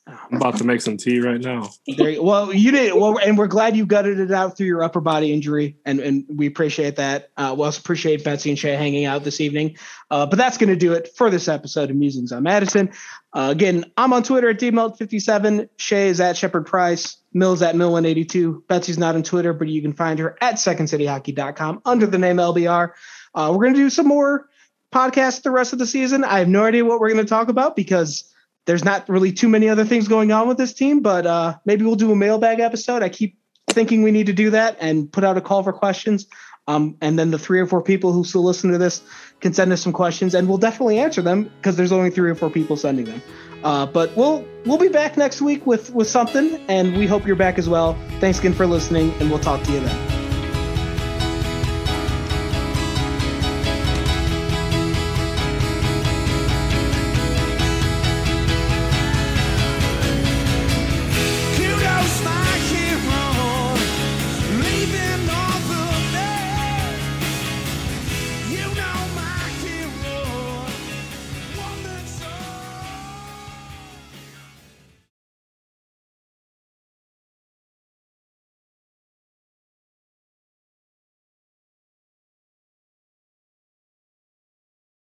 I'm 0.07 0.37
about 0.37 0.57
to 0.59 0.65
make 0.65 0.81
some 0.81 0.97
tea 0.97 1.21
right 1.21 1.41
now. 1.41 1.71
Well, 1.97 2.53
you 2.53 2.73
did 2.73 2.95
well, 2.95 3.19
and 3.19 3.39
we're 3.39 3.47
glad 3.47 3.77
you 3.77 3.87
gutted 3.87 4.19
it 4.19 4.33
out 4.33 4.57
through 4.57 4.67
your 4.67 4.83
upper 4.83 5.01
body 5.01 5.33
injury, 5.33 5.77
and 5.85 6.01
and 6.01 6.25
we 6.29 6.47
appreciate 6.47 6.97
that. 6.97 7.31
Uh, 7.37 7.55
we 7.57 7.65
also 7.65 7.79
appreciate 7.79 8.25
Betsy 8.25 8.51
and 8.51 8.59
Shay 8.59 8.75
hanging 8.75 9.05
out 9.05 9.23
this 9.23 9.41
evening. 9.41 9.77
Uh, 10.11 10.27
but 10.27 10.39
that's 10.39 10.59
going 10.59 10.71
to 10.71 10.77
do 10.77 10.93
it 10.93 11.11
for 11.17 11.31
this 11.31 11.47
episode 11.47 11.91
of 11.91 11.97
Musings 11.97 12.33
on 12.33 12.43
Madison. 12.43 12.91
Uh, 13.33 13.49
again, 13.53 13.85
I'm 13.97 14.13
on 14.13 14.25
Twitter 14.25 14.51
at 14.51 14.59
dmelt57. 14.59 15.69
Shay 15.77 16.09
is 16.09 16.21
at 16.21 16.37
Shepherd 16.37 16.67
Price. 16.67 17.19
Mills 17.33 17.63
at 17.63 17.77
Mill182. 17.77 18.67
Betsy's 18.67 18.99
not 18.99 19.15
on 19.15 19.23
Twitter, 19.23 19.53
but 19.53 19.69
you 19.69 19.81
can 19.81 19.93
find 19.93 20.19
her 20.19 20.37
at 20.41 20.57
secondcityhockey.com 20.57 21.81
under 21.85 22.07
the 22.07 22.19
name 22.19 22.37
LBR. 22.37 22.91
Uh, 23.35 23.49
we're 23.53 23.65
going 23.65 23.75
to 23.75 23.81
do 23.81 23.89
some 23.89 24.07
more 24.07 24.49
podcasts 24.93 25.43
the 25.43 25.51
rest 25.51 25.73
of 25.73 25.79
the 25.79 25.87
season. 25.87 26.25
I 26.25 26.41
have 26.41 26.49
no 26.49 26.65
idea 26.65 26.85
what 26.85 27.01
we're 27.01 27.11
going 27.11 27.25
to 27.25 27.29
talk 27.29 27.49
about 27.49 27.75
because 27.77 28.32
there's 28.67 28.85
not 28.85 29.09
really 29.09 29.33
too 29.33 29.49
many 29.49 29.69
other 29.69 29.85
things 29.85 30.09
going 30.09 30.33
on 30.33 30.49
with 30.49 30.59
this 30.59 30.73
team, 30.73 31.01
but 31.01 31.27
uh, 31.27 31.55
maybe 31.65 31.85
we'll 31.85 31.97
do 31.97 32.13
a 32.13 32.17
mailbag 32.17 32.61
episode. 32.61 33.03
I 33.03 33.09
keep 33.09 33.37
thinking 33.71 34.03
we 34.03 34.11
need 34.11 34.27
to 34.27 34.33
do 34.33 34.51
that 34.51 34.77
and 34.81 35.11
put 35.11 35.25
out 35.25 35.37
a 35.37 35.41
call 35.41 35.63
for 35.63 35.73
questions. 35.73 36.27
Um, 36.69 36.97
and 37.01 37.19
then 37.19 37.33
the 37.33 37.39
three 37.39 37.59
or 37.59 37.67
four 37.67 37.83
people 37.83 38.13
who 38.13 38.23
still 38.23 38.45
listen 38.45 38.71
to 38.71 38.79
this 38.79 39.03
can 39.41 39.53
send 39.53 39.73
us 39.73 39.83
some 39.83 39.93
questions, 39.93 40.35
and 40.35 40.49
we'll 40.49 40.59
definitely 40.59 41.01
answer 41.01 41.21
them 41.21 41.51
because 41.57 41.77
there's 41.77 41.91
only 41.91 42.11
three 42.11 42.31
or 42.31 42.37
four 42.37 42.51
people 42.51 42.77
sending 42.77 43.05
them. 43.05 43.21
Uh, 43.65 43.87
but 43.87 44.17
we'll 44.17 44.47
we'll 44.65 44.79
be 44.79 44.89
back 44.89 45.17
next 45.17 45.43
week 45.43 45.67
with 45.67 45.93
with 45.93 46.09
something, 46.09 46.65
and 46.69 46.97
we 46.97 47.07
hope 47.07 47.27
you're 47.27 47.35
back 47.35 47.59
as 47.59 47.69
well. 47.69 47.99
Thanks 48.21 48.39
again 48.39 48.55
for 48.55 48.67
listening, 48.67 49.13
and 49.21 49.29
we'll 49.29 49.41
talk 49.41 49.63
to 49.65 49.73
you 49.73 49.81
then. 49.81 50.22